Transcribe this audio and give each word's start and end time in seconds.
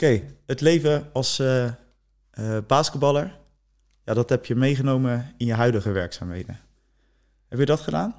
Oké, 0.00 0.22
het 0.46 0.60
leven 0.60 1.12
als 1.12 1.38
eh, 1.38 1.64
eh, 1.64 1.72
basketballer, 2.66 3.38
ja, 4.04 4.14
dat 4.14 4.28
heb 4.28 4.44
je 4.46 4.54
meegenomen 4.54 5.34
in 5.36 5.46
je 5.46 5.54
huidige 5.54 5.90
werkzaamheden. 5.90 6.60
Heb 7.48 7.58
je 7.58 7.64
dat 7.64 7.80
gedaan? 7.80 8.14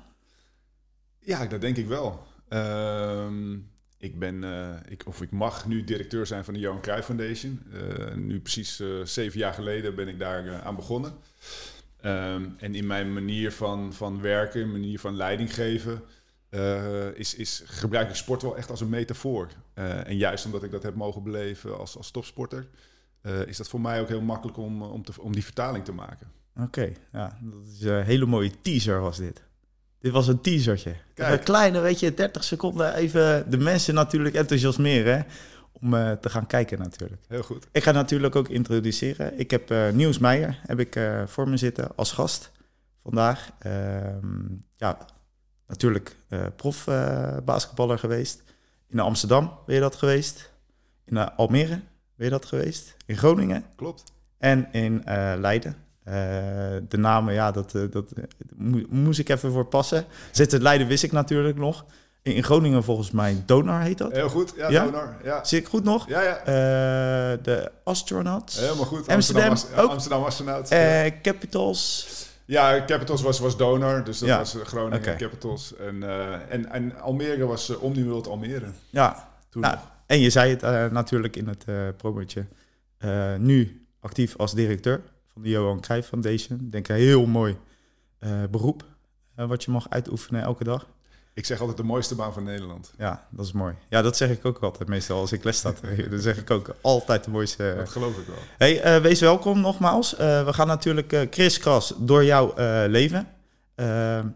Ja, 1.19 1.45
dat 1.45 1.61
denk 1.61 1.77
ik 1.77 1.87
wel. 1.87 2.27
Ehm, 2.47 3.53
ik 3.97 4.19
ben, 4.19 4.43
eh, 4.43 4.75
ik, 4.87 5.03
of 5.05 5.21
ik 5.21 5.31
mag 5.31 5.67
nu 5.67 5.83
directeur 5.83 6.25
zijn 6.25 6.43
van 6.43 6.53
de 6.53 6.59
Johan 6.59 6.81
Cruijff 6.81 7.05
Foundation. 7.05 7.63
Nu 8.15 8.39
precies 8.39 8.81
zeven 9.03 9.39
jaar 9.39 9.53
geleden 9.53 9.95
ben 9.95 10.07
ik 10.07 10.19
daar 10.19 10.61
aan 10.61 10.75
begonnen. 10.75 11.13
Ehm, 12.01 12.45
en 12.57 12.75
in 12.75 12.87
mijn 12.87 13.13
manier 13.13 13.51
van, 13.51 13.93
van 13.93 14.21
werken, 14.21 14.71
manier 14.71 14.99
van 14.99 15.15
leiding 15.15 15.53
geven, 15.53 16.01
eh, 16.49 17.15
is, 17.15 17.35
is, 17.35 17.63
gebruik 17.65 18.09
ik 18.09 18.15
sport 18.15 18.41
wel 18.41 18.57
echt 18.57 18.69
als 18.69 18.81
een 18.81 18.89
metafoor. 18.89 19.47
Eh, 19.73 20.07
en 20.07 20.17
juist 20.17 20.45
omdat 20.45 20.63
ik 20.63 20.71
dat 20.71 20.83
heb 20.83 20.95
mogen 20.95 21.23
beleven 21.23 21.77
als, 21.77 21.97
als 21.97 22.11
topsporter, 22.11 22.67
eh, 23.21 23.47
is 23.47 23.57
dat 23.57 23.67
voor 23.67 23.81
mij 23.81 24.01
ook 24.01 24.07
heel 24.07 24.21
makkelijk 24.21 24.57
om, 24.57 24.81
om, 24.81 25.03
te, 25.03 25.21
om 25.21 25.33
die 25.33 25.43
vertaling 25.43 25.85
te 25.85 25.91
maken. 25.91 26.31
Oké, 26.59 26.91
ja, 27.11 27.37
dat 27.41 27.67
is 27.73 27.81
een 27.81 28.03
hele 28.03 28.25
mooie 28.25 28.51
teaser 28.61 28.99
was 28.99 29.17
dit. 29.17 29.43
Dit 29.99 30.11
was 30.11 30.27
een 30.27 30.41
teasertje. 30.41 30.95
Kijk. 31.13 31.39
Een 31.39 31.43
kleine, 31.43 31.79
weet 31.79 31.99
je, 31.99 32.13
30 32.13 32.43
seconden 32.43 32.93
even 32.93 33.49
de 33.49 33.57
mensen 33.57 33.93
natuurlijk 33.93 34.35
enthousiasmeren 34.35 35.17
hè, 35.17 35.23
om 35.71 35.91
te 36.19 36.29
gaan 36.29 36.47
kijken 36.47 36.79
natuurlijk. 36.79 37.21
Heel 37.27 37.43
goed. 37.43 37.67
Ik 37.71 37.83
ga 37.83 37.91
natuurlijk 37.91 38.35
ook 38.35 38.49
introduceren. 38.49 39.39
Ik 39.39 39.51
heb 39.51 39.93
Niels 39.93 40.17
Meijer 40.17 40.59
heb 40.65 40.79
ik, 40.79 40.99
voor 41.25 41.49
me 41.49 41.57
zitten 41.57 41.95
als 41.95 42.11
gast 42.11 42.51
vandaag. 43.03 43.49
Ehm, 43.59 44.45
ja, 44.75 44.97
natuurlijk 45.69 46.15
eh, 46.27 46.39
prof 46.55 46.87
eh, 46.87 47.97
geweest. 47.97 48.43
In 48.89 48.99
Amsterdam 48.99 49.53
ben 49.65 49.75
je 49.75 49.81
dat 49.81 49.95
geweest. 49.95 50.51
In 51.05 51.17
eh, 51.17 51.27
Almere 51.35 51.79
ben 52.15 52.25
je 52.25 52.29
dat 52.29 52.45
geweest. 52.45 52.95
In 53.05 53.17
Groningen 53.17 53.63
Klopt. 53.75 54.03
en 54.37 54.67
in 54.71 55.03
Leiden. 55.39 55.75
De 56.89 56.97
namen, 56.97 57.33
ja, 57.33 57.51
dat, 57.51 57.71
dat 57.71 58.11
mo- 58.55 58.85
moest 58.89 59.19
ik 59.19 59.29
even 59.29 59.51
voor 59.51 59.65
passen. 59.65 60.05
Zitten 60.31 60.61
Leiden 60.61 60.87
wist 60.87 61.03
ik 61.03 61.11
natuurlijk 61.11 61.57
nog. 61.57 61.85
In, 62.21 62.33
in 62.35 62.43
Groningen 62.43 62.83
volgens 62.83 63.11
mij 63.11 63.43
Donar 63.45 63.81
heet 63.81 63.97
dat. 63.97 64.11
Heel 64.11 64.29
goed. 64.29 64.53
Ja, 64.57 64.69
Ja? 64.69 64.83
Donor. 64.83 65.15
Ja. 65.23 65.43
Zit 65.43 65.59
ik 65.59 65.67
goed 65.67 65.83
nog? 65.83 66.07
Ja, 66.07 66.21
ja. 66.21 66.41
De 67.35 67.71
Astronauts. 67.83 68.59
Helemaal 68.59 68.85
goed. 68.85 69.07
Amsterdam 69.07 69.55
ook. 69.77 69.89
Amsterdam 69.89 70.23
Astronauts. 70.23 70.69
Capitals. 71.21 72.07
Ja, 72.49 72.85
Capitals 72.85 73.21
was, 73.21 73.39
was 73.39 73.57
donor, 73.57 74.03
dus 74.03 74.19
dat 74.19 74.29
Ja. 74.29 74.37
was 74.37 74.57
Groningen. 74.63 75.17
Capitals. 75.17 75.75
En, 75.75 76.03
eh, 76.03 76.53
en, 76.53 76.71
en 76.71 76.99
Almere 77.01 77.45
was 77.45 77.69
uh, 77.69 77.83
Omniworld 77.83 78.27
Almere. 78.27 78.65
Ja, 78.89 79.29
Toen 79.49 79.61
Nou, 79.61 79.77
en 80.05 80.19
je 80.19 80.29
zei 80.29 80.49
het 80.49 80.63
eh, 80.63 80.85
natuurlijk 80.85 81.35
in 81.35 81.47
het 81.47 81.63
eh 81.65 81.87
promotje. 81.97 82.45
Nu 83.37 83.87
actief 83.99 84.37
als 84.37 84.53
directeur 84.53 85.01
van 85.33 85.41
de 85.41 85.49
Johan 85.49 85.79
Cruijff 85.79 86.07
Foundation. 86.07 86.59
Ik 86.59 86.71
denk 86.71 86.87
een 86.87 86.95
heel 86.95 87.25
mooi 87.25 87.57
beroep 88.49 88.83
wat 89.35 89.63
je 89.63 89.71
mag 89.71 89.89
uitoefenen 89.89 90.41
elke 90.41 90.63
dag. 90.63 90.87
Ik 91.33 91.45
zeg 91.45 91.59
altijd 91.59 91.77
de 91.77 91.83
mooiste 91.83 92.15
baan 92.15 92.33
van 92.33 92.43
Nederland. 92.43 92.91
Ja, 92.97 93.27
dat 93.29 93.45
is 93.45 93.51
mooi. 93.51 93.75
Ja, 93.89 94.01
dat 94.01 94.17
zeg 94.17 94.29
ik 94.29 94.45
ook 94.45 94.59
altijd 94.59 94.89
meestal 94.89 95.19
als 95.19 95.31
ik 95.31 95.43
les 95.43 95.57
sta. 95.57 95.73
Dan 96.09 96.19
zeg 96.19 96.37
ik 96.37 96.51
ook 96.51 96.75
altijd 96.81 97.23
de 97.23 97.31
mooiste. 97.31 97.73
Dat 97.77 97.89
geloof 97.89 98.17
ik 98.17 98.27
wel. 98.27 98.35
Hey, 98.57 98.81
eh, 98.81 99.01
wees 99.01 99.19
welkom 99.19 99.61
nogmaals. 99.61 100.15
Eh, 100.15 100.45
we 100.45 100.53
gaan 100.53 100.67
natuurlijk 100.67 101.13
eh 101.13 101.29
kriskras 101.29 101.93
door 101.97 102.23
jouw 102.23 102.53
leven. 102.87 103.27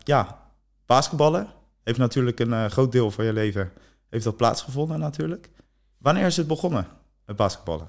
Ja, 0.04 0.40
basketballen 0.86 1.48
heeft 1.84 1.98
natuurlijk 1.98 2.40
een 2.40 2.72
groot 2.72 2.92
deel 2.92 3.12
van 3.12 3.26
je 3.26 3.34
leven 3.34 3.72
heeft 4.10 4.26
dat 4.26 4.38
plaatsgevonden 4.38 5.00
natuurlijk. 5.00 5.50
Wanneer 5.98 6.26
is 6.26 6.38
het 6.38 6.48
begonnen 6.48 6.88
met 7.26 7.36
basketballen? 7.36 7.88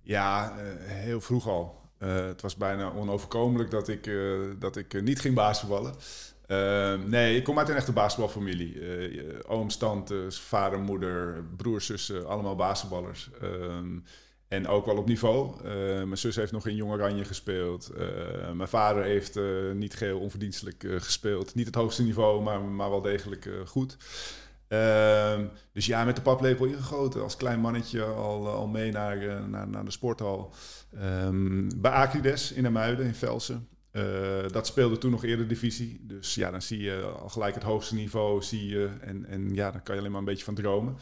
Ja, 0.00 0.52
heel 0.84 1.20
vroeg 1.20 1.48
al. 1.48 1.80
Het 1.98 2.42
was 2.42 2.56
bijna 2.56 2.92
onoverkomelijk 2.92 3.70
dat 3.70 3.88
ik, 3.88 4.10
dat 4.58 4.76
ik 4.76 5.02
niet 5.02 5.20
ging 5.20 5.34
basketballen. 5.34 5.94
Eh, 6.52 6.94
nee, 7.06 7.36
ik 7.36 7.44
kom 7.44 7.58
uit 7.58 7.68
een 7.68 7.76
echte 7.76 7.92
basketbalfamilie. 7.92 8.80
Eh, 8.80 9.38
ooms, 9.46 9.76
tantes, 9.76 10.40
vader, 10.40 10.78
moeder, 10.78 11.44
broers, 11.56 11.86
zussen, 11.86 12.26
allemaal 12.26 12.56
basketballers. 12.56 13.30
Ehm, 13.40 13.98
en 14.48 14.68
ook 14.68 14.86
wel 14.86 14.96
op 14.96 15.06
niveau. 15.06 15.56
Eh, 15.64 15.72
mijn 16.02 16.18
zus 16.18 16.36
heeft 16.36 16.52
nog 16.52 16.66
in 16.66 16.74
Jong 16.74 16.92
Oranje 16.92 17.24
gespeeld. 17.24 17.88
Eh, 17.88 18.50
mijn 18.52 18.68
vader 18.68 19.02
heeft 19.02 19.38
niet 19.74 19.94
geheel 19.94 20.18
onverdienstelijk 20.18 20.84
gespeeld. 20.96 21.54
Niet 21.54 21.66
het 21.66 21.74
hoogste 21.74 22.02
niveau, 22.02 22.42
maar, 22.42 22.60
maar 22.62 22.90
wel 22.90 23.02
degelijk 23.02 23.48
goed. 23.64 23.96
Ehm, 24.68 25.46
dus 25.72 25.86
ja, 25.86 26.04
met 26.04 26.16
de 26.16 26.22
paplepel 26.22 26.66
ingegoten. 26.66 27.22
Als 27.22 27.36
klein 27.36 27.60
mannetje 27.60 28.02
al, 28.02 28.48
al 28.48 28.66
mee 28.66 28.92
naar, 28.92 29.48
naar, 29.48 29.68
naar 29.68 29.84
de 29.84 29.90
sporthal. 29.90 30.52
Ehm, 30.98 31.68
bij 31.76 31.90
Acrides 31.90 32.52
in 32.52 32.66
Amuiden, 32.66 33.06
in 33.06 33.14
Velsen. 33.14 33.68
Eh, 33.92 34.02
dat 34.50 34.66
speelde 34.66 34.98
toen 34.98 35.10
nog 35.10 35.24
eerder 35.24 35.48
divisie. 35.48 36.00
Dus 36.02 36.34
ja, 36.34 36.50
dan 36.50 36.62
zie 36.62 36.82
je 36.82 37.02
al 37.22 37.28
gelijk 37.28 37.54
het 37.54 37.62
hoogste 37.62 37.94
niveau. 37.94 38.42
Zie 38.42 38.68
je, 38.68 38.88
en, 39.00 39.26
en 39.26 39.54
ja, 39.54 39.70
daar 39.70 39.80
kan 39.80 39.94
je 39.94 40.00
alleen 40.00 40.12
maar 40.12 40.20
een 40.20 40.26
beetje 40.26 40.44
van 40.44 40.54
dromen. 40.54 40.96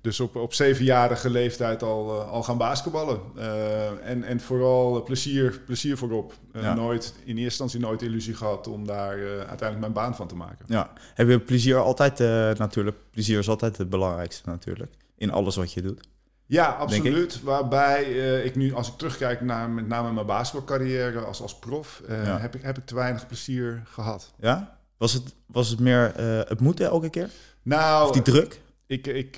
Dus 0.00 0.20
op, 0.20 0.36
op 0.36 0.54
zevenjarige 0.54 1.30
leeftijd 1.30 1.82
al, 1.82 2.20
eh, 2.20 2.30
al 2.30 2.42
gaan 2.42 2.58
basketballen. 2.58 3.20
Eh, 3.36 4.08
en, 4.10 4.22
en 4.24 4.40
vooral 4.40 5.02
plezier, 5.02 5.60
plezier 5.66 5.96
voorop. 5.96 6.32
Ja. 6.52 6.74
nooit, 6.74 7.14
in 7.18 7.24
eerste 7.24 7.42
instantie 7.42 7.80
nooit 7.80 8.02
illusie 8.02 8.34
gehad 8.34 8.66
om 8.66 8.86
daar 8.86 9.18
uiteindelijk 9.26 9.80
mijn 9.80 9.92
baan 9.92 10.16
van 10.16 10.28
te 10.28 10.36
maken. 10.36 10.64
Ja, 10.68 10.92
heb 11.14 11.28
je 11.28 11.40
plezier 11.40 11.76
altijd 11.76 12.18
natuurlijk? 12.58 12.96
Plezier 13.10 13.38
is 13.38 13.48
altijd 13.48 13.76
het 13.76 13.90
belangrijkste 13.90 14.48
natuurlijk. 14.48 14.92
In 15.16 15.30
alles 15.30 15.56
wat 15.56 15.72
je 15.72 15.82
doet. 15.82 16.08
Ja, 16.50 16.64
absoluut. 16.66 17.42
Waarbij 17.42 18.04
eh, 18.04 18.44
ik 18.44 18.54
nu, 18.56 18.74
als 18.74 18.88
ik 18.88 18.94
terugkijk 18.96 19.40
naar 19.40 19.70
met 19.70 19.86
name 19.86 20.12
mijn 20.12 20.26
basketbalcarrière 20.26 21.18
als, 21.20 21.42
als 21.42 21.58
prof, 21.58 22.02
eh, 22.08 22.24
Ja. 22.24 22.38
heb, 22.38 22.54
ik, 22.54 22.62
heb 22.62 22.78
ik 22.78 22.86
te 22.86 22.94
weinig 22.94 23.26
plezier 23.26 23.82
gehad. 23.84 24.32
Ja? 24.40 24.78
Was 24.96 25.12
het, 25.12 25.34
was 25.46 25.68
het 25.68 25.80
meer 25.80 26.12
eh, 26.16 26.48
het 26.48 26.60
moeten 26.60 26.86
elke 26.86 27.10
keer? 27.10 27.30
Nou, 27.62 28.08
Of 28.08 28.12
die 28.12 28.22
druk? 28.22 28.60
ik, 28.86 29.06
ik, 29.06 29.36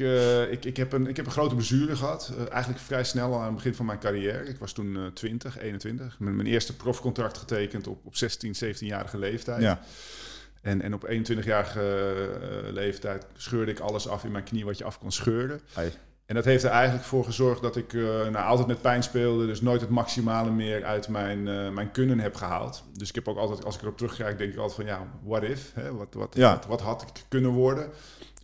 ik, 0.50 0.64
ik, 0.64 0.76
heb 0.76 0.92
een, 0.92 1.06
ik 1.06 1.16
heb 1.16 1.26
een 1.26 1.32
grote 1.32 1.54
blessure 1.54 1.96
gehad. 1.96 2.32
Eh, 2.38 2.52
eigenlijk 2.52 2.82
vrij 2.82 3.04
snel 3.04 3.34
aan 3.38 3.44
het 3.44 3.54
begin 3.54 3.74
van 3.74 3.86
mijn 3.86 3.98
carrière. 3.98 4.44
Ik 4.48 4.58
was 4.58 4.72
toen 4.72 4.96
eh 4.96 5.06
20, 5.06 5.58
21. 5.58 6.18
Met 6.18 6.34
mijn 6.34 6.48
eerste 6.48 6.76
profcontract 6.76 7.38
getekend 7.38 7.86
op, 7.86 8.06
op 8.06 8.16
16, 8.16 8.54
17-jarige 8.64 9.18
leeftijd. 9.18 9.62
Ja. 9.62 9.80
En, 10.62 10.82
en 10.82 10.94
op 10.94 11.08
21-jarige 11.08 11.80
eh, 12.40 12.72
leeftijd 12.72 13.26
scheurde 13.36 13.72
ik 13.72 13.80
alles 13.80 14.08
af 14.08 14.24
in 14.24 14.32
mijn 14.32 14.44
knie 14.44 14.64
wat 14.64 14.78
je 14.78 14.84
af 14.84 14.98
kon 14.98 15.12
scheuren. 15.12 15.60
Ai. 15.74 15.92
En 16.32 16.38
dat 16.38 16.46
heeft 16.46 16.64
er 16.64 16.70
eigenlijk 16.70 17.04
voor 17.04 17.24
gezorgd 17.24 17.62
dat 17.62 17.76
ik 17.76 17.92
eh, 17.92 18.02
nou, 18.02 18.36
altijd 18.36 18.66
met 18.66 18.80
pijn 18.80 19.02
speelde. 19.02 19.46
Dus 19.46 19.60
nooit 19.60 19.80
het 19.80 19.90
maximale 19.90 20.50
meer 20.50 20.84
uit 20.84 21.08
mijn, 21.08 21.48
eh, 21.48 21.68
mijn 21.68 21.90
kunnen 21.90 22.18
heb 22.18 22.34
gehaald. 22.34 22.84
Dus 22.92 23.08
ik 23.08 23.14
heb 23.14 23.28
ook 23.28 23.36
altijd, 23.36 23.64
als 23.64 23.74
ik 23.74 23.82
erop 23.82 23.96
terugkijk, 23.96 24.38
denk 24.38 24.52
ik 24.52 24.58
altijd 24.58 24.74
van 24.76 24.86
ja, 24.86 25.06
what 25.22 25.42
if? 25.42 25.72
Hè? 25.74 25.94
Wat, 25.94 26.14
wat, 26.14 26.34
Ja. 26.36 26.54
wat, 26.54 26.66
wat 26.66 26.80
had 26.80 27.02
ik 27.02 27.24
kunnen 27.28 27.50
worden? 27.50 27.90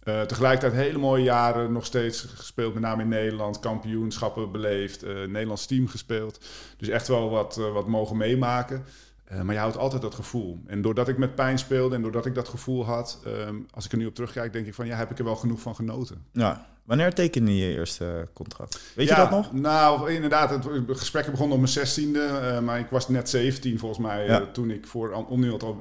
Eh, 0.03 0.23
tegelijkertijd 0.23 0.83
hele 0.83 0.99
mooie 0.99 1.23
jaren 1.23 1.73
nog 1.73 1.85
steeds 1.85 2.21
gespeeld, 2.21 2.75
met 2.75 2.83
name 2.83 3.03
in 3.03 3.09
Nederland. 3.09 3.61
Kampioenschappen 3.61 4.53
beleefd, 4.53 5.03
Nederlands 5.07 5.67
team 5.67 5.89
gespeeld. 5.89 6.45
Dus 6.77 6.89
echt 6.89 7.09
wel 7.09 7.31
wat, 7.31 7.57
wat 7.57 7.87
mogen 7.87 8.17
meemaken. 8.17 8.85
Eh, 9.29 9.41
maar 9.41 9.55
je 9.55 9.61
houdt 9.61 9.77
altijd 9.77 10.03
dat 10.03 10.15
gevoel. 10.15 10.59
En 10.67 10.83
doordat 10.83 11.09
ik 11.09 11.19
met 11.19 11.35
pijn 11.35 11.59
speelde 11.59 11.95
en 11.95 12.03
doordat 12.03 12.27
ik 12.27 12.35
dat 12.35 12.49
gevoel 12.49 12.85
had... 12.85 13.19
ehm, 13.25 13.55
als 13.71 13.85
ik 13.85 13.93
er 13.93 13.99
nu 13.99 14.07
op 14.07 14.15
terugkijk, 14.15 14.53
denk 14.53 14.67
ik 14.67 14.75
van... 14.75 14.87
ja, 14.87 14.97
heb 14.97 15.11
ik 15.11 15.19
er 15.19 15.25
wel 15.25 15.37
genoeg 15.37 15.61
van 15.61 15.75
genoten. 15.75 16.25
ja. 16.33 16.67
Wanneer 16.85 17.15
tekende 17.15 17.57
je 17.59 17.67
je 17.69 17.75
eerste 17.77 18.29
contract? 18.33 18.81
Weet 18.95 19.09
ja, 19.09 19.15
je 19.15 19.21
dat 19.21 19.31
nog? 19.31 19.53
Nou, 19.53 20.13
inderdaad. 20.13 20.51
Het 20.51 20.67
gesprek 20.99 21.31
begon 21.31 21.51
op 21.51 21.57
mijn 21.57 21.69
zestiende. 21.69 22.21
eh 22.21 22.61
maar 22.61 22.79
ik 22.79 22.87
was 22.91 23.09
net 23.09 23.29
17 23.29 23.79
volgens 23.79 24.01
mij 24.07 24.27
Ja. 24.27 24.41
eh, 24.41 24.47
toen 24.53 24.71
ik 24.71 24.87
voor 24.87 25.13
Al- 25.13 25.27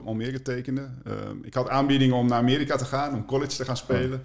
Almere 0.05 0.41
tekende. 0.41 0.89
Eh, 1.05 1.13
ik 1.41 1.53
had 1.53 1.69
aanbiedingen 1.69 2.15
om 2.15 2.27
naar 2.27 2.37
Amerika 2.39 2.75
te 2.75 2.85
gaan, 2.85 3.13
om 3.13 3.25
college 3.25 3.55
te 3.55 3.65
gaan 3.65 3.77
spelen. 3.77 4.21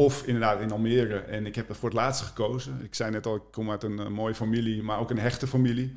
Of 0.00 0.22
inderdaad 0.26 0.60
in 0.60 0.70
Almere. 0.72 1.18
En 1.18 1.46
ik 1.46 1.54
heb 1.54 1.68
er 1.68 1.74
voor 1.74 1.88
het 1.88 1.98
laatste 1.98 2.24
gekozen. 2.24 2.80
Ik 2.82 2.94
zei 2.94 3.10
net 3.10 3.26
al, 3.26 3.34
ik 3.34 3.42
kom 3.50 3.70
uit 3.70 3.82
een 3.82 3.98
eh, 3.98 4.06
mooie 4.06 4.34
familie, 4.34 4.82
maar 4.82 4.98
ook 4.98 5.10
een 5.10 5.18
hechte 5.18 5.46
familie. 5.46 5.96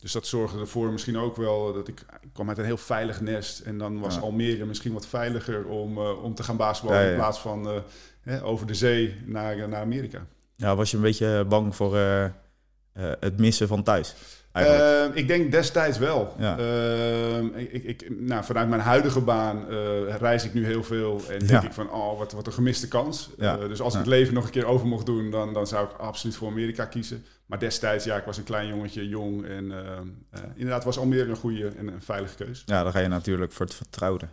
Dus 0.00 0.12
dat 0.12 0.26
zorgde 0.26 0.58
ervoor 0.60 0.92
misschien 0.92 1.18
ook 1.18 1.36
wel 1.36 1.72
dat 1.72 1.88
ik, 1.88 2.00
ik 2.20 2.28
kwam 2.32 2.48
uit 2.48 2.58
een 2.58 2.64
heel 2.64 2.76
veilig 2.76 3.20
nest. 3.20 3.60
En 3.60 3.78
dan 3.78 4.00
was 4.00 4.14
Ja. 4.14 4.20
Almere 4.20 4.64
misschien 4.64 4.92
wat 4.92 5.06
veiliger 5.06 5.64
om, 5.64 5.98
eh, 5.98 6.22
om 6.22 6.34
te 6.34 6.42
gaan 6.42 6.56
basketballen 6.56 7.02
Ja, 7.02 7.08
ja. 7.08 7.14
in 7.14 7.20
plaats 7.20 7.38
van 7.38 7.68
eh, 7.68 7.80
hè, 8.20 8.44
over 8.44 8.66
de 8.66 8.74
zee 8.74 9.16
naar, 9.24 9.68
naar 9.68 9.80
Amerika. 9.80 10.26
Ja, 10.56 10.76
was 10.76 10.90
je 10.90 10.96
een 10.96 11.02
beetje 11.02 11.44
bang 11.48 11.76
voor 11.76 11.96
het 12.96 13.38
missen 13.38 13.68
van 13.68 13.82
thuis? 13.82 14.14
Eigenlijk. 14.54 15.14
Eh, 15.14 15.20
ik 15.22 15.28
denk 15.28 15.52
destijds 15.52 15.98
wel. 15.98 16.34
Ja. 16.38 16.58
Eh, 16.58 17.38
ik, 17.56 17.82
ik, 17.84 18.06
nou, 18.20 18.44
vanuit 18.44 18.68
mijn 18.68 18.80
huidige 18.80 19.20
baan 19.20 19.68
eh, 19.70 20.16
reis 20.16 20.44
ik 20.44 20.54
nu 20.54 20.64
heel 20.64 20.82
veel. 20.84 21.20
En 21.30 21.38
denk 21.38 21.50
Ja. 21.50 21.62
ik 21.62 21.72
van, 21.72 21.90
oh, 21.90 22.18
wat, 22.18 22.32
wat 22.32 22.46
een 22.46 22.52
gemiste 22.52 22.88
kans. 22.88 23.30
Ja. 23.38 23.58
Eh, 23.58 23.68
dus 23.68 23.80
als 23.80 23.92
ik 23.92 23.98
het 23.98 24.08
leven 24.08 24.34
nog 24.34 24.44
een 24.44 24.50
keer 24.50 24.64
over 24.66 24.86
mocht 24.86 25.06
doen, 25.06 25.30
dan, 25.30 25.52
dan 25.52 25.66
zou 25.66 25.86
ik 25.86 25.92
absoluut 25.98 26.36
voor 26.36 26.48
Amerika 26.48 26.84
kiezen. 26.84 27.24
Maar 27.46 27.58
destijds, 27.58 28.04
ja, 28.04 28.16
ik 28.16 28.24
was 28.24 28.36
een 28.36 28.44
klein 28.44 28.68
jongetje, 28.68 29.08
jong. 29.08 29.46
En 29.46 29.72
eh, 29.72 29.78
eh, 30.30 30.40
inderdaad 30.54 30.84
was 30.84 30.98
Almere 30.98 31.30
een 31.30 31.36
goede 31.36 31.68
en 31.76 31.86
een 31.86 32.02
veilige 32.02 32.34
keus. 32.44 32.62
ja, 32.66 32.82
dan 32.82 32.92
ga 32.92 32.98
je 32.98 33.08
natuurlijk 33.08 33.52
voor 33.52 33.66
het 33.66 33.74
vertrouwde. 33.74 34.26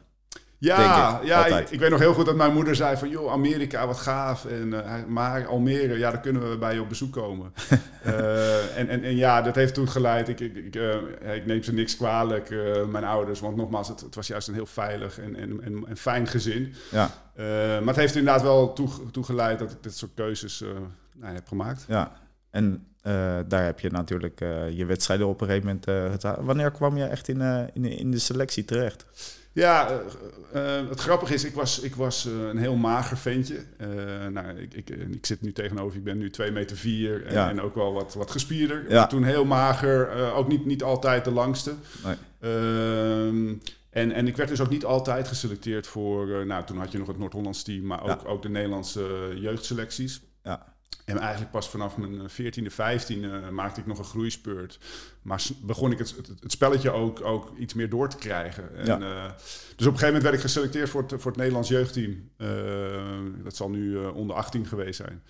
Ja, 0.62 1.19
ik, 1.19 1.28
ja 1.28 1.46
ik, 1.46 1.69
ik 1.69 1.80
weet 1.80 1.90
nog 1.90 2.00
heel 2.00 2.13
goed 2.13 2.25
dat 2.25 2.36
mijn 2.36 2.54
moeder 2.54 2.75
zei 2.75 2.98
van... 2.98 3.10
joh, 3.10 3.31
Amerika, 3.31 3.88
wat 3.88 3.98
gaaf. 3.98 4.46
En, 4.46 4.86
eh, 4.86 5.06
maar 5.08 5.48
Almere, 5.48 5.98
ja, 5.98 6.12
daar 6.12 6.19
kunnen 6.22 6.50
we 6.50 6.58
bij 6.58 6.74
je 6.74 6.81
op 6.81 6.90
bezoek 6.90 7.12
komen. 7.12 7.54
Eh, 8.02 8.78
en, 8.78 8.90
en, 8.90 9.04
en 9.04 9.16
ja, 9.16 9.42
dat 9.42 9.56
heeft 9.56 9.74
toen 9.74 9.88
geleid. 9.88 10.28
Ik, 10.28 10.40
ik, 10.40 10.75
eh, 10.75 11.36
ik 11.36 11.46
neem 11.46 11.63
ze 11.63 11.74
niks 11.74 11.98
kwalijk, 11.98 12.50
mijn 12.90 13.04
ouders. 13.04 13.40
Want 13.40 13.56
nogmaals, 13.56 13.88
het, 13.88 14.00
het 14.00 14.16
was 14.16 14.28
juist 14.28 14.48
een 14.48 14.54
heel 14.54 14.66
veilig 14.66 15.19
en, 15.19 15.36
en, 15.36 15.62
en, 15.88 15.98
fijn 15.98 16.28
gezin. 16.28 16.74
Ja, 16.92 17.12
maar 17.80 17.88
het 17.88 17.96
heeft 17.96 18.16
inderdaad 18.16 18.42
wel 18.42 18.74
toe, 18.74 18.90
toe 19.12 19.24
geleid 19.24 19.60
dat 19.60 19.72
ik 19.72 19.84
dit 19.84 19.98
soort 19.98 20.12
keuzes 20.16 20.63
nou, 21.16 21.34
heb 21.34 21.48
gemaakt. 21.48 21.86
ja. 21.88 22.12
En 22.52 22.86
daar 23.48 23.66
heb 23.66 23.80
je 23.80 23.90
natuurlijk 23.90 24.40
je 24.74 24.86
wedstrijden 24.86 25.28
op 25.28 25.42
een 25.42 25.48
gegeven 25.48 25.80
moment 25.86 26.24
uh. 26.24 26.34
Wanneer 26.46 26.72
kwam 26.72 26.98
je 26.98 27.06
echt 27.06 27.28
in, 27.28 27.42
in, 27.74 27.86
in, 27.86 28.12
de 28.12 28.19
selectie 28.19 28.66
terecht? 28.66 29.06
Ja, 29.53 30.01
uh, 30.56 30.89
het 30.89 31.00
grappige 31.00 31.33
is, 31.33 31.44
ik 31.44 31.53
was, 31.53 31.80
ik 31.80 31.95
was 31.95 32.25
uh, 32.25 32.48
een 32.48 32.57
heel 32.57 32.75
mager 32.75 33.18
ventje. 33.18 33.63
Nou, 34.30 34.57
ik, 34.57 34.74
ik, 34.74 34.89
ik 34.89 35.25
zit 35.25 35.42
nu 35.42 35.51
tegenover, 35.51 35.98
ik 35.98 36.03
ben 36.03 36.18
nu 36.18 36.30
2 36.30 36.51
meter 36.51 36.77
4 36.77 37.25
en, 37.25 37.33
ja. 37.33 37.50
en, 37.50 37.62
ook 37.62 37.75
wel 37.75 37.94
wat, 37.94 38.13
wat 38.13 38.31
gespierder. 38.31 38.86
Ja. 38.89 39.07
Toen 39.07 39.24
heel 39.24 39.45
mager, 39.45 40.31
ook 40.33 40.48
niet, 40.48 40.65
niet 40.65 40.83
altijd 40.83 41.25
de 41.25 41.31
langste. 41.31 41.74
Nee. 42.03 42.15
Ehm, 42.39 43.53
en, 43.89 44.12
en 44.12 44.27
ik 44.27 44.38
werd 44.38 44.50
dus 44.50 44.62
ook 44.62 44.69
niet 44.69 44.86
altijd 44.86 45.27
geselecteerd 45.27 45.88
voor, 45.88 46.45
nou 46.45 46.65
toen 46.65 46.77
had 46.77 46.92
je 46.92 46.98
nog 46.98 47.07
het 47.07 47.18
Noord-Hollands 47.18 47.63
team, 47.63 47.86
maar 47.86 48.01
ook, 48.01 48.21
Ja. 48.21 48.27
ook 48.27 48.42
de 48.42 48.50
Nederlandse 48.50 49.31
jeugdselecties. 49.36 50.21
En 51.06 51.18
eigenlijk 51.18 51.52
pas 51.52 51.70
vanaf 51.70 51.98
mijn 51.98 52.30
14e, 52.30 52.72
15e 52.72 53.52
maakte 53.52 53.80
ik 53.80 53.86
nog 53.86 53.98
een 53.98 54.04
groeispurt. 54.06 54.80
Maar 55.22 55.42
begon 55.62 55.92
ik 55.92 55.98
het, 55.98 56.14
het, 56.18 56.28
het 56.40 56.52
spelletje 56.52 56.92
ook, 56.92 57.22
ook 57.24 57.58
iets 57.58 57.74
meer 57.74 57.90
door 57.90 58.10
te 58.10 58.18
krijgen. 58.18 58.76
En, 58.76 58.86
Ja. 58.86 59.00
eh, 59.00 59.32
dus 59.76 59.88
op 59.88 59.94
een 59.94 60.00
gegeven 60.00 60.06
moment 60.06 60.24
werd 60.24 60.36
ik 60.36 60.42
geselecteerd 60.42 60.90
voor 60.90 61.02
het, 61.02 61.14
voor 61.22 61.32
het 61.32 61.36
Nederlands 61.40 61.70
jeugdteam. 61.70 62.30
Eh, 62.38 62.48
dat 63.44 63.56
zal 63.56 63.70
nu 63.70 63.98
eh, 63.98 64.16
onder 64.16 64.36
18 64.36 64.66
geweest 64.66 64.96
zijn. 65.06 65.24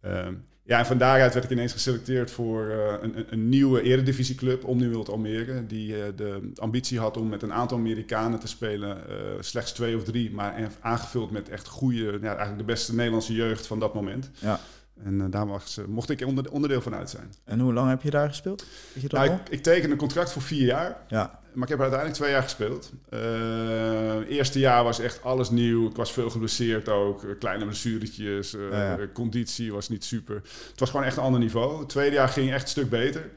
Ehm, 0.00 0.34
ja, 0.62 0.78
en 0.78 0.86
van 0.86 0.98
daaruit 0.98 1.32
werd 1.32 1.44
ik 1.44 1.50
ineens 1.50 1.72
geselecteerd 1.72 2.30
voor 2.30 2.68
eh, 2.68 2.94
een, 3.00 3.26
een, 3.32 3.48
nieuwe 3.48 3.82
eredivisieclub, 3.82 4.64
Omniworld 4.64 5.08
Almere. 5.08 5.66
Die 5.66 6.02
eh, 6.02 6.08
de 6.16 6.50
ambitie 6.56 6.98
had 6.98 7.16
om 7.16 7.28
met 7.28 7.42
een 7.42 7.52
aantal 7.52 7.78
Amerikanen 7.78 8.38
te 8.38 8.48
spelen. 8.48 9.08
eh, 9.08 9.14
slechts 9.40 9.72
twee 9.72 9.96
of 9.96 10.04
drie, 10.04 10.30
maar 10.30 10.68
aangevuld 10.80 11.30
met 11.30 11.48
echt 11.48 11.66
goede, 11.66 12.04
ja, 12.20 12.28
eigenlijk 12.28 12.58
de 12.58 12.64
beste 12.64 12.94
Nederlandse 12.94 13.34
jeugd 13.34 13.66
van 13.66 13.78
dat 13.78 13.94
moment. 13.94 14.30
Ja. 14.38 14.60
En 15.04 15.20
eh, 15.20 15.26
daar 15.30 15.46
was, 15.46 15.76
eh, 15.78 15.84
mocht 15.84 16.10
ik 16.10 16.26
onder, 16.26 16.50
onderdeel 16.50 16.80
van 16.80 16.94
uit 16.94 17.10
zijn. 17.10 17.32
En 17.44 17.60
hoe 17.60 17.72
lang 17.72 17.88
heb 17.88 18.02
je 18.02 18.10
daar 18.10 18.28
gespeeld? 18.28 18.64
Je 18.94 19.06
Nou, 19.10 19.30
ik, 19.30 19.48
ik 19.48 19.62
tekende 19.62 19.92
een 19.92 19.98
contract 19.98 20.32
voor 20.32 20.42
vier 20.42 20.66
jaar. 20.66 20.96
Ja, 21.08 21.40
Maar 21.52 21.62
ik 21.62 21.68
heb 21.68 21.78
er 21.78 21.84
uiteindelijk 21.84 22.20
twee 22.20 22.30
jaar 22.30 22.42
gespeeld. 22.42 22.92
Het 23.08 24.28
eerste 24.28 24.58
jaar 24.58 24.84
was 24.84 24.98
echt 25.00 25.22
alles 25.22 25.50
nieuw. 25.50 25.88
Ik 25.88 25.96
was 25.96 26.12
veel 26.12 26.30
geblesseerd 26.30 26.88
ook. 26.88 27.24
Eh, 27.24 27.30
Kleine 27.38 27.64
blessuretjes. 27.64 28.54
eh, 28.54 28.70
Ja, 28.70 28.96
ja. 28.98 29.06
Conditie 29.12 29.72
was 29.72 29.88
niet 29.88 30.04
super. 30.04 30.34
Het 30.70 30.80
was 30.80 30.90
gewoon 30.90 31.06
echt 31.06 31.16
een 31.16 31.22
ander 31.22 31.40
niveau. 31.40 31.78
Het 31.78 31.88
tweede 31.88 32.14
jaar 32.16 32.28
ging 32.28 32.52
echt 32.52 32.62
een 32.62 32.68
stuk 32.68 32.90
beter. 32.90 33.30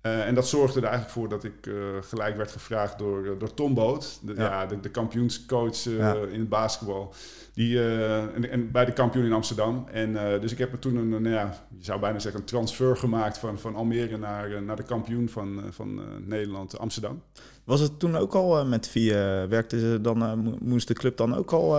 Eh, 0.00 0.26
en 0.26 0.34
dat 0.34 0.48
zorgde 0.48 0.78
er 0.80 0.86
eigenlijk 0.86 1.12
voor 1.14 1.28
dat 1.28 1.44
ik 1.44 1.66
eh, 1.66 1.74
gelijk 2.00 2.36
werd 2.36 2.50
gevraagd 2.50 2.98
door, 2.98 3.24
eh, 3.24 3.30
door 3.38 3.54
Tom 3.54 3.74
Boot. 3.74 4.18
De, 4.22 4.34
Ja. 4.36 4.42
ja. 4.42 4.66
de, 4.66 4.80
de 4.80 4.88
kampioenscoach 4.90 5.76
Ja. 5.84 6.14
in 6.14 6.40
het 6.40 6.48
basketbal. 6.48 7.12
Die, 7.54 7.82
en, 7.82 8.50
en 8.50 8.70
bij 8.70 8.84
de 8.84 8.92
kampioen 8.92 9.24
in 9.24 9.32
Amsterdam. 9.32 9.86
En, 9.92 10.12
dus 10.40 10.52
ik 10.52 10.58
heb 10.58 10.72
er 10.72 10.78
toen 10.78 10.96
een, 10.96 11.08
nou 11.08 11.28
ja, 11.28 11.54
je 11.78 11.84
zou 11.84 12.00
bijna 12.00 12.18
zeggen, 12.18 12.40
een 12.40 12.46
transfer 12.46 12.96
gemaakt 12.96 13.38
van, 13.38 13.58
van 13.58 13.74
Almere 13.74 14.18
naar, 14.18 14.62
naar 14.62 14.76
de 14.76 14.82
kampioen 14.82 15.28
van, 15.28 15.62
van 15.70 16.00
Nederland, 16.26 16.78
Amsterdam. 16.78 17.22
was 17.64 17.80
het 17.80 17.98
toen 17.98 18.16
ook 18.16 18.34
al 18.34 18.66
met 18.66 18.88
vier? 18.88 19.48
werkte 19.48 19.78
ze 19.78 19.98
dan, 20.00 20.18
mo- 20.18 20.56
moest 20.60 20.88
de 20.88 20.94
club 20.94 21.16
dan 21.16 21.34
ook 21.34 21.52
al... 21.52 21.78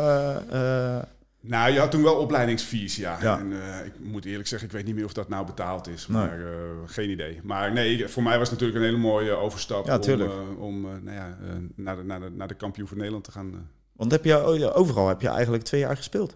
Nou, 1.43 1.71
je 1.71 1.79
had 1.79 1.91
toen 1.91 2.03
wel 2.03 2.15
opleidingsfees, 2.15 2.95
ja. 2.95 3.17
Ja. 3.21 3.39
En 3.39 3.51
eh, 3.61 3.85
ik 3.85 3.93
moet 3.99 4.25
eerlijk 4.25 4.47
zeggen, 4.47 4.67
ik 4.67 4.73
weet 4.73 4.85
niet 4.85 4.95
meer 4.95 5.05
of 5.05 5.13
dat 5.13 5.29
nou 5.29 5.45
betaald 5.45 5.87
is. 5.87 6.07
Nee. 6.07 6.17
Maar 6.17 6.39
eh, 6.39 6.59
geen 6.85 7.09
idee. 7.09 7.39
Maar 7.43 7.71
nee, 7.73 8.07
voor 8.07 8.23
mij 8.23 8.37
was 8.37 8.49
het 8.49 8.59
natuurlijk 8.59 8.79
een 8.85 8.91
hele 8.91 9.07
mooie 9.07 9.31
overstap 9.31 9.85
Ja, 9.85 9.97
om, 9.97 10.21
eh, 10.21 10.61
om 10.61 10.81
nou 10.81 11.11
ja, 11.11 11.37
naar, 11.75 11.95
de, 11.95 12.03
naar, 12.03 12.19
de, 12.19 12.29
naar 12.29 12.47
de 12.47 12.53
kampioen 12.53 12.87
van 12.87 12.97
Nederland 12.97 13.23
te 13.23 13.31
gaan. 13.31 13.69
want 13.93 14.11
heb 14.11 14.25
je 14.25 14.35
o- 14.37 14.71
overal 14.73 15.07
heb 15.07 15.21
je 15.21 15.27
eigenlijk 15.27 15.63
twee 15.63 15.81
jaar 15.81 15.95
gespeeld? 15.95 16.35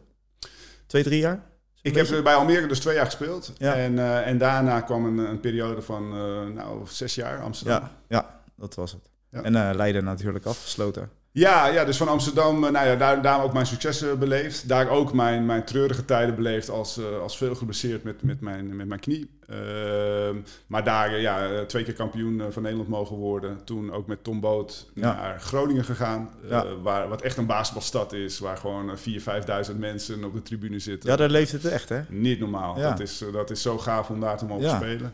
Twee, 0.88 1.04
drie 1.04 1.20
jaar? 1.20 1.44
Ik 1.82 1.96
heb 1.96 2.24
bij 2.24 2.36
Almere 2.36 2.68
dus 2.68 2.80
twee 2.80 2.96
jaar 2.96 3.06
gespeeld. 3.06 3.54
Ja. 3.58 3.76
En, 3.76 4.24
en 4.26 4.38
daarna 4.38 4.82
kwam 4.82 5.06
een, 5.06 5.18
een 5.30 5.40
periode 5.40 5.82
van 5.82 6.10
nou, 6.54 6.82
zes 6.88 7.16
jaar 7.16 7.42
Amsterdam. 7.42 7.82
Ja, 7.82 7.92
ja, 8.08 8.42
dat 8.56 8.76
was 8.76 8.92
het. 8.92 9.10
En 9.46 9.76
Leiden 9.76 10.04
natuurlijk 10.04 10.46
afgesloten. 10.46 11.10
Ja, 11.38 11.68
ja, 11.68 11.86
dus 11.86 11.98
van 11.98 12.08
Amsterdam, 12.08 12.64
eh, 12.64 12.72
nou 12.72 12.88
ja, 12.88 12.96
daar, 12.96 13.22
daar 13.22 13.44
ook 13.44 13.54
mijn 13.54 13.66
successen 13.66 14.20
beleefd. 14.20 14.68
Daar 14.68 14.90
ook 14.90 15.14
mijn, 15.14 15.46
mijn 15.46 15.64
treurige 15.64 16.06
tijden 16.06 16.36
beleefd 16.36 16.70
als, 16.70 16.98
eh, 16.98 17.20
als 17.22 17.38
veel 17.38 17.56
geblesseerd 17.56 18.04
met, 18.04 18.24
met, 18.24 18.42
mijn, 18.42 18.76
met 18.76 18.88
mijn 18.88 19.00
knie. 19.00 19.30
Ehm, 19.48 20.36
maar 20.68 20.84
daar 20.84 21.14
eh, 21.14 21.22
ja, 21.22 21.48
eh, 21.50 21.60
twee 21.62 21.84
keer 21.84 21.94
kampioen 21.94 22.42
eh, 22.42 22.46
van 22.50 22.62
Nederland 22.62 22.90
mogen 22.90 23.16
worden. 23.16 23.64
Toen 23.64 23.92
ook 23.92 24.08
met 24.08 24.24
Tom 24.24 24.40
Boot 24.40 24.90
Ja. 24.94 25.16
naar 25.16 25.40
Groningen 25.40 25.84
gegaan. 25.86 26.30
eh, 26.50 26.62
waar, 26.84 27.08
wat 27.08 27.22
echt 27.22 27.38
een 27.38 27.46
basketbalstad 27.46 28.14
is. 28.14 28.40
Waar 28.40 28.58
gewoon 28.58 28.90
eh, 28.90 28.96
4.000, 28.98 29.70
5.000 29.72 29.76
mensen 29.80 30.24
op 30.24 30.34
de 30.34 30.42
tribune 30.42 30.80
zitten. 30.80 31.10
Ja, 31.10 31.16
daar 31.16 31.30
leeft 31.30 31.52
het 31.52 31.66
echt, 31.66 31.90
hè? 31.90 32.02
Niet 32.10 32.40
normaal. 32.40 32.80
Ja. 32.80 32.90
Dat, 32.90 33.00
is, 33.00 33.22
eh, 33.22 33.34
dat 33.34 33.50
is 33.50 33.62
zo 33.62 33.78
gaaf 33.78 34.10
om 34.10 34.20
daar 34.20 34.38
te 34.38 34.46
mogen 34.46 34.64
Ja. 34.66 34.76
spelen. 34.76 35.14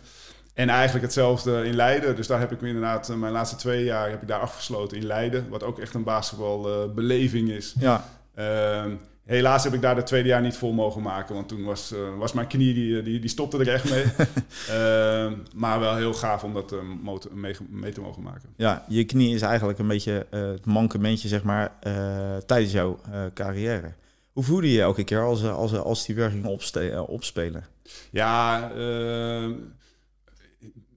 En 0.53 0.69
eigenlijk 0.69 1.03
hetzelfde 1.05 1.63
in 1.65 1.73
Leiden. 1.75 2.15
Dus 2.15 2.27
daar 2.27 2.39
heb 2.39 2.51
ik 2.51 2.61
me 2.61 2.67
inderdaad, 2.67 3.09
eh, 3.09 3.15
mijn 3.15 3.31
laatste 3.33 3.55
twee 3.55 3.83
jaar 3.83 4.09
heb 4.09 4.21
ik 4.21 4.27
daar 4.27 4.39
afgesloten 4.39 4.97
in 4.97 5.05
Leiden. 5.05 5.49
Wat 5.49 5.63
ook 5.63 5.79
echt 5.79 5.93
een 5.93 6.03
basketbalbeleving 6.03 7.49
is. 7.49 7.75
Ja, 7.79 8.05
Ehm, 8.35 8.91
helaas 9.25 9.63
heb 9.63 9.73
ik 9.73 9.81
daar 9.81 9.95
het 9.95 10.05
tweede 10.05 10.27
jaar 10.27 10.41
niet 10.41 10.57
vol 10.57 10.73
mogen 10.73 11.01
maken. 11.01 11.35
Want 11.35 11.47
toen 11.47 11.63
was, 11.63 11.91
eh, 11.93 11.99
was 12.17 12.33
mijn 12.33 12.47
knie, 12.47 12.73
die, 12.73 13.01
die, 13.01 13.19
die 13.19 13.29
stopte 13.29 13.57
er 13.57 13.67
echt 13.69 13.89
mee. 13.89 14.03
Ehm, 14.77 15.33
maar 15.55 15.79
wel 15.79 15.95
heel 15.95 16.13
gaaf 16.13 16.43
om 16.43 16.53
dat 16.53 16.71
eh, 16.71 16.79
mo- 17.01 17.19
mee, 17.31 17.55
mee 17.69 17.91
te 17.91 18.01
mogen 18.01 18.21
maken. 18.23 18.49
ja, 18.55 18.85
je 18.87 19.03
knie 19.03 19.35
is 19.35 19.41
eigenlijk 19.41 19.79
een 19.79 19.87
beetje 19.87 20.25
eh, 20.29 20.41
het 20.41 20.65
mankementje, 20.65 21.27
zeg 21.27 21.43
maar, 21.43 21.71
eh, 21.79 22.37
tijdens 22.45 22.71
jouw 22.71 22.99
eh, 23.11 23.21
carrière. 23.33 23.93
Hoe 24.31 24.43
voelde 24.43 24.67
je 24.67 24.73
je 24.73 24.81
elke 24.81 25.03
keer 25.03 25.21
als, 25.23 25.43
eh, 25.43 25.55
als, 25.55 25.75
als 25.77 26.05
die 26.05 26.15
weer 26.15 26.29
ging 26.29 26.45
opste- 26.45 26.89
eh, 26.89 27.09
opspelen? 27.09 27.65
Ja, 28.11 28.71
ehm, 28.75 29.51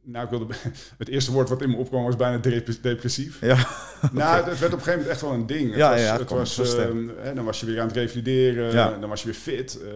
nou, 0.05 0.25
ik 0.25 0.31
wilde, 0.31 0.55
het 0.99 1.09
eerste 1.09 1.33
woord 1.33 1.49
wat 1.49 1.63
in 1.63 1.71
me 1.71 1.77
opkwam 1.77 2.05
was 2.05 2.17
bijna 2.17 2.39
dep- 2.39 2.83
depressief. 2.83 3.41
Ja, 3.41 3.57
Nou, 4.13 4.37
het, 4.37 4.47
het 4.47 4.59
werd 4.59 4.73
op 4.73 4.79
een 4.79 4.85
gegeven 4.85 4.91
moment 4.93 5.09
echt 5.09 5.21
wel 5.21 5.33
een 5.33 5.47
ding. 5.47 5.69
Het 5.69 5.77
Ja, 5.79 5.91
was, 5.91 6.01
ja, 6.01 6.19
het 6.19 6.31
was, 6.31 6.77
ehm, 6.77 7.09
hè, 7.19 7.35
dan 7.35 7.45
was 7.45 7.61
je 7.61 7.67
weer 7.67 7.81
aan 7.81 7.87
het 7.87 7.97
revalideren, 7.97 8.73
Ja. 8.73 8.97
dan 8.99 9.09
was 9.09 9.21
je 9.23 9.27
weer 9.27 9.35
fit. 9.37 9.81
Eh, 9.83 9.91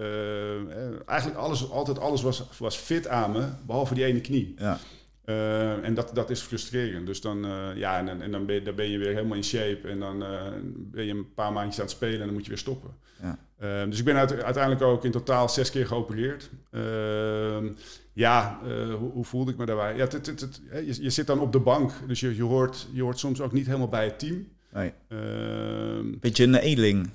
eh, 0.55 0.93
eigenlijk 1.07 1.39
alles, 1.41 1.71
altijd 1.71 1.99
alles 1.99 2.23
was, 2.23 2.43
was 2.59 2.77
fit 2.77 3.09
aan 3.09 3.33
me, 3.33 3.45
behalve 3.67 3.95
die 3.95 4.05
ene 4.05 4.21
knie. 4.21 4.55
ja, 4.59 4.79
Eh, 5.25 5.85
en 5.85 5.95
dat, 5.95 6.11
dat 6.15 6.31
is 6.31 6.41
frustrerend. 6.41 7.07
Dus 7.07 7.21
dan, 7.21 7.45
eh, 7.45 7.51
ja, 7.75 7.99
en, 7.99 8.07
dan- 8.07 8.23
en 8.23 8.31
dan, 8.31 8.47
ben 8.47 8.55
je, 8.55 8.63
dan 8.63 8.75
ben 8.75 8.91
je 8.91 8.99
weer 8.99 9.15
helemaal 9.15 9.37
in 9.37 9.45
shape. 9.45 9.89
En 9.89 9.99
dan 9.99 10.23
eh, 10.23 10.43
ben 10.77 11.05
je 11.05 11.13
een 11.13 11.35
paar 11.35 11.53
maandjes 11.53 11.77
aan 11.79 11.85
het 11.87 11.95
spelen 11.95 12.19
en 12.21 12.25
dan 12.25 12.33
moet 12.35 12.43
je 12.45 12.49
weer 12.49 12.59
stoppen. 12.59 12.91
Ja. 13.23 13.39
Dus 13.87 13.99
ik 13.99 14.05
ben 14.05 14.17
uit- 14.17 14.43
uiteindelijk 14.43 14.83
ook 14.85 15.05
in 15.05 15.11
totaal 15.11 15.49
zes 15.49 15.71
keer 15.71 15.87
geopereerd. 15.87 16.51
Eh, 18.19 18.25
ja, 18.25 18.59
eh, 18.65 18.95
hoe, 18.95 19.11
hoe 19.13 19.25
voelde 19.25 19.51
ik 19.51 19.57
me 19.59 19.67
daarbij? 19.67 19.97
Ja, 19.97 20.01
het, 20.03 20.13
het, 20.13 20.27
het, 20.27 20.41
het- 20.41 20.61
hè, 20.69 20.79
je, 20.79 21.03
je 21.03 21.11
zit 21.11 21.27
dan 21.27 21.41
op 21.41 21.53
de 21.53 21.59
bank, 21.61 21.93
dus 22.07 22.21
je, 22.21 22.37
je, 22.37 22.43
hoort, 22.43 22.89
je 22.93 23.03
hoort 23.03 23.19
soms 23.19 23.41
ook 23.41 23.53
niet 23.53 23.67
helemaal 23.67 23.89
bij 23.89 24.05
het 24.05 24.19
team. 24.19 24.49
nee. 24.73 24.93
Ehm, 25.09 26.19
Beetje 26.21 26.45
een 26.45 26.55
eenling. 26.55 27.11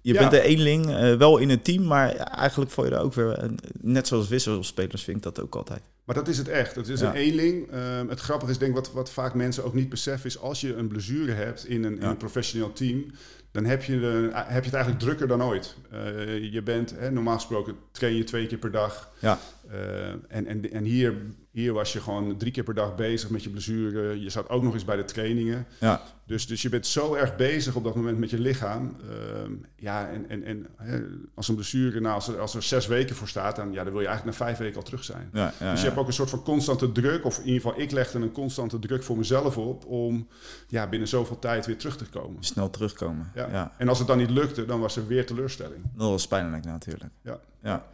Je 0.00 0.12
Ja. 0.12 0.18
bent 0.20 0.32
een 0.32 0.40
eenling, 0.40 0.90
eh, 0.90 1.14
wel 1.16 1.38
in 1.38 1.50
een 1.50 1.62
team, 1.62 1.84
maar 1.84 2.14
eigenlijk 2.16 2.70
val 2.70 2.84
je 2.84 2.90
er 2.90 3.00
ook 3.00 3.14
weer... 3.14 3.42
een- 3.42 3.58
net 3.80 4.06
zoals 4.06 4.28
wisselspelers 4.28 5.02
vind 5.04 5.16
ik 5.16 5.22
dat 5.22 5.40
ook 5.40 5.54
altijd. 5.54 5.80
Maar 6.04 6.14
dat 6.14 6.28
is 6.28 6.38
het 6.38 6.48
echt. 6.48 6.74
Het 6.74 6.88
is 6.88 7.00
Ja. 7.00 7.08
een 7.08 7.14
eenling. 7.14 7.70
Ehm, 7.70 8.08
het 8.08 8.20
grappige 8.20 8.50
is, 8.50 8.58
denk 8.58 8.70
ik, 8.70 8.76
wat, 8.76 8.92
wat 8.92 9.10
vaak 9.10 9.34
mensen 9.34 9.64
ook 9.64 9.74
niet 9.74 9.88
beseffen, 9.88 10.26
is 10.28 10.38
als 10.38 10.60
je 10.60 10.74
een 10.74 10.88
blessure 10.88 11.32
hebt 11.32 11.66
in 11.66 11.84
een, 11.84 11.96
in 12.00 12.02
een 12.02 12.16
professioneel 12.16 12.72
team, 12.72 13.04
dan 13.50 13.64
heb 13.64 13.82
je, 13.82 14.00
de, 14.00 14.30
heb 14.32 14.58
je 14.64 14.64
het 14.70 14.74
eigenlijk 14.74 14.98
drukker 15.04 15.28
dan 15.28 15.42
ooit. 15.42 15.76
Eh, 15.90 16.52
je 16.52 16.62
bent, 16.62 16.94
hè, 16.98 17.10
normaal 17.10 17.34
gesproken 17.34 17.74
train 17.92 18.16
je 18.16 18.24
twee 18.24 18.46
keer 18.46 18.58
per 18.58 18.70
dag. 18.70 19.10
Ja. 19.18 19.38
Eh, 19.72 20.08
en 20.08 20.46
en, 20.46 20.72
en 20.72 20.84
hier, 20.84 21.14
hier 21.50 21.72
was 21.72 21.92
je 21.92 22.00
gewoon 22.00 22.36
drie 22.36 22.52
keer 22.52 22.62
per 22.62 22.74
dag 22.74 22.94
bezig 22.94 23.30
met 23.30 23.42
je 23.42 23.50
blessure. 23.50 24.20
Je 24.20 24.30
zat 24.30 24.48
ook 24.48 24.62
nog 24.62 24.74
eens 24.74 24.84
bij 24.84 24.96
de 24.96 25.04
trainingen. 25.04 25.66
Ja, 25.80 26.02
Dus, 26.26 26.46
dus 26.46 26.62
je 26.62 26.68
bent 26.68 26.86
zo 26.86 27.14
erg 27.14 27.36
bezig 27.36 27.74
op 27.74 27.84
dat 27.84 27.94
moment 27.94 28.18
met 28.18 28.30
je 28.30 28.38
lichaam. 28.38 28.96
Ehm, 29.10 29.52
ja, 29.76 30.08
en, 30.08 30.28
en, 30.28 30.44
en 30.44 30.66
hè, 30.76 31.00
als 31.34 31.48
een 31.48 31.54
blessure, 31.54 32.00
nou, 32.00 32.14
als, 32.14 32.28
er, 32.28 32.40
als 32.40 32.54
er 32.54 32.62
zes 32.62 32.86
weken 32.86 33.16
voor 33.16 33.28
staat, 33.28 33.56
dan, 33.56 33.72
ja, 33.72 33.84
dan 33.84 33.92
wil 33.92 34.00
je 34.00 34.06
eigenlijk 34.06 34.38
na 34.38 34.44
vijf 34.44 34.58
weken 34.58 34.76
al 34.76 34.82
terug 34.82 35.04
zijn. 35.04 35.28
ja, 35.32 35.52
ja, 35.60 35.70
Dus 35.70 35.80
je 35.80 35.86
hebt 35.86 35.98
ook 35.98 36.06
een 36.06 36.12
soort 36.12 36.30
van 36.30 36.42
constante 36.42 36.92
druk, 36.92 37.24
of 37.24 37.38
in 37.38 37.46
ieder 37.46 37.60
geval 37.60 37.80
ik 37.80 37.90
legde 37.90 38.18
een 38.18 38.32
constante 38.32 38.78
druk 38.78 39.02
voor 39.02 39.16
mezelf 39.16 39.58
op 39.58 39.86
om 39.86 40.28
ja, 40.68 40.86
binnen 40.86 41.08
zoveel 41.08 41.38
tijd 41.38 41.66
weer 41.66 41.78
terug 41.78 41.96
te 41.96 42.04
komen. 42.04 42.44
snel 42.44 42.70
terugkomen. 42.70 43.30
Ja. 43.34 43.48
ja. 43.50 43.72
En 43.78 43.88
als 43.88 43.98
het 43.98 44.06
dan 44.06 44.18
niet 44.18 44.30
lukte, 44.30 44.64
dan 44.64 44.80
was 44.80 44.96
er 44.96 45.06
weer 45.06 45.26
teleurstelling. 45.26 45.82
Dat 45.94 46.10
was 46.10 46.26
pijnlijk 46.26 46.64
natuurlijk. 46.64 47.10
Ja. 47.22 47.40
ja. 47.62 47.86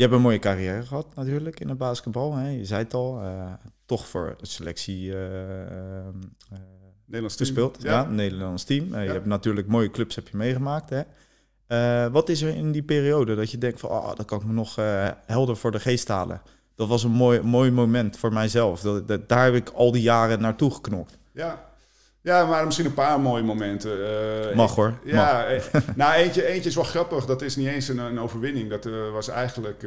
Je 0.00 0.06
hebt 0.06 0.18
een 0.18 0.24
mooie 0.24 0.38
carrière 0.38 0.82
gehad 0.82 1.06
natuurlijk 1.14 1.60
in 1.60 1.68
het 1.68 1.78
basketbal. 1.78 2.34
Hè? 2.34 2.48
Je 2.48 2.64
zei 2.64 2.82
het 2.82 2.94
al, 2.94 3.20
eh, 3.22 3.52
toch 3.86 4.06
voor 4.08 4.34
de 4.38 4.46
selectie 4.46 5.12
eh, 5.12 6.06
eh, 6.06 6.14
Nederlands 7.04 7.36
team. 7.36 7.48
gespeeld. 7.48 7.82
Ja, 7.82 8.04
Nederlands 8.04 8.64
team. 8.64 8.94
Eh, 8.94 9.04
Je 9.04 9.10
hebt 9.10 9.26
natuurlijk 9.26 9.66
mooie 9.66 9.90
clubs 9.90 10.14
heb 10.14 10.28
je 10.28 10.36
meegemaakt. 10.36 10.90
Hè? 10.90 11.02
Eh, 11.66 12.12
wat 12.12 12.28
is 12.28 12.42
er 12.42 12.54
in 12.56 12.72
die 12.72 12.82
periode 12.82 13.34
dat 13.34 13.50
je 13.50 13.58
denkt 13.58 13.80
van, 13.80 13.90
ah, 13.90 14.16
dat 14.16 14.26
kan 14.26 14.40
ik 14.40 14.46
me 14.46 14.52
nog 14.52 14.78
eh, 14.78 15.08
helder 15.26 15.56
voor 15.56 15.70
de 15.70 15.80
geest 15.80 16.08
halen? 16.08 16.42
Dat 16.74 16.88
was 16.88 17.04
een 17.04 17.10
mooi, 17.10 17.40
mooi 17.40 17.70
moment 17.70 18.16
voor 18.16 18.32
mijzelf. 18.32 18.80
Dat, 18.80 19.08
dat, 19.08 19.28
daar 19.28 19.44
heb 19.44 19.54
ik 19.54 19.68
al 19.68 19.92
die 19.92 20.02
jaren 20.02 20.40
naartoe 20.40 20.70
geknokt. 20.70 21.18
Ja. 21.32 21.69
Ja, 22.22 22.46
maar 22.46 22.64
misschien 22.64 22.86
een 22.86 22.94
paar 22.94 23.20
mooie 23.20 23.42
momenten. 23.42 24.06
Eh, 24.50 24.56
Mag 24.56 24.74
hoor. 24.74 24.94
Ja, 25.04 25.44
eh, 25.46 25.62
nou 25.96 26.12
eentje, 26.12 26.46
eentje 26.46 26.68
is 26.68 26.74
wel 26.74 26.84
grappig. 26.84 27.24
Dat 27.26 27.42
is 27.42 27.56
niet 27.56 27.66
eens 27.66 27.88
een, 27.88 27.98
een 27.98 28.20
overwinning. 28.20 28.70
Dat 28.70 28.86
eh, 28.86 28.92
was 29.12 29.28
eigenlijk 29.28 29.84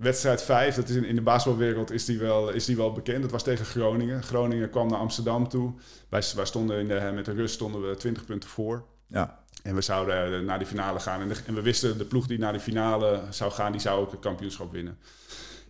wedstrijd 0.00 0.42
5. 0.42 0.74
Dat 0.74 0.88
is 0.88 0.96
in, 0.96 1.04
in 1.04 1.14
de 1.14 1.20
basketbalwereld 1.22 1.90
is 1.90 2.04
die, 2.04 2.18
wel, 2.18 2.48
is 2.50 2.64
die 2.64 2.76
wel 2.76 2.92
bekend. 2.92 3.22
Dat 3.22 3.30
was 3.30 3.42
tegen 3.42 3.64
Groningen. 3.64 4.22
Groningen 4.22 4.70
kwam 4.70 4.88
naar 4.88 4.98
Amsterdam 4.98 5.48
toe. 5.48 5.72
Wij, 6.08 6.22
wij 6.36 6.44
stonden 6.44 6.78
in 6.78 6.88
de, 6.88 7.10
met 7.14 7.24
de 7.24 7.32
rust 7.32 7.54
stonden 7.54 7.88
we 7.88 7.96
20 7.96 8.24
punten 8.24 8.48
voor. 8.50 8.84
Ja, 9.06 9.38
En 9.62 9.74
we 9.74 9.80
zouden 9.80 10.44
naar 10.44 10.58
die 10.58 10.66
finale 10.66 11.00
gaan. 11.00 11.20
En, 11.20 11.28
de- 11.28 11.36
en 11.46 11.54
we 11.54 11.62
wisten, 11.62 11.98
de 11.98 12.04
ploeg 12.04 12.26
die 12.26 12.38
naar 12.38 12.52
die 12.52 12.60
finale 12.60 13.20
zou 13.30 13.50
gaan, 13.52 13.72
die 13.72 13.80
zou 13.80 14.00
ook 14.00 14.10
het 14.10 14.20
kampioenschap 14.20 14.72
winnen. 14.72 14.98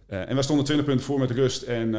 En 0.07 0.37
we 0.37 0.43
stonden 0.43 0.65
20 0.65 0.87
punten 0.87 1.07
voor 1.07 1.19
met 1.19 1.31
rust 1.31 1.63
en, 1.63 1.95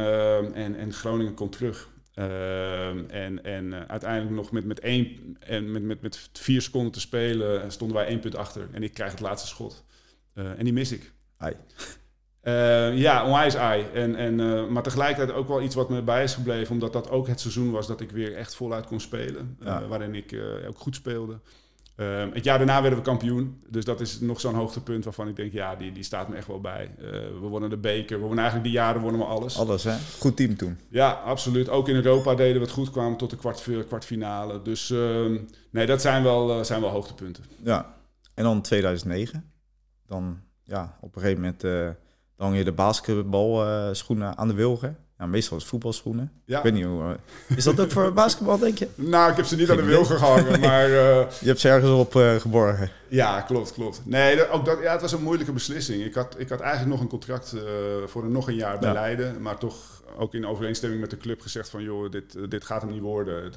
en, 0.53 0.75
en 0.75 0.93
Groningen 0.93 1.33
komt 1.33 1.51
terug. 1.51 1.87
Eh, 2.19 2.87
en 3.25 3.43
en 3.43 3.73
eh, 3.73 3.81
uiteindelijk 3.87 4.35
nog 4.35 4.51
met, 4.51 4.65
met, 4.65 4.79
één, 4.79 5.37
en 5.39 5.71
met, 5.71 5.83
met, 5.83 6.01
met 6.01 6.29
vier 6.33 6.61
seconden 6.61 6.91
te 6.91 6.99
spelen 6.99 7.71
stonden 7.71 7.97
wij 7.97 8.05
één 8.05 8.19
punt 8.19 8.35
achter. 8.35 8.67
En 8.71 8.83
ik 8.83 8.93
krijg 8.93 9.11
het 9.11 9.19
laatste 9.19 9.47
schot. 9.47 9.83
Eh, 10.33 10.45
en 10.57 10.63
die 10.63 10.73
mis 10.73 10.91
ik. 10.91 11.11
ai. 11.37 11.55
Eh, 12.41 12.97
ja, 12.97 13.25
onwijs 13.25 13.55
ai. 13.55 13.85
En, 13.93 14.15
en, 14.15 14.39
eh, 14.39 14.67
maar 14.67 14.83
tegelijkertijd 14.83 15.37
ook 15.37 15.47
wel 15.47 15.61
iets 15.61 15.75
wat 15.75 15.89
me 15.89 16.01
bij 16.01 16.23
is 16.23 16.33
gebleven. 16.33 16.73
Omdat 16.73 16.93
dat 16.93 17.09
ook 17.09 17.27
het 17.27 17.39
seizoen 17.39 17.71
was 17.71 17.87
dat 17.87 18.01
ik 18.01 18.11
weer 18.11 18.35
echt 18.35 18.55
voluit 18.55 18.85
kon 18.85 18.99
spelen. 18.99 19.57
eh, 19.63 19.87
waarin 19.87 20.15
ik 20.15 20.31
eh, 20.31 20.67
ook 20.67 20.77
goed 20.77 20.95
speelde. 20.95 21.39
Eh, 21.99 22.25
het 22.33 22.43
jaar 22.43 22.57
daarna 22.57 22.81
werden 22.81 22.99
we 22.99 23.05
kampioen. 23.05 23.61
Dus 23.67 23.85
dat 23.85 24.01
is 24.01 24.19
nog 24.19 24.39
zo'n 24.39 24.53
hoogtepunt 24.53 25.03
waarvan 25.03 25.27
ik 25.27 25.35
denk... 25.35 25.53
ja, 25.53 25.75
die, 25.75 25.91
die 25.91 26.03
staat 26.03 26.29
me 26.29 26.35
echt 26.35 26.47
wel 26.47 26.61
bij. 26.61 26.91
Eh, 26.97 27.05
we 27.11 27.47
wonnen 27.49 27.69
de 27.69 27.77
beker. 27.77 28.15
We 28.15 28.21
wonnen 28.25 28.39
eigenlijk 28.39 28.69
die 28.69 28.77
jaren 28.77 29.01
wonnen 29.01 29.21
we 29.21 29.27
alles. 29.27 29.57
Alles 29.57 29.83
hè? 29.83 29.95
Goed 30.19 30.37
team 30.37 30.55
toen. 30.55 30.77
Ja, 30.89 31.11
absoluut. 31.11 31.69
Ook 31.69 31.87
in 31.87 31.95
Europa 31.95 32.35
deden 32.35 32.55
we 32.55 32.61
het 32.61 32.71
goed. 32.71 32.91
Kwamen 32.91 33.17
tot 33.17 33.29
de 33.29 33.35
kwart, 33.35 33.67
kwartfinale. 33.87 34.61
Dus 34.61 34.91
ehm, 34.91 35.37
nee, 35.69 35.85
dat 35.85 36.01
zijn 36.01 36.23
wel, 36.23 36.57
eh, 36.57 36.63
zijn 36.63 36.81
wel 36.81 36.89
hoogtepunten. 36.89 37.43
Ja. 37.63 37.95
En 38.33 38.43
dan 38.43 38.61
2009. 38.61 39.51
Dan, 40.05 40.39
ja, 40.63 40.97
op 41.01 41.15
een 41.15 41.21
gegeven 41.21 41.41
moment 41.41 41.63
eh, 41.63 41.71
dan 42.35 42.47
hang 42.47 42.57
je 42.57 42.63
de 42.63 42.71
basketbalschoenen 42.71 43.95
schoenen 43.95 44.37
aan 44.37 44.47
de 44.47 44.53
wilgen. 44.53 44.97
Ja, 45.19 45.25
meestal 45.25 45.57
is 45.57 45.63
voetbalschoenen. 45.65 46.31
Ja. 46.45 46.57
Ik 46.57 46.63
weet 46.63 46.73
niet 46.73 46.85
hoe... 46.85 47.03
eh, 47.47 47.57
is 47.57 47.63
dat 47.63 47.79
ook 47.79 47.91
voor 47.91 48.13
basketbal, 48.13 48.57
denk 48.57 48.77
je? 48.77 48.87
Nou, 48.95 49.29
ik 49.31 49.35
heb 49.37 49.45
ze 49.45 49.55
niet 49.55 49.69
aan 49.69 49.75
de 49.77 49.83
wilgen 49.83 50.17
gehangen, 50.17 50.59
maar... 50.69 50.83
eh, 50.85 51.25
Je 51.39 51.47
hebt 51.47 51.59
ze 51.59 51.69
ergens 51.69 51.91
op 51.91 52.15
eh, 52.15 52.35
geborgen. 52.35 52.89
Ja, 53.07 53.41
klopt, 53.41 53.73
klopt. 53.73 54.01
Nee, 54.05 54.35
dat, 54.35 54.49
ook 54.49 54.65
dat, 54.65 54.79
ja, 54.81 54.91
het 54.91 55.01
was 55.01 55.11
een 55.11 55.23
moeilijke 55.23 55.51
beslissing. 55.51 56.03
Ik 56.03 56.13
had, 56.13 56.35
ik 56.37 56.49
had 56.49 56.59
eigenlijk 56.59 56.91
nog 56.91 57.01
een 57.01 57.07
contract 57.09 57.55
voor 58.05 58.23
een, 58.23 58.31
nog 58.31 58.47
een 58.47 58.55
jaar 58.55 58.79
bij 58.79 58.87
Ja. 58.87 58.93
Leiden. 58.93 59.41
Maar 59.41 59.57
toch 59.57 60.01
ook 60.17 60.33
in 60.33 60.45
overeenstemming 60.47 61.01
met 61.01 61.09
de 61.09 61.17
club 61.17 61.41
gezegd 61.41 61.69
van... 61.69 61.83
joh, 61.83 62.11
dit, 62.11 62.35
dit 62.49 62.65
gaat 62.65 62.81
hem 62.81 62.91
niet 62.91 63.01
worden. 63.01 63.43
Het, 63.43 63.55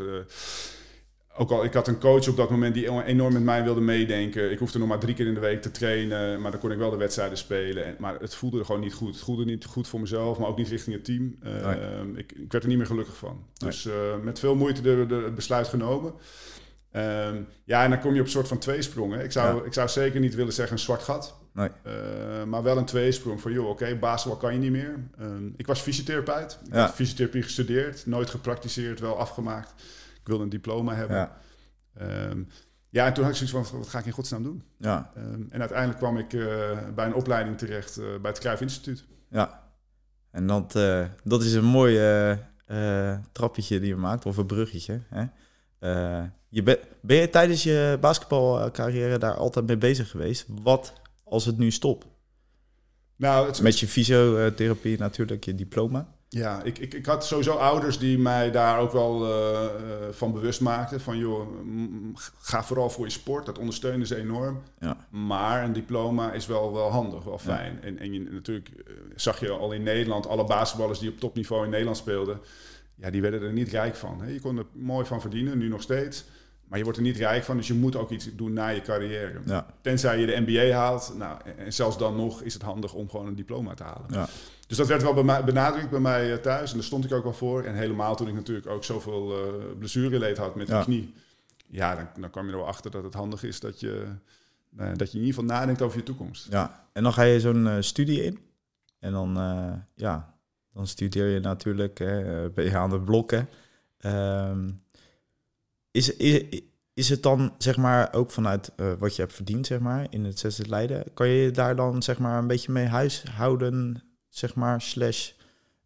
ook 1.36 1.50
al, 1.50 1.64
ik 1.64 1.74
had 1.74 1.88
een 1.88 1.98
coach 1.98 2.28
op 2.28 2.36
dat 2.36 2.50
moment 2.50 2.74
die 2.74 3.04
enorm 3.04 3.32
met 3.32 3.42
mij 3.42 3.64
wilde 3.64 3.80
meedenken. 3.80 4.50
Ik 4.50 4.58
hoefde 4.58 4.78
nog 4.78 4.88
maar 4.88 4.98
drie 4.98 5.14
keer 5.14 5.26
in 5.26 5.34
de 5.34 5.40
week 5.40 5.62
te 5.62 5.70
trainen. 5.70 6.40
Maar 6.40 6.50
dan 6.50 6.60
kon 6.60 6.70
ik 6.72 6.78
wel 6.78 6.90
de 6.90 6.96
wedstrijden 6.96 7.38
spelen. 7.38 7.84
En, 7.84 7.96
maar 7.98 8.14
het 8.20 8.34
voelde 8.34 8.58
er 8.58 8.64
gewoon 8.64 8.80
niet 8.80 8.94
goed. 8.94 9.14
Het 9.14 9.24
voelde 9.24 9.44
niet 9.44 9.64
goed 9.64 9.88
voor 9.88 10.00
mezelf, 10.00 10.38
maar 10.38 10.48
ook 10.48 10.56
niet 10.58 10.68
richting 10.68 10.94
het 10.96 11.04
team. 11.04 11.36
Eh, 11.42 11.52
Nee. 11.66 11.76
ik, 12.16 12.32
ik 12.32 12.52
werd 12.52 12.62
er 12.64 12.68
niet 12.68 12.78
meer 12.78 12.86
gelukkig 12.86 13.16
van. 13.16 13.44
Dus 13.58 13.86
eh, 13.86 13.92
met 14.22 14.38
veel 14.38 14.54
moeite 14.54 14.82
de, 14.82 15.04
de, 15.08 15.14
het 15.14 15.34
besluit 15.34 15.68
genomen. 15.68 16.12
Ehm, 16.90 17.36
ja, 17.64 17.84
en 17.84 17.90
dan 17.90 18.00
kom 18.00 18.12
je 18.14 18.20
op 18.20 18.26
een 18.26 18.32
soort 18.32 18.48
van 18.48 18.58
tweesprong. 18.58 19.12
Hè. 19.14 19.22
Ik, 19.22 19.32
zou, 19.32 19.56
Ja. 19.56 19.64
ik 19.64 19.72
zou 19.72 19.88
zeker 19.88 20.20
niet 20.20 20.34
willen 20.34 20.52
zeggen 20.52 20.72
een 20.76 20.82
zwart 20.82 21.02
gat. 21.02 21.34
Nee. 21.54 21.68
Eh, 21.82 21.92
maar 22.46 22.62
wel 22.62 22.76
een 22.76 22.84
tweesprong 22.84 23.40
van, 23.40 23.52
joh, 23.52 23.68
oké, 23.68 23.96
basketbal 24.00 24.40
kan 24.40 24.52
je 24.52 24.58
niet 24.58 24.70
meer. 24.70 25.08
Ehm, 25.18 25.46
ik 25.56 25.66
was 25.66 25.80
fysiotherapeut. 25.80 26.58
Ik 26.66 26.74
Ja. 26.74 26.80
had 26.80 26.94
fysiotherapie 26.94 27.42
gestudeerd. 27.42 28.06
Nooit 28.06 28.30
gepraktiseerd, 28.30 29.00
wel 29.00 29.18
afgemaakt. 29.18 29.74
Ik 30.22 30.28
wilde 30.28 30.42
een 30.42 30.48
diploma 30.50 30.94
hebben. 30.94 31.16
Ja. 31.16 31.36
Ehm, 31.94 32.42
ja, 32.88 33.06
en 33.06 33.12
toen 33.14 33.24
had 33.24 33.32
ik 33.32 33.38
zoiets 33.48 33.70
van, 33.70 33.78
wat 33.78 33.88
ga 33.88 33.98
ik 33.98 34.06
in 34.06 34.12
godsnaam 34.12 34.42
doen? 34.42 34.62
Ja, 34.78 35.10
Ehm, 35.16 35.42
en 35.50 35.60
uiteindelijk 35.60 35.98
kwam 35.98 36.18
ik 36.18 36.32
eh, 36.32 36.78
bij 36.94 37.06
een 37.06 37.14
opleiding 37.14 37.58
terecht 37.58 37.96
eh, 37.98 38.04
bij 38.20 38.30
het 38.30 38.38
Cruijff 38.38 38.62
Instituut. 38.62 39.04
ja. 39.28 39.60
En 40.30 40.46
dat, 40.46 40.76
eh, 40.76 41.04
dat 41.24 41.42
is 41.42 41.52
een 41.54 41.64
mooi 41.64 41.96
trappetje 43.32 43.80
die 43.80 43.88
je 43.88 43.96
maakt, 43.96 44.26
of 44.26 44.36
een 44.36 44.46
bruggetje. 44.46 45.00
Hè? 45.08 45.24
Je 46.48 46.62
ben, 46.62 46.78
ben 47.00 47.16
je 47.16 47.30
tijdens 47.30 47.62
je 47.62 47.98
basketbalcarrière 48.00 49.18
daar 49.18 49.34
altijd 49.34 49.66
mee 49.66 49.76
bezig 49.78 50.10
geweest? 50.10 50.46
Wat 50.62 50.92
als 51.24 51.44
het 51.44 51.58
nu 51.58 51.70
stopt? 51.70 52.06
Nou, 53.16 53.46
het, 53.46 53.60
Met 53.62 53.78
je 53.78 53.88
fysiotherapie 53.88 54.98
natuurlijk, 54.98 55.44
je 55.44 55.54
diploma. 55.54 56.14
Ja, 56.34 56.62
ik, 56.62 56.78
ik, 56.78 56.94
ik 56.94 57.06
had 57.06 57.26
sowieso 57.26 57.54
ouders 57.54 57.98
die 57.98 58.18
mij 58.18 58.50
daar 58.50 58.78
ook 58.78 58.92
wel 58.92 59.24
eh, 59.24 59.64
eh, 59.64 59.72
van 60.10 60.32
bewust 60.32 60.60
maakten. 60.60 61.00
Van 61.00 61.18
joh, 61.18 61.48
ga 62.38 62.64
vooral 62.64 62.90
voor 62.90 63.04
je 63.04 63.10
sport. 63.10 63.46
Dat 63.46 63.58
ondersteunen 63.58 64.06
ze 64.06 64.16
enorm. 64.16 64.62
Ja. 64.78 65.06
Maar 65.10 65.64
een 65.64 65.72
diploma 65.72 66.32
is 66.32 66.46
wel, 66.46 66.72
wel 66.72 66.90
handig, 66.90 67.24
wel 67.24 67.38
fijn. 67.38 67.82
En, 67.82 67.98
en 67.98 68.12
je, 68.12 68.20
natuurlijk 68.20 68.68
eh, 68.68 68.94
zag 69.16 69.40
je 69.40 69.50
al 69.50 69.72
in 69.72 69.82
Nederland 69.82 70.26
alle 70.26 70.44
basketballers 70.44 70.98
die 70.98 71.10
op 71.10 71.18
topniveau 71.18 71.64
in 71.64 71.70
Nederland 71.70 71.96
speelden. 71.96 72.40
Ja, 72.94 73.10
die 73.10 73.22
werden 73.22 73.42
er 73.42 73.52
niet 73.52 73.68
rijk 73.68 73.96
van. 73.96 74.22
Hè. 74.22 74.28
Je 74.28 74.40
kon 74.40 74.58
er 74.58 74.66
mooi 74.72 75.06
van 75.06 75.20
verdienen, 75.20 75.58
nu 75.58 75.68
nog 75.68 75.82
steeds. 75.82 76.24
Maar 76.72 76.80
je 76.80 76.86
wordt 76.86 77.00
er 77.02 77.06
niet 77.06 77.22
rijk 77.22 77.44
van, 77.44 77.56
dus 77.56 77.66
je 77.66 77.74
moet 77.74 77.96
ook 77.96 78.10
iets 78.10 78.28
doen 78.36 78.52
na 78.52 78.68
je 78.68 78.80
carrière. 78.80 79.40
Ja, 79.46 79.66
Tenzij 79.80 80.18
je 80.20 80.26
de 80.26 80.40
MBA 80.46 80.76
haalt. 80.76 81.12
Nou, 81.18 81.40
en- 81.56 81.72
zelfs 81.72 81.98
dan 81.98 82.16
nog 82.16 82.42
is 82.42 82.54
het 82.54 82.62
handig 82.62 82.94
om 82.94 83.10
gewoon 83.10 83.26
een 83.26 83.34
diploma 83.34 83.74
te 83.74 83.82
halen. 83.82 84.06
ja, 84.08 84.28
Dus 84.66 84.76
dat 84.76 84.86
werd 84.86 85.02
wel 85.02 85.14
bij 85.14 85.22
mij, 85.22 85.44
benadrukt 85.44 85.90
bij 85.90 86.00
mij 86.00 86.32
eh, 86.32 86.38
thuis. 86.38 86.70
En 86.70 86.76
daar 86.76 86.86
stond 86.86 87.04
ik 87.04 87.12
ook 87.12 87.22
wel 87.22 87.32
voor. 87.32 87.62
En 87.62 87.74
helemaal 87.74 88.16
toen 88.16 88.28
ik 88.28 88.34
natuurlijk 88.34 88.66
ook 88.66 88.84
zoveel 88.84 89.32
eh 89.32 89.78
blessureleed 89.78 90.36
had 90.36 90.54
met 90.54 90.68
Ja. 90.68 90.78
de 90.78 90.84
knie. 90.84 91.14
Ja, 91.68 91.94
dan, 91.94 92.08
dan 92.20 92.30
kwam 92.30 92.46
je 92.46 92.52
er 92.52 92.56
wel 92.58 92.66
achter 92.66 92.90
dat 92.90 93.02
het 93.04 93.14
handig 93.14 93.42
is 93.42 93.60
dat 93.60 93.80
je, 93.80 94.04
eh, 94.76 94.86
dat 94.96 95.12
je 95.12 95.18
in 95.18 95.24
ieder 95.24 95.40
geval 95.40 95.56
nadenkt 95.58 95.82
over 95.82 95.98
je 95.98 96.04
toekomst. 96.04 96.46
ja. 96.50 96.86
En 96.92 97.02
dan 97.02 97.12
ga 97.12 97.22
je 97.22 97.40
zo'n 97.40 97.76
studie 97.82 98.22
in. 98.24 98.38
En 98.98 99.12
dan, 99.12 99.34
ja, 99.94 100.34
dan 100.72 100.86
studeer 100.86 101.26
je 101.28 101.40
natuurlijk, 101.40 101.98
hè, 101.98 102.50
ben 102.50 102.64
je 102.64 102.76
aan 102.76 102.90
het 102.92 103.04
blokken. 103.04 103.48
Ehm, 103.98 104.68
is, 105.92 106.16
is, 106.16 106.60
is 106.94 107.08
het 107.08 107.22
dan, 107.22 107.54
zeg 107.58 107.76
maar, 107.76 108.14
ook 108.14 108.30
vanuit 108.30 108.70
eh, 108.76 108.92
wat 108.98 109.16
je 109.16 109.22
hebt 109.22 109.34
verdiend, 109.34 109.66
zeg 109.66 109.78
maar, 109.78 110.06
in 110.10 110.24
het 110.24 110.38
zesde 110.38 110.68
Leiden, 110.68 111.04
kan 111.14 111.28
je 111.28 111.50
daar 111.50 111.76
dan, 111.76 112.02
zeg 112.02 112.18
maar, 112.18 112.38
een 112.38 112.46
beetje 112.46 112.72
mee 112.72 112.86
huishouden, 112.86 114.02
zeg 114.28 114.54
maar, 114.54 114.80
slash, 114.80 115.30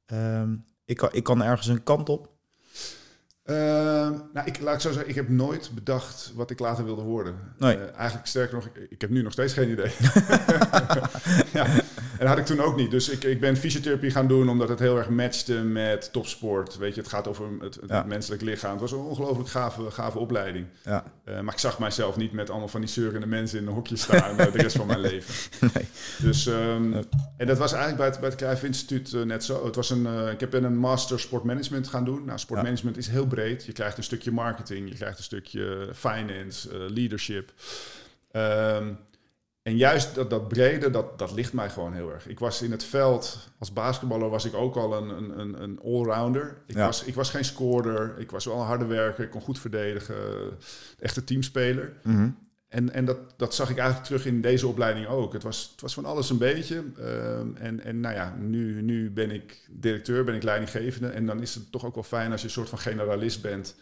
ehm, 0.06 0.54
ik, 0.84 0.96
kan, 0.96 1.08
ik 1.12 1.24
kan 1.24 1.42
ergens 1.42 1.66
een 1.66 1.82
kant 1.82 2.08
op? 2.08 2.34
Eh, 3.42 3.54
nou, 4.32 4.42
ik, 4.44 4.60
laat 4.60 4.74
ik 4.74 4.80
zo 4.80 4.92
zeggen, 4.92 5.08
ik 5.08 5.14
heb 5.14 5.28
nooit 5.28 5.70
bedacht 5.74 6.32
wat 6.34 6.50
ik 6.50 6.58
later 6.58 6.84
wilde 6.84 7.02
worden. 7.02 7.34
Nee. 7.58 7.76
Eh, 7.76 7.96
eigenlijk 7.96 8.26
sterker 8.28 8.54
nog, 8.54 8.66
ik, 8.66 8.90
ik 8.90 9.00
heb 9.00 9.10
nu 9.10 9.22
nog 9.22 9.32
steeds 9.32 9.52
geen 9.52 9.70
idee. 9.70 9.90
ja, 11.52 11.66
en 12.18 12.26
dat 12.26 12.28
had 12.28 12.38
ik 12.38 12.44
toen 12.46 12.60
ook 12.60 12.76
niet. 12.76 12.90
Dus 12.90 13.08
ik, 13.08 13.22
ik 13.24 13.40
ben 13.40 13.56
fysiotherapie 13.56 14.10
gaan 14.10 14.28
doen 14.28 14.48
omdat 14.48 14.68
het 14.68 14.78
heel 14.78 14.96
erg 14.98 15.08
matchte 15.08 15.52
met 15.54 16.12
topsport. 16.12 16.76
Weet 16.76 16.94
je, 16.94 17.00
het 17.00 17.10
gaat 17.10 17.28
over 17.28 17.46
het, 17.60 17.74
het 17.74 17.90
Ja. 17.90 18.02
menselijk 18.02 18.42
lichaam. 18.42 18.70
Het 18.70 18.80
was 18.80 18.92
een 18.92 18.98
ongelooflijk 18.98 19.48
gave, 19.48 19.90
gave 19.90 20.18
opleiding. 20.18 20.66
Ja, 20.84 21.04
Eh, 21.24 21.40
maar 21.40 21.52
ik 21.54 21.60
zag 21.60 21.78
mijzelf 21.78 22.16
niet 22.16 22.32
met 22.32 22.50
allemaal 22.50 22.68
van 22.68 22.80
die 22.80 22.90
zeurende 22.90 23.26
mensen 23.26 23.58
in 23.60 23.66
een 23.66 23.72
hokje 23.72 23.96
staan 23.96 24.36
de 24.36 24.42
rest 24.62 24.76
van 24.76 24.86
mijn 24.86 25.00
leven. 25.00 25.34
nee. 25.74 25.86
Dus, 26.18 26.46
ehm, 26.46 26.92
en 27.36 27.46
dat 27.46 27.58
was 27.58 27.72
eigenlijk 27.72 28.18
bij 28.18 28.28
het, 28.30 28.38
bij 28.40 28.48
het 28.48 28.62
Instituut 28.62 29.12
eh, 29.12 29.22
net 29.22 29.44
zo. 29.44 29.64
Het 29.64 29.74
was 29.76 29.90
een, 29.90 30.06
eh, 30.06 30.30
ik 30.30 30.40
heb 30.40 30.52
een 30.52 30.76
master 30.76 31.20
sportmanagement 31.20 31.88
gaan 31.88 32.04
doen. 32.04 32.24
Nou, 32.24 32.38
sportmanagement 32.38 32.96
is 32.96 33.08
heel 33.08 33.26
breed. 33.26 33.64
Je 33.64 33.72
krijgt 33.72 33.96
een 33.96 34.02
stukje 34.04 34.30
marketing, 34.30 34.88
je 34.88 34.94
krijgt 34.94 35.18
een 35.18 35.24
stukje 35.24 35.88
finance, 35.94 36.68
leadership. 36.92 37.52
Ehm, 38.30 38.92
en 39.66 39.76
juist 39.76 40.14
dat, 40.14 40.30
dat 40.30 40.48
brede, 40.48 40.90
dat, 40.90 41.18
dat 41.18 41.32
ligt 41.32 41.52
mij 41.52 41.70
gewoon 41.70 41.92
heel 41.92 42.12
erg. 42.12 42.28
Ik 42.28 42.38
was 42.38 42.62
in 42.62 42.70
het 42.70 42.84
veld, 42.84 43.38
als 43.58 43.72
basketballer 43.72 44.28
was 44.28 44.44
ik 44.44 44.54
ook 44.54 44.76
al 44.76 44.96
een, 44.96 45.38
een, 45.38 45.62
een, 45.62 45.80
allrounder. 45.84 46.62
Ik, 46.66 46.74
Ja. 46.74 46.86
was, 46.86 47.04
ik 47.04 47.14
was 47.14 47.30
geen 47.30 47.44
scorer, 47.44 48.18
ik 48.18 48.30
was 48.30 48.44
wel 48.44 48.54
een 48.60 48.66
harde 48.66 48.84
werker, 48.86 49.24
ik 49.24 49.30
kon 49.30 49.40
goed 49.40 49.58
verdedigen. 49.58 50.16
Echte 50.98 51.24
teamspeler. 51.24 51.92
Mhm. 52.02 52.28
En, 52.68 52.92
en 52.92 53.04
dat, 53.04 53.18
dat 53.36 53.54
zag 53.54 53.70
ik 53.70 53.76
eigenlijk 53.76 54.06
terug 54.06 54.26
in 54.26 54.40
deze 54.40 54.66
opleiding 54.66 55.06
ook. 55.06 55.32
Het 55.32 55.42
was, 55.42 55.68
het 55.72 55.80
was 55.80 55.94
van 55.94 56.04
alles 56.04 56.30
een 56.30 56.38
beetje. 56.38 56.84
Ehm, 56.98 57.56
en, 57.56 57.84
en 57.84 58.00
nou 58.00 58.14
ja, 58.14 58.34
nu, 58.38 58.82
nu 58.82 59.10
ben 59.10 59.30
ik 59.30 59.68
directeur, 59.70 60.24
ben 60.24 60.34
ik 60.34 60.42
leidinggevende. 60.42 61.08
En 61.08 61.26
dan 61.26 61.40
is 61.42 61.54
het 61.54 61.72
toch 61.72 61.84
ook 61.84 61.94
wel 61.94 62.04
fijn 62.04 62.30
als 62.32 62.40
je 62.40 62.46
een 62.46 62.52
soort 62.52 62.68
van 62.68 62.78
generalist 62.78 63.42
bent. 63.42 63.74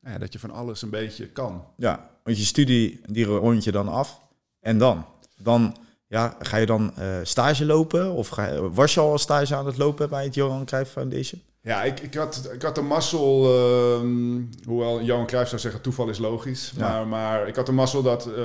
Nou 0.00 0.14
ja, 0.14 0.20
dat 0.20 0.32
je 0.32 0.38
van 0.38 0.50
alles 0.50 0.82
een 0.82 0.90
beetje 0.90 1.26
kan. 1.28 1.64
Ja, 1.76 2.10
want 2.22 2.38
je 2.38 2.44
studie, 2.44 3.00
die 3.06 3.24
rond 3.24 3.64
je 3.64 3.72
dan 3.72 3.88
af. 3.88 4.24
En 4.60 4.78
dan? 4.78 5.06
Dan 5.42 5.76
ja, 6.08 6.36
ga 6.40 6.56
je 6.56 6.66
dan 6.66 6.92
eh, 6.96 7.06
stage 7.22 7.64
lopen? 7.64 8.12
Of 8.12 8.28
ga 8.28 8.46
je- 8.46 8.70
was 8.70 8.94
je 8.94 9.00
al 9.00 9.18
stage 9.18 9.54
aan 9.54 9.66
het 9.66 9.76
lopen 9.78 10.08
bij 10.08 10.24
het 10.24 10.34
Johan 10.34 10.64
Cruijff 10.64 10.90
Foundation? 10.92 11.42
Ja, 11.60 11.82
ik, 11.82 12.00
ik, 12.00 12.14
had, 12.14 12.50
ik 12.52 12.62
had 12.62 12.74
de 12.74 12.80
mazzel, 12.80 13.44
ehm, 13.44 14.40
hoewel 14.64 15.02
Johan 15.02 15.26
Cruijff 15.26 15.48
zou 15.48 15.60
zeggen 15.60 15.80
toeval 15.80 16.08
is 16.08 16.18
logisch. 16.18 16.72
Ja. 16.76 16.88
Maar, 16.88 17.06
maar 17.06 17.48
ik 17.48 17.56
had 17.56 17.66
de 17.66 17.72
mazzel 17.72 18.02
dat 18.02 18.26
eh 18.26 18.42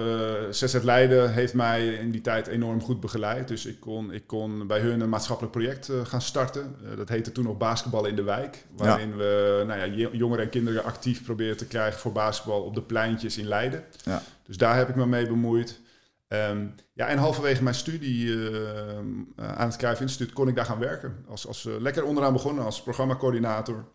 ZZ 0.49 0.77
Leiden 0.83 1.33
heeft 1.33 1.53
mij 1.53 1.87
in 1.87 2.11
die 2.11 2.21
tijd 2.21 2.47
enorm 2.47 2.81
goed 2.81 2.99
begeleid. 2.99 3.47
Dus 3.47 3.65
ik 3.65 3.79
kon, 3.79 4.11
ik 4.13 4.23
kon 4.27 4.67
bij 4.67 4.79
hun 4.79 5.01
een 5.01 5.09
maatschappelijk 5.09 5.53
project 5.55 5.89
eh, 5.89 5.95
gaan 6.03 6.21
starten. 6.21 6.75
Dat 6.97 7.09
heette 7.09 7.31
toen 7.31 7.43
nog 7.43 7.57
Basketbal 7.57 8.05
in 8.05 8.15
de 8.15 8.23
Wijk. 8.23 8.65
Waarin 8.77 9.15
we 9.17 9.63
nou 9.67 9.79
ja, 9.79 10.07
jongeren 10.11 10.43
en 10.43 10.49
kinderen 10.49 10.83
actief 10.83 11.23
proberen 11.23 11.57
te 11.57 11.65
krijgen 11.65 11.99
voor 11.99 12.11
basketbal 12.11 12.61
op 12.61 12.75
de 12.75 12.81
pleintjes 12.81 13.37
in 13.37 13.47
Leiden. 13.47 13.83
Ja. 14.03 14.21
Dus 14.45 14.57
daar 14.57 14.75
heb 14.75 14.89
ik 14.89 14.95
me 14.95 15.05
mee 15.05 15.27
bemoeid. 15.27 15.79
Ehm, 16.31 16.67
ja, 16.93 17.07
en 17.07 17.17
halverwege 17.17 17.63
mijn 17.63 17.75
studie 17.75 18.33
ehm, 18.49 19.05
eh, 19.35 19.51
aan 19.57 19.67
het 19.67 19.75
Cruijff 19.77 20.01
Instituut 20.01 20.33
kon 20.33 20.47
ik 20.47 20.55
daar 20.55 20.65
gaan 20.65 20.79
werken. 20.79 21.25
Als, 21.27 21.47
als, 21.47 21.65
eh, 21.65 21.73
lekker 21.79 22.03
onderaan 22.03 22.33
begonnen 22.33 22.63
als 22.65 22.83
programmacoördinator. 22.83 23.85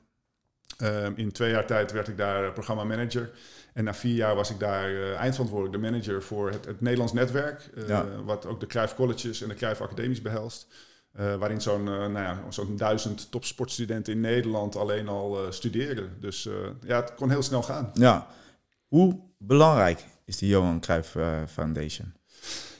Ehm, 0.77 1.13
in 1.17 1.33
twee 1.33 1.51
jaar 1.51 1.67
tijd 1.67 1.93
werd 1.93 2.09
ik 2.09 2.17
daar 2.17 2.45
eh, 2.45 2.53
programmamanager. 2.53 3.31
En 3.73 3.85
na 3.85 3.95
vier 3.95 4.15
jaar 4.15 4.35
was 4.35 4.51
ik 4.51 4.59
daar 4.59 4.89
eh, 4.89 5.15
eindverantwoordelijk, 5.15 5.83
de 5.83 5.91
manager 5.91 6.23
voor 6.23 6.51
het, 6.51 6.65
het 6.65 6.81
Nederlands 6.81 7.13
netwerk. 7.13 7.71
eh, 7.75 7.89
Ja. 7.89 8.07
Wat 8.25 8.47
ook 8.47 8.61
de 8.61 8.67
Cruijff 8.67 8.95
Colleges 8.95 9.43
en 9.43 9.49
de 9.49 9.55
Cruijff 9.55 9.81
Academies 9.81 10.23
behelst. 10.23 10.67
Eh, 11.13 11.35
waarin 11.35 11.61
zo'n 11.61 11.89
eh, 11.89 11.95
nou 11.99 12.13
ja, 12.19 12.39
zo'n 12.49 12.77
duizend 12.77 13.31
topsportstudenten 13.31 14.13
in 14.13 14.21
Nederland 14.21 14.77
alleen 14.77 15.09
al 15.09 15.45
eh, 15.45 15.51
studeren. 15.51 16.17
Dus 16.21 16.47
eh, 16.47 16.55
ja, 16.83 16.97
het 17.01 17.15
kon 17.15 17.31
heel 17.31 17.43
snel 17.43 17.63
gaan. 17.63 17.91
Ja. 17.95 18.27
Hoe 18.87 19.21
belangrijk 19.39 20.05
is 20.25 20.39
de 20.39 20.47
Johan 20.47 20.81
Cruijff 20.81 21.15
eh, 21.17 21.43
Foundation? 21.49 22.13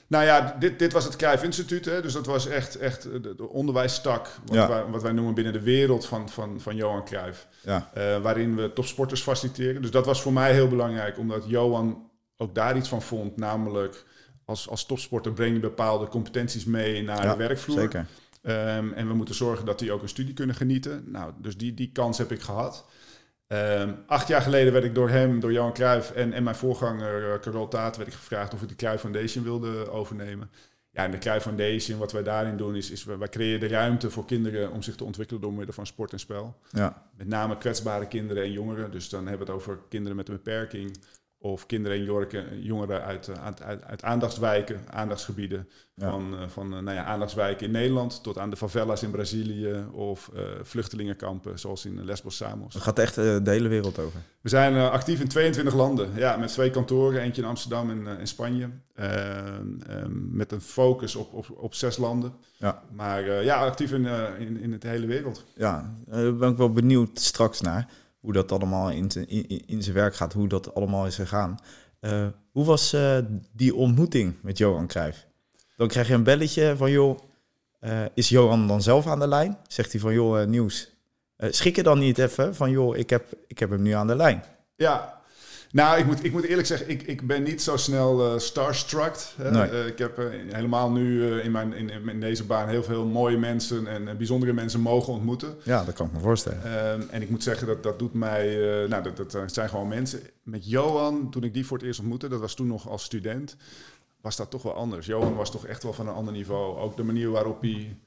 Nou 0.09 0.25
ja, 0.25 0.55
dit, 0.59 0.79
dit 0.79 0.93
was 0.93 1.03
het 1.03 1.15
Cruijff 1.15 1.43
Instituut. 1.43 1.85
Hè? 1.85 2.01
Dus 2.01 2.13
dat 2.13 2.25
was 2.25 2.47
echt, 2.47 2.75
echt 2.77 3.03
de, 3.03 3.35
de 3.35 3.49
onderwijstak. 3.49 4.27
Wat, 4.45 4.55
Ja. 4.55 4.67
wij, 4.67 4.83
wat 4.85 5.01
wij 5.01 5.11
noemen 5.11 5.33
binnen 5.33 5.53
de 5.53 5.61
wereld 5.61 6.05
van, 6.05 6.29
van, 6.29 6.61
van 6.61 6.75
Johan 6.75 7.05
Cruijff. 7.05 7.47
Ja, 7.61 7.89
eh, 7.93 8.21
waarin 8.21 8.55
we 8.55 8.73
topsporters 8.73 9.21
faciliteren. 9.21 9.81
Dus 9.81 9.91
dat 9.91 10.05
was 10.05 10.21
voor 10.21 10.33
mij 10.33 10.53
heel 10.53 10.67
belangrijk. 10.67 11.17
Omdat 11.17 11.43
Johan 11.47 12.09
ook 12.37 12.55
daar 12.55 12.77
iets 12.77 12.89
van 12.89 13.01
vond. 13.01 13.37
Namelijk, 13.37 14.05
als, 14.45 14.69
als 14.69 14.85
topsporter 14.85 15.33
breng 15.33 15.53
je 15.53 15.59
bepaalde 15.59 16.07
competenties 16.07 16.65
mee 16.65 17.03
naar 17.03 17.23
Ja, 17.23 17.31
de 17.31 17.37
werkvloer. 17.37 17.79
zeker. 17.79 18.05
Ehm, 18.41 18.91
en 18.93 19.07
we 19.07 19.13
moeten 19.13 19.35
zorgen 19.35 19.65
dat 19.65 19.79
die 19.79 19.91
ook 19.91 20.01
een 20.01 20.09
studie 20.09 20.33
kunnen 20.33 20.55
genieten. 20.55 21.03
Nou, 21.11 21.31
dus 21.41 21.57
die, 21.57 21.73
die 21.73 21.89
kans 21.93 22.17
heb 22.17 22.31
ik 22.31 22.41
gehad. 22.41 22.85
Ehm, 23.47 23.93
acht 24.05 24.27
jaar 24.27 24.41
geleden 24.41 24.73
werd 24.73 24.85
ik 24.85 24.95
door 24.95 25.09
hem, 25.09 25.39
door 25.39 25.51
Johan 25.51 25.73
Cruijff 25.73 26.11
en, 26.11 26.33
en 26.33 26.43
mijn 26.43 26.55
voorganger 26.55 27.33
uh, 27.33 27.39
Carol 27.39 27.67
Taat, 27.67 27.97
werd 27.97 28.09
ik 28.09 28.15
gevraagd 28.15 28.53
of 28.53 28.61
ik 28.61 28.69
de 28.69 28.75
Cruijff 28.75 29.01
Foundation 29.01 29.43
wilde 29.43 29.89
overnemen. 29.89 30.49
Ja, 30.91 31.03
en 31.03 31.11
de 31.11 31.17
Cruijff 31.17 31.43
Foundation, 31.43 31.99
wat 31.99 32.11
wij 32.11 32.23
daarin 32.23 32.57
doen, 32.57 32.75
is, 32.75 32.91
is 32.91 33.03
wij, 33.03 33.17
wij 33.17 33.29
creëren 33.29 33.59
de 33.59 33.67
ruimte 33.67 34.09
voor 34.09 34.25
kinderen 34.25 34.71
om 34.71 34.81
zich 34.81 34.95
te 34.95 35.03
ontwikkelen 35.03 35.41
door 35.41 35.53
middel 35.53 35.73
van 35.73 35.85
sport 35.85 36.11
en 36.11 36.19
spel. 36.19 36.57
Ja, 36.69 37.09
Met 37.17 37.27
name 37.27 37.57
kwetsbare 37.57 38.07
kinderen 38.07 38.43
en 38.43 38.51
jongeren. 38.51 38.91
Dus 38.91 39.09
dan 39.09 39.27
hebben 39.27 39.45
we 39.45 39.51
het 39.51 39.61
over 39.61 39.79
kinderen 39.89 40.17
met 40.17 40.29
een 40.29 40.35
beperking. 40.35 40.97
Of 41.51 41.65
kinderen 41.65 41.97
en 41.97 42.03
jorken- 42.03 42.61
jongeren 42.61 43.03
uit, 43.03 43.27
eh, 43.27 43.45
uit, 43.45 43.61
uit, 43.63 43.83
uit 43.83 44.03
aandachtswijken, 44.03 44.79
aandachtsgebieden. 44.89 45.67
Ja. 45.95 46.09
Van, 46.09 46.33
eh, 46.39 46.47
van 46.47 46.73
eh, 46.73 46.79
nou 46.79 46.95
ja, 46.97 47.03
aandachtswijken 47.03 47.65
in 47.65 47.71
Nederland 47.71 48.23
tot 48.23 48.37
aan 48.37 48.49
de 48.49 48.55
favelas 48.55 49.03
in 49.03 49.11
Brazilië. 49.11 49.85
Of 49.91 50.29
eh, 50.35 50.41
vluchtelingenkampen 50.61 51.59
zoals 51.59 51.85
in 51.85 52.05
Lesbos 52.05 52.35
Samos. 52.35 52.73
het 52.73 52.83
gaat 52.83 52.99
echt 52.99 53.17
eh, 53.17 53.37
de 53.43 53.49
hele 53.51 53.67
wereld 53.67 53.99
over. 53.99 54.19
We 54.41 54.49
zijn 54.49 54.75
eh, 54.75 54.89
actief 54.89 55.19
in 55.19 55.27
22 55.27 55.73
landen. 55.73 56.09
Ja, 56.15 56.37
met 56.37 56.49
twee 56.49 56.69
kantoren. 56.69 57.21
Eentje 57.21 57.41
in 57.41 57.47
Amsterdam 57.47 57.89
en 57.89 58.07
eh, 58.07 58.19
in 58.19 58.27
Spanje. 58.27 58.69
Ehm, 58.95 60.35
met 60.35 60.51
een 60.51 60.61
focus 60.61 61.15
op, 61.15 61.33
op, 61.33 61.45
op 61.57 61.73
zes 61.73 61.97
landen. 61.97 62.33
Ja. 62.57 62.81
Maar 62.91 63.23
eh, 63.23 63.43
ja, 63.43 63.65
actief 63.65 63.91
in, 63.91 64.05
eh, 64.07 64.23
in, 64.39 64.59
in 64.59 64.79
de 64.79 64.87
hele 64.87 65.05
wereld. 65.07 65.45
Ja, 65.55 65.95
daar 66.05 66.35
ben 66.35 66.49
ik 66.51 66.57
wel 66.57 66.71
benieuwd 66.71 67.19
straks 67.19 67.61
naar. 67.61 67.87
Hoe 68.19 68.33
dat 68.33 68.51
allemaal 68.51 68.89
in 68.89 69.09
in, 69.27 69.47
in- 69.67 69.83
zijn 69.83 69.95
werk 69.95 70.15
gaat, 70.15 70.33
hoe 70.33 70.47
dat 70.47 70.75
allemaal 70.75 71.05
is 71.05 71.15
gegaan. 71.15 71.57
Eh, 71.99 72.27
hoe 72.51 72.65
was 72.65 72.93
eh, 72.93 73.17
die 73.53 73.75
ontmoeting 73.75 74.35
met 74.41 74.57
Johan 74.57 74.87
Cruijff? 74.87 75.25
Dan 75.77 75.87
krijg 75.87 76.07
je 76.07 76.13
een 76.13 76.23
belletje 76.23 76.73
van, 76.77 76.91
joh, 76.91 77.17
eh, 77.79 78.01
is 78.13 78.29
Johan 78.29 78.67
dan 78.67 78.81
zelf 78.81 79.07
aan 79.07 79.19
de 79.19 79.27
lijn? 79.27 79.57
Zegt 79.67 79.91
hij 79.91 80.01
van, 80.01 80.13
joh, 80.13 80.45
nieuws. 80.45 80.95
Schrik 81.37 81.75
je 81.75 81.83
dan 81.83 81.99
niet 81.99 82.17
even 82.17 82.55
van, 82.55 82.71
joh, 82.71 82.97
ik 82.97 83.09
heb, 83.09 83.33
ik 83.47 83.59
heb 83.59 83.69
hem 83.69 83.81
nu 83.81 83.91
aan 83.91 84.07
de 84.07 84.15
lijn? 84.15 84.43
Ja, 84.75 85.16
nou, 85.71 85.99
ik 85.99 86.05
moet, 86.05 86.23
ik 86.23 86.31
moet 86.31 86.43
eerlijk 86.43 86.67
zeggen, 86.67 86.89
ik, 86.89 87.01
ik 87.01 87.27
ben 87.27 87.43
niet 87.43 87.61
zo 87.61 87.77
snel 87.77 88.33
eh 88.33 88.39
starstruck. 88.39 89.15
Nee. 89.37 89.69
Eh, 89.69 89.87
ik 89.87 89.97
heb 89.97 90.17
eh, 90.17 90.25
helemaal 90.51 90.91
nu 90.91 91.31
in, 91.39 91.51
mijn, 91.51 91.73
in, 91.73 92.09
in 92.09 92.19
deze 92.19 92.43
baan 92.43 92.67
heel 92.67 92.83
veel 92.83 93.05
mooie 93.05 93.37
mensen 93.37 93.87
en 93.87 94.17
bijzondere 94.17 94.53
mensen 94.53 94.79
mogen 94.79 95.13
ontmoeten. 95.13 95.55
Ja, 95.63 95.83
dat 95.83 95.93
kan 95.93 96.05
ik 96.05 96.13
me 96.13 96.19
voorstellen. 96.19 96.63
Ehm, 96.63 97.01
en 97.09 97.21
ik 97.21 97.29
moet 97.29 97.43
zeggen, 97.43 97.67
dat, 97.67 97.83
dat 97.83 97.99
doet 97.99 98.13
mij... 98.13 98.55
nou, 98.89 99.03
dat, 99.03 99.31
dat 99.31 99.53
zijn 99.53 99.69
gewoon 99.69 99.87
mensen. 99.87 100.19
Met 100.43 100.69
Johan, 100.69 101.29
toen 101.29 101.43
ik 101.43 101.53
die 101.53 101.65
voor 101.65 101.77
het 101.77 101.85
eerst 101.85 101.99
ontmoette, 101.99 102.27
dat 102.27 102.39
was 102.39 102.53
toen 102.53 102.67
nog 102.67 102.89
als 102.89 103.03
student, 103.03 103.55
was 104.21 104.35
dat 104.35 104.49
toch 104.49 104.61
wel 104.61 104.73
anders. 104.73 105.05
Johan 105.05 105.35
was 105.35 105.51
toch 105.51 105.65
echt 105.65 105.83
wel 105.83 105.93
van 105.93 106.07
een 106.07 106.13
ander 106.13 106.33
niveau. 106.33 106.77
Ook 106.77 106.97
de 106.97 107.03
manier 107.03 107.29
waarop 107.29 107.61
hij 107.61 107.97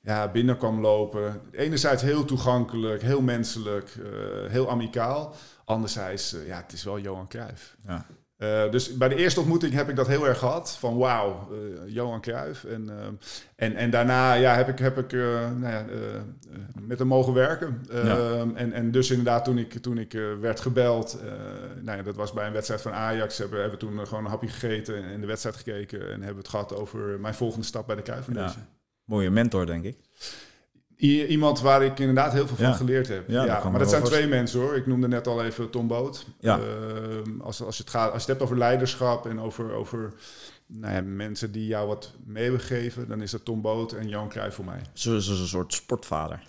ja, 0.00 0.28
binnen 0.28 0.56
kwam 0.56 0.80
lopen. 0.80 1.40
Enerzijds 1.50 2.02
heel 2.02 2.24
toegankelijk, 2.24 3.02
heel 3.02 3.20
menselijk, 3.20 3.96
heel 4.48 4.70
amicaal. 4.70 5.34
Anderzijds, 5.64 6.34
eh, 6.34 6.46
ja, 6.46 6.56
het 6.56 6.72
is 6.72 6.84
wel 6.84 6.98
Johan 6.98 7.28
Cruijff. 7.28 7.76
Ja. 7.86 8.06
Eh, 8.36 8.70
dus 8.70 8.96
bij 8.96 9.08
de 9.08 9.14
eerste 9.14 9.40
ontmoeting 9.40 9.72
heb 9.72 9.88
ik 9.88 9.96
dat 9.96 10.06
heel 10.06 10.26
erg 10.26 10.38
gehad. 10.38 10.76
Van 10.76 10.96
wauw, 10.96 11.48
eh, 11.50 11.92
Johan 11.94 12.20
Cruijff. 12.20 12.64
En, 12.64 12.90
en, 13.56 13.76
en 13.76 13.90
daarna 13.90 14.32
ja, 14.32 14.54
heb 14.54 14.68
ik, 14.68 14.78
heb 14.78 14.98
ik 14.98 15.12
nou 15.12 15.66
ja, 15.66 15.84
met 16.80 16.98
hem 16.98 17.08
mogen 17.08 17.32
werken. 17.32 17.86
Ja. 17.92 18.46
en, 18.54 18.72
en 18.72 18.90
dus 18.90 19.10
inderdaad, 19.10 19.44
toen 19.44 19.58
ik, 19.58 19.72
toen 19.72 19.98
ik 19.98 20.12
werd 20.40 20.60
gebeld... 20.60 21.18
nou 21.82 21.98
ja, 21.98 22.02
dat 22.02 22.16
was 22.16 22.32
bij 22.32 22.46
een 22.46 22.52
wedstrijd 22.52 22.80
van 22.82 22.92
Ajax. 22.92 23.38
Hebben, 23.38 23.60
hebben 23.60 23.78
we 23.78 23.86
toen 23.86 24.06
gewoon 24.06 24.24
een 24.24 24.30
hapje 24.30 24.48
gegeten 24.48 25.04
en 25.04 25.20
de 25.20 25.26
wedstrijd 25.26 25.56
gekeken. 25.56 26.00
En 26.00 26.08
hebben 26.08 26.28
we 26.28 26.38
het 26.38 26.48
gehad 26.48 26.74
over 26.74 27.20
mijn 27.20 27.34
volgende 27.34 27.66
stap 27.66 27.86
bij 27.86 27.96
de 27.96 28.02
Cruijff 28.02 28.24
Foundation. 28.24 28.64
Mooie 29.04 29.30
mentor, 29.30 29.66
denk 29.66 29.84
ik. 29.84 29.96
I- 30.98 31.24
iemand 31.26 31.60
waar 31.60 31.82
ik 31.84 31.98
inderdaad 31.98 32.32
heel 32.32 32.46
veel 32.46 32.56
van 32.56 32.66
Ja. 32.66 32.72
geleerd 32.72 33.08
heb. 33.08 33.28
Ja, 33.28 33.46
dat 33.46 33.70
maar 33.70 33.78
dat 33.78 33.90
zijn 33.90 34.02
twee 34.02 34.26
mensen 34.26 34.60
hoor. 34.60 34.76
Ik 34.76 34.86
noemde 34.86 35.08
net 35.08 35.26
al 35.26 35.44
even 35.44 35.70
Tom 35.70 35.88
Boot. 35.88 36.26
Ja. 36.40 36.58
Ehm, 36.60 37.40
als, 37.40 37.62
als, 37.62 37.76
je 37.76 37.82
het 37.82 37.92
gaat, 37.92 38.04
als 38.12 38.12
je 38.12 38.18
het 38.18 38.26
hebt 38.28 38.42
over 38.42 38.58
leiderschap 38.58 39.26
en 39.26 39.40
over, 39.40 39.72
over 39.72 40.12
nou 40.66 40.94
ja, 40.94 41.02
mensen 41.02 41.52
die 41.52 41.66
jou 41.66 41.86
wat 41.86 42.12
mee 42.24 42.42
hebben 42.42 42.60
gegeven, 42.60 43.08
dan 43.08 43.22
is 43.22 43.30
dat 43.30 43.44
Tom 43.44 43.60
Boot 43.62 43.92
en 43.92 44.08
Johan 44.08 44.28
Cruijff 44.28 44.56
voor 44.56 44.64
mij. 44.64 44.80
Zo- 44.92 45.18
Zoals 45.18 45.40
een 45.40 45.46
soort 45.46 45.72
sportvader. 45.74 46.42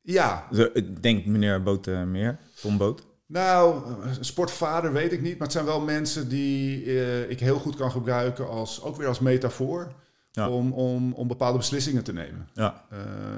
Ja, 0.00 0.48
Ik 0.72 1.02
denk 1.02 1.26
meneer 1.26 1.62
Boot 1.62 1.86
eh, 1.86 2.02
meer, 2.02 2.38
Tom 2.60 2.76
Boot. 2.78 3.02
nou, 3.26 3.82
sportvader 4.20 4.92
weet 4.92 5.12
ik 5.12 5.20
niet, 5.22 5.32
maar 5.32 5.42
het 5.42 5.52
zijn 5.52 5.64
wel 5.64 5.80
mensen 5.80 6.28
die 6.28 6.84
eh, 6.84 7.30
ik 7.30 7.40
heel 7.40 7.58
goed 7.58 7.76
kan 7.76 7.90
gebruiken 7.90 8.48
als, 8.48 8.82
ook 8.82 8.96
weer 8.96 9.06
als 9.08 9.18
metafoor. 9.20 9.92
Ja. 10.36 10.48
Om, 10.48 10.72
om, 10.72 11.12
om 11.12 11.28
bepaalde 11.28 11.58
beslissingen 11.58 12.04
te 12.04 12.12
nemen. 12.12 12.48
Ja, 12.54 12.84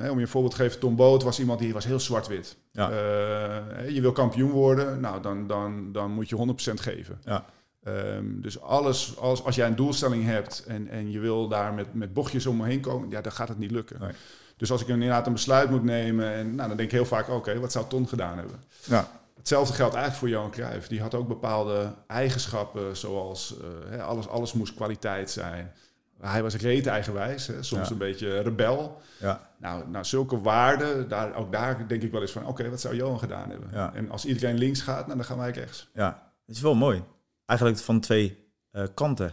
Eh, 0.03 0.11
om 0.11 0.17
je 0.17 0.23
een 0.23 0.29
voorbeeld 0.29 0.55
te 0.55 0.63
geven, 0.63 0.81
Tom 0.81 0.97
Boot 0.97 1.23
was 1.23 1.39
iemand 1.39 1.59
die 1.59 1.73
was 1.73 1.85
heel 1.85 2.01
zwart-wit. 2.01 2.57
Ja. 2.73 2.91
Eh, 2.91 3.89
je 3.91 4.01
wil 4.01 4.13
kampioen 4.13 4.51
worden, 4.51 5.01
nou 5.01 5.23
dan, 5.23 5.47
dan, 5.47 5.93
dan 5.93 6.11
moet 6.11 6.29
je 6.29 6.37
100% 6.37 6.81
geven. 6.81 7.19
ja, 7.25 7.45
Ehm, 7.83 8.41
dus 8.41 8.61
alles, 8.61 9.17
als, 9.19 9.45
als 9.45 9.55
jij 9.57 9.67
een 9.67 9.77
doelstelling 9.77 10.25
hebt 10.25 10.65
en, 10.67 10.89
en 10.89 11.11
je 11.11 11.19
wil 11.19 11.49
daar 11.49 11.75
met, 11.75 11.95
met 11.95 12.13
bochtjes 12.13 12.47
omheen 12.47 12.81
komen, 12.81 13.11
ja, 13.11 13.21
dan 13.21 13.33
gaat 13.33 13.49
het 13.49 13.59
niet 13.59 13.71
lukken. 13.71 14.01
Nee. 14.01 14.11
Dus 14.57 14.71
als 14.71 14.81
ik 14.83 14.89
inderdaad 14.89 15.27
een 15.27 15.33
besluit 15.33 15.71
moet 15.71 15.83
nemen, 15.83 16.33
en, 16.33 16.55
nou, 16.55 16.69
dan 16.69 16.77
denk 16.77 16.89
ik 16.91 16.97
heel 16.97 17.05
vaak, 17.07 17.29
oké, 17.29 17.59
wat 17.61 17.73
zou 17.73 17.85
Ton 17.89 18.09
gedaan 18.09 18.39
hebben? 18.39 18.57
ja, 18.85 19.09
Hetzelfde 19.37 19.75
geldt 19.75 19.95
eigenlijk 19.95 20.25
voor 20.25 20.29
Johan 20.39 20.51
Cruijff. 20.51 20.89
Die 20.89 21.01
had 21.01 21.15
ook 21.15 21.29
bepaalde 21.29 21.95
eigenschappen, 22.07 22.97
zoals 22.97 23.55
eh, 23.91 24.07
alles, 24.07 24.29
alles 24.29 24.53
moest 24.53 24.75
kwaliteit 24.75 25.31
zijn. 25.31 25.73
Hij 26.21 26.43
was 26.43 26.55
reet 26.57 26.87
eigenwijs, 26.87 27.47
hè, 27.47 27.63
soms 27.63 27.87
Ja. 27.87 27.93
een 27.93 27.99
beetje 27.99 28.41
rebel. 28.41 29.01
ja, 29.21 29.49
Nou, 29.57 29.89
nou 29.89 30.05
zulke 30.05 30.41
waarden, 30.41 31.09
daar, 31.09 31.35
ook 31.37 31.53
daar 31.53 31.89
denk 31.89 32.03
ik 32.03 32.13
wel 32.13 32.21
eens 32.21 32.31
van... 32.33 32.47
oké, 32.47 32.71
wat 32.71 32.81
zou 32.81 32.95
Johan 32.97 33.19
gedaan 33.19 33.51
hebben? 33.51 33.69
Ja. 33.73 33.93
En 33.95 34.11
als 34.11 34.25
iedereen 34.25 34.59
links 34.59 34.81
gaat, 34.81 35.05
nou, 35.07 35.17
dan 35.17 35.27
gaan 35.27 35.39
wij 35.39 35.51
rechts. 35.51 35.89
ja. 35.95 36.27
Het 36.47 36.57
is 36.57 36.63
wel 36.63 36.75
mooi. 36.75 37.03
Eigenlijk 37.47 37.79
van 37.81 38.01
twee 38.01 38.39
eh, 38.71 38.83
kanten. 38.95 39.33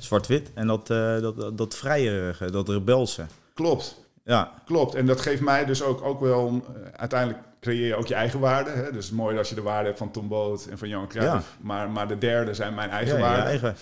Zwart-wit 0.00 0.50
en 0.54 0.66
dat, 0.66 0.90
eh 0.90 1.20
dat, 1.20 1.36
dat, 1.36 1.58
dat 1.58 1.74
vrijerige, 1.74 2.50
dat 2.50 2.68
rebelse. 2.68 3.24
Klopt, 3.54 4.04
Ja, 4.24 4.52
klopt. 4.64 4.94
En 4.94 5.06
dat 5.06 5.20
geeft 5.20 5.40
mij 5.42 5.64
dus 5.64 5.82
ook, 5.82 6.02
ook 6.02 6.20
wel... 6.20 6.48
eh, 6.74 6.82
uiteindelijk 6.96 7.40
creëer 7.60 7.86
je 7.86 7.94
ook 7.96 8.06
je 8.06 8.14
eigen 8.14 8.40
waarden. 8.40 8.76
Hè? 8.84 8.92
Dus 8.92 9.10
mooi 9.10 9.38
als 9.38 9.48
je 9.48 9.54
de 9.54 9.62
waarde 9.62 9.86
hebt 9.86 9.98
van 9.98 10.10
Tom 10.10 10.28
Boot 10.28 10.66
en 10.66 10.78
van 10.78 10.88
Johan 10.88 11.08
Cruijff. 11.08 11.56
Maar, 11.60 11.90
maar 11.90 12.08
de 12.08 12.18
derde 12.18 12.54
zijn 12.54 12.74
mijn 12.74 12.90
eigen 12.90 13.14
ja, 13.16 13.20
waarden. 13.20 13.44
eigen. 13.44 13.74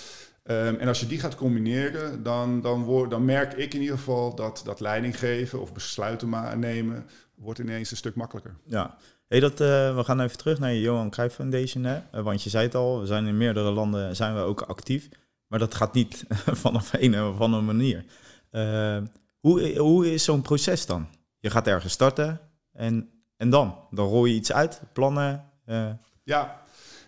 Ehm, 0.50 0.74
en 0.74 0.88
als 0.88 1.00
je 1.00 1.06
die 1.06 1.20
gaat 1.20 1.34
combineren, 1.34 2.22
dan, 2.22 2.60
dan, 2.60 2.82
word, 2.82 3.10
dan 3.10 3.24
merk 3.24 3.52
ik 3.52 3.74
in 3.74 3.80
ieder 3.80 3.96
geval... 3.96 4.34
dat, 4.34 4.62
dat 4.64 4.80
leiding 4.80 5.18
geven 5.18 5.60
of 5.60 5.72
besluiten 5.72 6.58
nemen... 6.58 7.06
wordt 7.34 7.58
ineens 7.58 7.90
een 7.90 7.96
stuk 7.96 8.14
makkelijker. 8.14 8.54
Ja. 8.64 8.96
Hey, 9.28 9.40
dat, 9.40 9.52
eh, 9.60 9.96
we 9.96 10.04
gaan 10.04 10.20
even 10.20 10.38
terug 10.38 10.58
naar 10.58 10.72
je 10.72 10.80
Johan 10.80 11.10
Cruijff 11.10 11.34
Foundation. 11.34 11.84
Hè? 11.84 12.00
Eh, 12.12 12.22
want 12.22 12.42
je 12.42 12.50
zei 12.50 12.64
het 12.64 12.74
al, 12.74 13.00
we 13.00 13.06
zijn 13.06 13.26
in 13.26 13.36
meerdere 13.36 13.70
landen 13.70 14.16
zijn 14.16 14.34
we 14.34 14.40
ook 14.40 14.60
actief. 14.60 15.08
Maar 15.46 15.58
dat 15.58 15.74
gaat 15.74 15.94
niet 15.94 16.24
vanaf 16.64 16.92
een 16.92 17.22
of 17.22 17.40
andere 17.40 17.62
manier. 17.62 18.04
Eh, 18.50 18.98
hoe, 19.40 19.78
hoe 19.78 20.12
is 20.12 20.24
zo'n 20.24 20.42
proces 20.42 20.86
dan? 20.86 21.06
Je 21.38 21.50
gaat 21.50 21.66
ergens 21.66 21.92
starten. 21.92 22.40
En, 22.72 23.10
en 23.36 23.50
dan? 23.50 23.74
Dan 23.90 24.06
rol 24.08 24.24
je 24.24 24.34
iets 24.34 24.52
uit, 24.52 24.82
plannen. 24.92 25.44
eh, 25.64 25.90
Ja, 26.24 26.59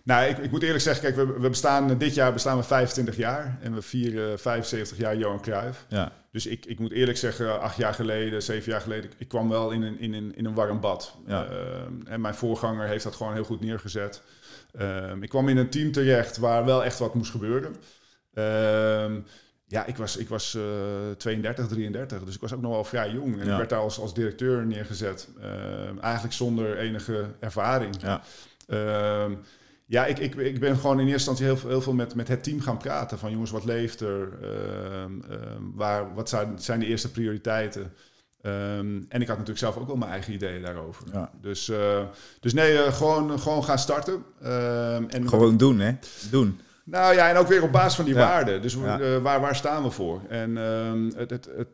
nou, 0.05 0.29
ik, 0.29 0.39
ik 0.39 0.51
moet 0.51 0.63
eerlijk 0.63 0.83
zeggen, 0.83 1.03
kijk, 1.15 1.29
we, 1.29 1.41
we 1.41 1.49
bestaan, 1.49 1.99
dit 1.99 2.15
jaar 2.15 2.33
bestaan 2.33 2.57
we 2.57 2.63
25 2.63 3.17
jaar 3.17 3.59
en 3.63 3.75
we 3.75 3.83
vieren 3.83 4.39
75 4.39 4.99
jaar 4.99 5.17
Johan 5.17 5.41
Cruijff. 5.41 5.85
ja, 5.89 6.13
Dus 6.31 6.47
ik, 6.47 6.67
ik 6.67 6.79
moet 6.79 6.93
eerlijk 6.93 7.19
zeggen, 7.19 7.61
acht 7.61 7.77
jaar 7.77 7.95
geleden, 7.95 8.43
zeven 8.43 8.73
jaar 8.73 8.81
geleden, 8.81 9.05
ik, 9.05 9.17
ik 9.19 9.29
kwam 9.29 9.49
wel 9.49 9.71
in 9.71 9.83
een, 9.83 9.99
in 9.99 10.13
een, 10.15 10.37
in 10.37 10.45
een 10.45 10.55
warm 10.55 10.81
bad. 10.81 11.17
Ja. 11.27 11.45
Ehm, 11.45 12.07
en 12.07 12.21
mijn 12.21 12.35
voorganger 12.35 12.87
heeft 12.89 13.05
dat 13.05 13.15
gewoon 13.15 13.33
heel 13.33 13.45
goed 13.45 13.61
neergezet. 13.61 14.23
Ehm, 14.73 15.23
ik 15.23 15.29
kwam 15.29 15.49
in 15.49 15.57
een 15.57 15.71
team 15.71 15.93
terecht 15.93 16.37
waar 16.37 16.65
wel 16.65 16.85
echt 16.85 16.99
wat 16.99 17.15
moest 17.15 17.31
gebeuren. 17.31 17.77
Ehm, 18.35 19.21
ja, 19.67 19.87
ik 19.87 19.97
was, 19.97 20.17
ik 20.17 20.29
was 20.29 20.55
eh 20.55 20.63
32, 21.17 21.67
33, 21.69 22.25
dus 22.25 22.35
ik 22.35 22.41
was 22.41 22.53
ook 22.55 22.61
nog 22.61 22.73
wel 22.73 22.85
vrij 22.85 23.11
jong. 23.11 23.41
En 23.41 23.47
Ja. 23.47 23.51
ik 23.51 23.57
werd 23.57 23.69
daar 23.71 23.79
als, 23.81 23.99
als 24.01 24.15
directeur 24.15 24.67
neergezet. 24.67 25.29
Eigenlijk 26.01 26.35
zonder 26.35 26.77
enige 26.79 27.27
ervaring. 27.41 27.95
ja, 28.01 28.23
ja, 29.93 30.07
ik, 30.07 30.19
ik, 30.19 30.35
ik 30.35 30.61
ben 30.61 30.77
gewoon 30.77 31.01
in 31.01 31.07
eerste 31.07 31.13
instantie 31.31 31.45
heel, 31.45 31.57
veel- 31.57 31.69
heel 31.71 31.81
veel 31.83 31.93
met, 31.93 32.15
met 32.15 32.29
het 32.29 32.43
team 32.45 32.61
gaan 32.61 32.77
praten. 32.77 33.19
Van 33.19 33.31
jongens, 33.31 33.51
wat 33.51 33.65
leeft 33.65 34.01
er? 34.01 34.29
Ehm, 34.43 35.21
ehm, 35.31 35.63
waar, 35.75 36.15
wat 36.15 36.29
zijn, 36.29 36.59
zijn 36.59 36.81
de 36.81 36.87
eerste 36.87 37.11
prioriteiten? 37.11 37.93
Ehm, 38.43 39.01
en 39.09 39.21
ik 39.21 39.27
had 39.29 39.29
natuurlijk 39.29 39.59
zelf 39.59 39.77
ook 39.77 39.87
wel 39.87 39.97
mijn 39.97 40.11
eigen 40.11 40.33
ideeën 40.33 40.63
daarover. 40.63 41.05
ja. 41.13 41.31
Dus, 41.41 41.69
eh, 41.69 42.03
dus 42.41 42.53
nee, 42.53 42.79
eh, 42.83 42.93
gewoon, 42.95 43.41
gewoon 43.41 43.65
gaan 43.65 43.79
starten. 43.79 44.23
En 45.09 45.29
Gewoon 45.29 45.57
doen, 45.57 45.79
hè? 45.81 45.93
Doen. 46.31 46.61
nou 46.85 47.15
ja, 47.15 47.29
en 47.29 47.37
ook 47.37 47.49
weer 47.49 47.63
op 47.63 47.73
basis 47.73 47.95
van 47.95 48.05
die 48.05 48.15
Ja. 48.15 48.21
waarden. 48.21 48.63
Dus 48.63 48.75
Ja. 48.75 49.01
eh, 49.01 49.17
waar, 49.17 49.41
waar 49.41 49.57
staan 49.57 49.83
we 49.83 49.91
voor? 49.91 50.21
En 50.29 50.57
het, 51.17 51.31
het, 51.31 51.49
het, 51.57 51.69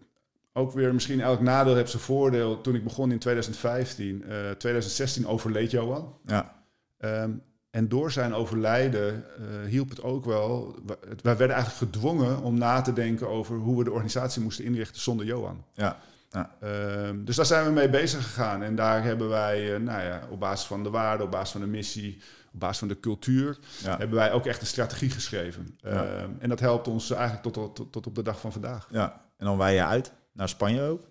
ook 0.52 0.72
weer 0.72 0.94
misschien 0.94 1.20
elk 1.20 1.40
nadeel 1.40 1.74
heeft 1.74 1.90
zijn 1.90 2.02
voordeel. 2.02 2.60
Toen 2.60 2.74
ik 2.74 2.84
begon 2.84 3.12
in 3.12 3.18
2015, 3.18 4.24
eh 4.28 4.50
2016 4.50 5.26
overleed 5.26 5.70
Johan. 5.70 6.14
Ja, 6.26 6.56
Ehm, 6.98 7.30
en 7.70 7.88
door 7.88 8.10
zijn 8.10 8.34
overlijden 8.34 9.24
eh, 9.36 9.68
hielp 9.68 9.88
het 9.88 10.02
ook 10.02 10.24
wel. 10.24 10.74
Wij 11.22 11.36
werden 11.36 11.56
eigenlijk 11.56 11.92
gedwongen 11.92 12.42
om 12.42 12.58
na 12.58 12.80
te 12.80 12.92
denken 12.92 13.28
over 13.28 13.56
hoe 13.56 13.78
we 13.78 13.84
de 13.84 13.90
organisatie 13.90 14.42
moesten 14.42 14.64
inrichten 14.64 15.00
zonder 15.00 15.26
Johan. 15.26 15.64
ja, 15.72 15.98
Ehm, 16.30 17.24
dus 17.24 17.36
daar 17.36 17.46
zijn 17.46 17.64
we 17.64 17.70
mee 17.70 17.88
bezig 17.88 18.22
gegaan. 18.22 18.62
En 18.62 18.74
daar 18.74 19.02
hebben 19.02 19.28
wij, 19.28 19.74
eh, 19.74 19.80
nou 19.80 20.02
ja, 20.02 20.22
op 20.30 20.40
basis 20.40 20.66
van 20.66 20.82
de 20.82 20.90
waarden, 20.90 21.26
op 21.26 21.32
basis 21.32 21.50
van 21.50 21.60
de 21.60 21.66
missie, 21.66 22.22
op 22.52 22.60
basis 22.60 22.78
van 22.78 22.88
de 22.88 23.00
cultuur, 23.00 23.58
ja. 23.82 23.96
hebben 23.98 24.16
wij 24.16 24.32
ook 24.32 24.46
echt 24.46 24.60
een 24.60 24.66
strategie 24.66 25.10
geschreven. 25.10 25.78
Ja. 25.78 26.04
Ehm, 26.04 26.30
en 26.38 26.48
dat 26.48 26.60
helpt 26.60 26.88
ons 26.88 27.10
eigenlijk 27.10 27.42
tot, 27.42 27.74
tot, 27.74 27.92
tot 27.92 28.06
op 28.06 28.14
de 28.14 28.22
dag 28.22 28.40
van 28.40 28.52
vandaag. 28.52 28.88
ja. 28.90 29.26
En 29.36 29.46
dan 29.46 29.58
wij 29.58 29.74
je 29.74 29.84
uit 29.84 30.12
naar 30.32 30.48
Spanje 30.48 30.82
ook. 30.82 31.02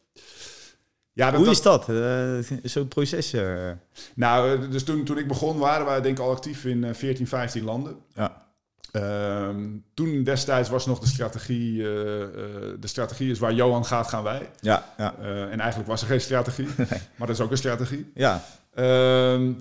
Ja, 1.17 1.35
Hoe 1.35 1.49
is 1.49 1.61
dat? 1.61 1.89
Eh, 1.89 2.37
Zo'n 2.63 2.87
proces. 2.87 3.33
eh, 3.33 3.71
Nou, 4.15 4.51
eh, 4.63 4.71
dus 4.71 4.83
toen, 4.83 5.03
toen 5.03 5.17
ik 5.17 5.27
begon 5.27 5.57
waren 5.57 5.85
wij 5.85 6.01
denk 6.01 6.17
ik 6.17 6.23
al 6.23 6.31
actief 6.31 6.65
in 6.65 6.83
eh, 6.83 6.93
14, 6.93 7.27
15 7.27 7.63
landen. 7.63 7.95
ja, 8.13 8.45
Ehm, 8.91 9.67
toen 9.93 10.23
destijds 10.23 10.69
was 10.69 10.85
nog 10.85 10.99
de 10.99 11.07
strategie, 11.07 11.77
de 11.83 12.77
strategie 12.81 13.31
is 13.31 13.39
waar 13.39 13.53
Johan 13.53 13.85
gaat, 13.85 14.07
gaan 14.07 14.23
wij. 14.23 14.49
ja, 14.59 14.93
ja, 14.97 15.15
en 15.51 15.59
eigenlijk 15.59 15.89
was 15.89 16.01
er 16.01 16.07
geen 16.07 16.21
strategie, 16.21 16.67
maar 17.17 17.27
dat 17.27 17.29
is 17.29 17.39
ook 17.41 17.51
een 17.51 17.57
strategie. 17.57 18.11
ja, 18.13 18.43
Ehm, 18.73 19.53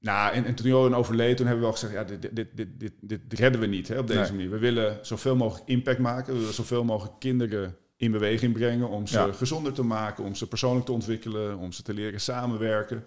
nou, 0.00 0.32
en, 0.32 0.44
en 0.44 0.54
toen 0.54 0.66
Johan 0.66 0.94
overleed, 0.94 1.36
toen 1.36 1.46
hebben 1.46 1.64
we 1.64 1.70
wel 1.70 1.78
gezegd, 1.80 1.92
ja, 1.92 2.04
dit, 2.04 2.22
dit, 2.22 2.36
dit, 2.36 2.68
dit, 2.78 2.92
dit, 3.00 3.20
dit 3.28 3.38
redden 3.38 3.60
we 3.60 3.66
niet 3.66 3.88
hè, 3.88 3.98
op 3.98 4.06
deze 4.06 4.20
Nee. 4.20 4.30
manier. 4.30 4.50
We 4.50 4.58
willen 4.58 4.98
zoveel 5.02 5.36
mogelijk 5.36 5.68
impact 5.68 5.98
maken, 5.98 6.32
we 6.32 6.38
willen 6.38 6.54
zoveel 6.54 6.84
mogelijk 6.84 7.14
kinderen 7.18 7.76
in 8.02 8.10
beweging 8.12 8.52
brengen 8.52 8.88
om 8.88 9.06
ze 9.06 9.18
Ja. 9.18 9.32
gezonder 9.32 9.72
te 9.72 9.82
maken, 9.82 10.24
om 10.24 10.34
ze 10.34 10.48
persoonlijk 10.48 10.86
te 10.86 10.92
ontwikkelen, 10.92 11.58
om 11.58 11.72
ze 11.72 11.82
te 11.82 11.94
leren 11.94 12.20
samenwerken. 12.20 13.04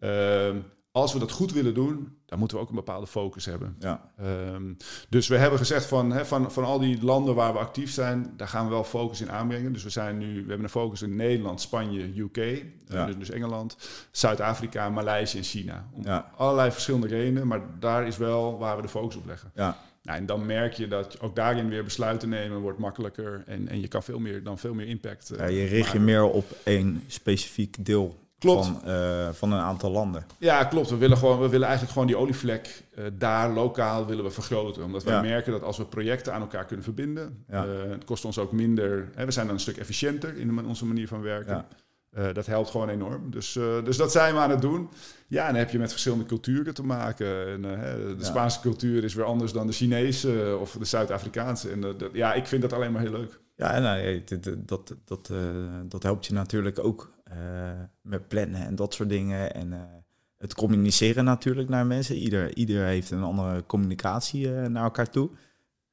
Ehm, 0.00 0.56
als 0.92 1.12
we 1.12 1.18
dat 1.18 1.30
goed 1.30 1.52
willen 1.52 1.74
doen, 1.74 2.16
dan 2.26 2.38
moeten 2.38 2.56
we 2.56 2.62
ook 2.62 2.68
een 2.68 2.74
bepaalde 2.74 3.06
focus 3.06 3.44
hebben. 3.44 3.76
ja, 3.78 4.10
Ehm, 4.18 4.72
dus 5.08 5.28
we 5.28 5.36
hebben 5.36 5.58
gezegd 5.58 5.86
van, 5.86 6.10
hè, 6.12 6.24
van, 6.26 6.52
van 6.52 6.64
al 6.64 6.78
die 6.78 7.02
landen 7.04 7.34
waar 7.34 7.52
we 7.52 7.58
actief 7.58 7.90
zijn, 7.92 8.32
daar 8.36 8.48
gaan 8.48 8.64
we 8.64 8.70
wel 8.70 8.84
focus 8.84 9.20
in 9.20 9.30
aanbrengen. 9.30 9.72
Dus 9.72 9.82
we 9.82 9.90
zijn 9.90 10.18
nu, 10.18 10.32
we 10.34 10.38
hebben 10.48 10.62
een 10.62 10.68
focus 10.68 11.02
in 11.02 11.16
Nederland, 11.16 11.60
Spanje, 11.60 12.18
UK, 12.20 12.36
eh, 12.36 12.56
Ja. 12.88 13.06
dus, 13.06 13.16
dus 13.16 13.30
Engeland, 13.30 13.76
Zuid-Afrika, 14.10 14.90
Maleisië 14.90 15.38
en 15.38 15.44
China. 15.44 15.88
Om 15.92 16.02
Ja. 16.04 16.30
allerlei 16.36 16.70
verschillende 16.70 17.06
redenen, 17.06 17.46
maar 17.46 17.60
daar 17.78 18.06
is 18.06 18.16
wel 18.16 18.58
waar 18.58 18.76
we 18.76 18.82
de 18.82 18.88
focus 18.88 19.16
op 19.16 19.26
leggen. 19.26 19.50
ja, 19.54 19.76
Nou, 20.06 20.18
en 20.18 20.26
dan 20.26 20.46
merk 20.46 20.72
je 20.72 20.88
dat 20.88 21.20
ook 21.20 21.36
daarin 21.36 21.68
weer 21.68 21.84
besluiten 21.84 22.28
nemen 22.28 22.58
wordt 22.60 22.78
makkelijker 22.78 23.42
en, 23.46 23.68
en 23.68 23.80
je 23.80 23.88
kan 23.88 24.02
veel 24.02 24.18
meer, 24.18 24.42
dan 24.42 24.58
veel 24.58 24.74
meer 24.74 24.86
impact. 24.86 25.30
eh, 25.30 25.38
Ja, 25.38 25.46
je 25.46 25.64
richt 25.66 25.92
je 25.92 26.00
meer 26.00 26.22
op 26.24 26.44
één 26.64 27.02
specifiek 27.06 27.84
deel 27.84 28.24
Klopt. 28.38 28.66
Van, 28.66 28.84
eh, 28.84 29.28
van 29.32 29.52
een 29.52 29.60
aantal 29.60 29.90
landen. 29.90 30.26
Ja, 30.38 30.64
klopt. 30.64 30.90
We 30.90 30.96
willen, 30.96 31.16
gewoon, 31.16 31.40
we 31.40 31.48
willen 31.48 31.62
eigenlijk 31.66 31.92
gewoon 31.92 32.06
die 32.08 32.16
olievlek 32.16 32.82
eh, 32.94 33.04
daar 33.12 33.50
lokaal 33.52 34.06
willen 34.06 34.24
we 34.24 34.30
vergroten. 34.30 34.84
Omdat 34.84 35.04
wij 35.04 35.14
Ja. 35.14 35.20
merken 35.20 35.52
dat 35.52 35.62
als 35.62 35.76
we 35.76 35.84
projecten 35.84 36.32
aan 36.34 36.40
elkaar 36.40 36.64
kunnen 36.64 36.84
verbinden, 36.84 37.44
Ja. 37.48 37.64
eh, 37.64 37.90
het 37.90 38.04
kost 38.04 38.24
ons 38.24 38.38
ook 38.38 38.52
minder. 38.52 39.08
Hè, 39.14 39.24
we 39.24 39.30
zijn 39.30 39.46
dan 39.46 39.54
een 39.54 39.60
stuk 39.60 39.76
efficiënter 39.76 40.36
in 40.36 40.66
onze 40.66 40.86
manier 40.86 41.08
van 41.08 41.20
werken. 41.20 41.64
Eh, 42.16 42.32
dat 42.32 42.46
helpt 42.46 42.70
gewoon 42.70 42.88
enorm. 42.88 43.30
Dus, 43.30 43.56
eh, 43.56 43.84
dus 43.84 43.96
dat 43.96 44.12
zijn 44.12 44.34
we 44.34 44.40
aan 44.40 44.50
het 44.50 44.60
doen. 44.60 44.88
Ja, 45.26 45.46
en 45.46 45.52
dan 45.52 45.58
heb 45.58 45.70
je 45.70 45.78
met 45.78 45.90
verschillende 45.90 46.24
culturen 46.24 46.74
te 46.74 46.82
maken. 46.82 47.46
En, 47.46 47.64
eh, 47.64 47.80
hè, 47.80 47.98
de 47.98 48.14
Ja. 48.18 48.24
Spaanse 48.24 48.60
cultuur 48.60 49.04
is 49.04 49.14
weer 49.14 49.24
anders 49.24 49.52
dan 49.52 49.66
de 49.66 49.72
Chinese 49.72 50.56
of 50.60 50.72
de 50.72 50.84
Zuid-Afrikaanse. 50.84 51.70
En 51.70 51.80
dat, 51.80 52.04
ja, 52.12 52.34
ik 52.34 52.46
vind 52.46 52.62
dat 52.62 52.72
alleen 52.72 52.92
maar 52.92 53.02
heel 53.02 53.10
leuk. 53.10 53.40
Ja, 53.54 53.72
en 53.72 53.82
nou, 53.82 54.24
dat, 54.24 54.66
dat, 54.66 54.94
dat, 55.04 55.32
dat 55.88 56.02
helpt 56.02 56.26
je 56.26 56.32
natuurlijk 56.32 56.78
ook 56.78 57.14
met 58.00 58.28
plannen 58.28 58.66
en 58.66 58.74
dat 58.74 58.94
soort 58.94 59.08
dingen. 59.08 59.54
En 59.54 59.90
het 60.36 60.54
communiceren 60.54 61.24
natuurlijk 61.24 61.68
naar 61.68 61.86
mensen. 61.86 62.16
Ieder, 62.16 62.56
ieder 62.56 62.84
heeft 62.84 63.10
een 63.10 63.22
andere 63.22 63.66
communicatie 63.66 64.48
naar 64.48 64.84
elkaar 64.84 65.10
toe. 65.10 65.30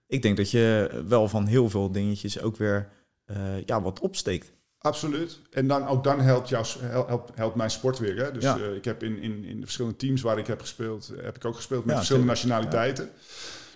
Ik 0.07 0.21
denk 0.21 0.37
dat 0.37 0.51
je 0.51 0.89
wel 1.07 1.27
van 1.27 1.45
heel 1.45 1.69
veel 1.69 1.91
dingetjes 1.91 2.41
ook 2.41 2.57
weer 2.57 2.89
ja, 3.65 3.81
wat 3.81 3.99
opsteekt. 3.99 4.52
Absoluut. 4.83 5.39
En 5.51 5.67
dan, 5.67 5.87
ook 5.87 6.03
dan 6.03 6.19
helpt, 6.19 6.49
jou, 6.49 6.65
helpt, 6.81 7.31
helpt 7.37 7.55
mijn 7.55 7.69
sport 7.71 7.99
weer. 7.99 8.17
Hè? 8.17 8.31
Dus 8.31 8.43
Ja. 8.43 8.57
eh, 8.57 8.75
ik 8.75 8.85
heb 8.85 9.03
in, 9.03 9.17
in, 9.21 9.43
in 9.43 9.55
de 9.55 9.63
verschillende 9.63 9.97
teams 9.97 10.21
waar 10.21 10.37
ik 10.37 10.47
heb 10.47 10.59
gespeeld, 10.59 11.11
heb 11.21 11.35
ik 11.35 11.45
ook 11.45 11.55
gespeeld 11.55 11.81
met 11.81 11.89
Ja, 11.89 11.95
verschillende 11.97 12.27
nationaliteiten. 12.27 13.09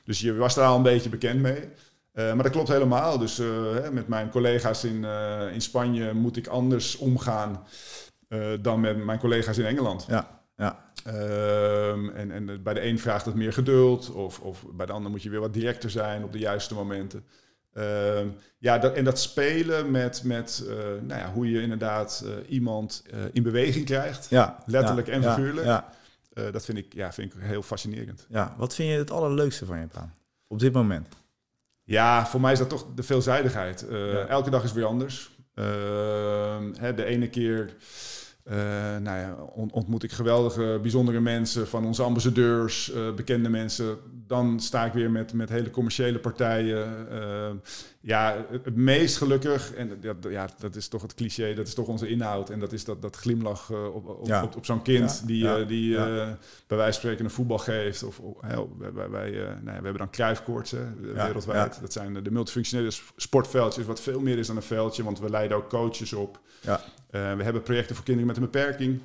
Dus 0.03 0.19
je 0.19 0.33
was 0.35 0.55
daar 0.55 0.67
al 0.67 0.75
een 0.75 0.83
beetje 0.83 1.09
bekend 1.09 1.41
mee. 1.41 1.69
Eh, 2.11 2.33
maar 2.33 2.43
dat 2.43 2.51
klopt 2.51 2.67
helemaal. 2.67 3.17
Dus 3.17 3.39
eh, 3.39 3.45
hè, 3.73 3.91
met 3.91 4.07
mijn 4.07 4.29
collega's 4.29 4.83
in, 4.83 5.03
in 5.53 5.61
Spanje 5.61 6.13
moet 6.13 6.37
ik 6.37 6.47
anders 6.47 6.95
omgaan 6.97 7.63
dan 8.61 8.79
met 8.79 9.05
mijn 9.05 9.19
collega's 9.19 9.57
in 9.57 9.65
Engeland. 9.65 10.05
Ja, 10.07 10.41
ja, 10.57 10.85
Ehm, 11.03 12.09
en, 12.09 12.31
en 12.31 12.63
bij 12.63 12.73
de 12.73 12.85
een 12.85 12.99
vraagt 12.99 13.25
het 13.25 13.35
meer 13.35 13.53
geduld, 13.53 14.11
of, 14.11 14.39
of 14.39 14.65
bij 14.73 14.85
de 14.85 14.91
ander 14.91 15.11
moet 15.11 15.23
je 15.23 15.29
weer 15.29 15.39
wat 15.39 15.53
directer 15.53 15.89
zijn 15.89 16.23
op 16.23 16.31
de 16.31 16.39
juiste 16.39 16.73
momenten. 16.73 17.25
Ehm, 17.77 18.27
ja, 18.57 18.77
dat, 18.77 18.93
en 18.93 19.03
dat 19.03 19.19
spelen 19.19 19.91
met, 19.91 20.23
met 20.23 20.63
eh, 20.67 20.75
nou 21.01 21.19
ja, 21.21 21.31
hoe 21.33 21.51
je 21.51 21.61
inderdaad 21.61 22.23
eh, 22.25 22.51
iemand 22.51 23.03
eh, 23.11 23.19
in 23.31 23.43
beweging 23.43 23.85
krijgt, 23.85 24.27
ja. 24.29 24.63
Letterlijk 24.65 25.07
ja, 25.07 25.13
en 25.13 25.23
figuurlijk. 25.23 25.65
Ja, 25.67 25.89
dat 26.51 26.65
vind 26.65 26.77
ik, 26.77 26.93
ja, 26.93 27.13
vind 27.13 27.33
ik 27.33 27.39
heel 27.41 27.61
fascinerend. 27.61 28.25
ja. 28.29 28.55
Wat 28.57 28.75
vind 28.75 28.89
je 28.89 28.97
het 28.97 29.11
allerleukste 29.11 29.65
van 29.65 29.79
je 29.79 29.87
baan 29.93 30.13
op 30.47 30.59
dit 30.59 30.73
moment? 30.73 31.07
Ja, 31.83 32.25
voor 32.27 32.41
mij 32.41 32.51
is 32.51 32.59
dat 32.59 32.69
toch 32.69 32.85
de 32.95 33.03
veelzijdigheid. 33.03 33.87
Elke 34.27 34.49
dag 34.49 34.63
is 34.63 34.73
weer 34.73 34.85
anders. 34.85 35.31
Ehm, 35.53 36.73
hè, 36.79 36.93
de 36.93 37.03
ene 37.05 37.29
keer 37.29 37.73
nou 39.01 39.17
ja, 39.17 39.33
on- 39.53 39.71
ontmoet 39.71 40.03
ik 40.03 40.11
geweldige, 40.11 40.79
bijzondere 40.81 41.19
mensen 41.19 41.67
van 41.67 41.85
onze 41.85 42.03
ambassadeurs, 42.03 42.91
bekende 43.15 43.49
mensen. 43.49 43.97
Dan 44.27 44.59
sta 44.59 44.85
ik 44.85 44.93
weer 44.93 45.11
met, 45.11 45.33
met 45.33 45.49
hele 45.49 45.69
commerciële 45.69 46.19
partijen. 46.19 47.09
Ehm, 47.11 47.55
ja, 48.01 48.45
het, 48.49 48.75
meest 48.75 49.17
gelukkig, 49.17 49.73
en 49.73 49.99
dat, 50.01 50.15
ja, 50.29 50.49
dat 50.59 50.75
is 50.75 50.87
toch 50.87 51.01
het 51.01 51.13
cliché, 51.13 51.53
dat 51.53 51.67
is 51.67 51.73
toch 51.73 51.87
onze 51.87 52.07
inhoud. 52.07 52.49
En 52.49 52.59
dat 52.59 52.73
is 52.73 52.83
dat, 52.85 53.01
dat 53.01 53.15
glimlach 53.15 53.71
eh, 53.71 53.95
op, 53.95 54.07
op, 54.07 54.27
Ja. 54.27 54.43
op, 54.43 54.55
op 54.55 54.65
zo'n 54.65 54.81
kind 54.81 55.17
Ja, 55.21 55.27
die, 55.27 55.43
ja, 55.43 55.57
eh, 55.57 55.67
die 55.67 55.89
ja. 55.89 56.05
eh, 56.07 56.27
bij 56.67 56.77
wijze 56.77 56.91
van 56.91 56.93
spreken 56.93 57.25
een 57.25 57.31
voetbal 57.31 57.57
geeft. 57.57 58.03
Of, 58.03 58.21
wij, 58.93 59.09
wij, 59.09 59.31
eh, 59.41 59.47
nou 59.47 59.55
ja, 59.55 59.61
we 59.63 59.71
hebben 59.71 59.97
dan 59.97 60.09
kruifkoorts 60.09 60.71
hè, 60.71 60.79
Ja, 60.79 61.13
wereldwijd. 61.25 61.75
ja. 61.75 61.81
Dat 61.81 61.93
zijn 61.93 62.23
de, 62.23 62.31
multifunctionele 62.31 62.91
sportveldjes, 63.15 63.85
wat 63.85 64.01
veel 64.01 64.19
meer 64.19 64.37
is 64.37 64.47
dan 64.47 64.55
een 64.55 64.61
veldje, 64.61 65.03
want 65.03 65.19
we 65.19 65.29
leiden 65.29 65.57
ook 65.57 65.69
coaches 65.69 66.13
op. 66.13 66.39
Ja. 66.61 66.81
Eh, 67.09 67.35
we 67.35 67.43
hebben 67.43 67.61
projecten 67.63 67.95
voor 67.95 68.05
kinderen 68.05 68.27
met 68.27 68.37
een 68.37 68.43
beperking. 68.43 68.99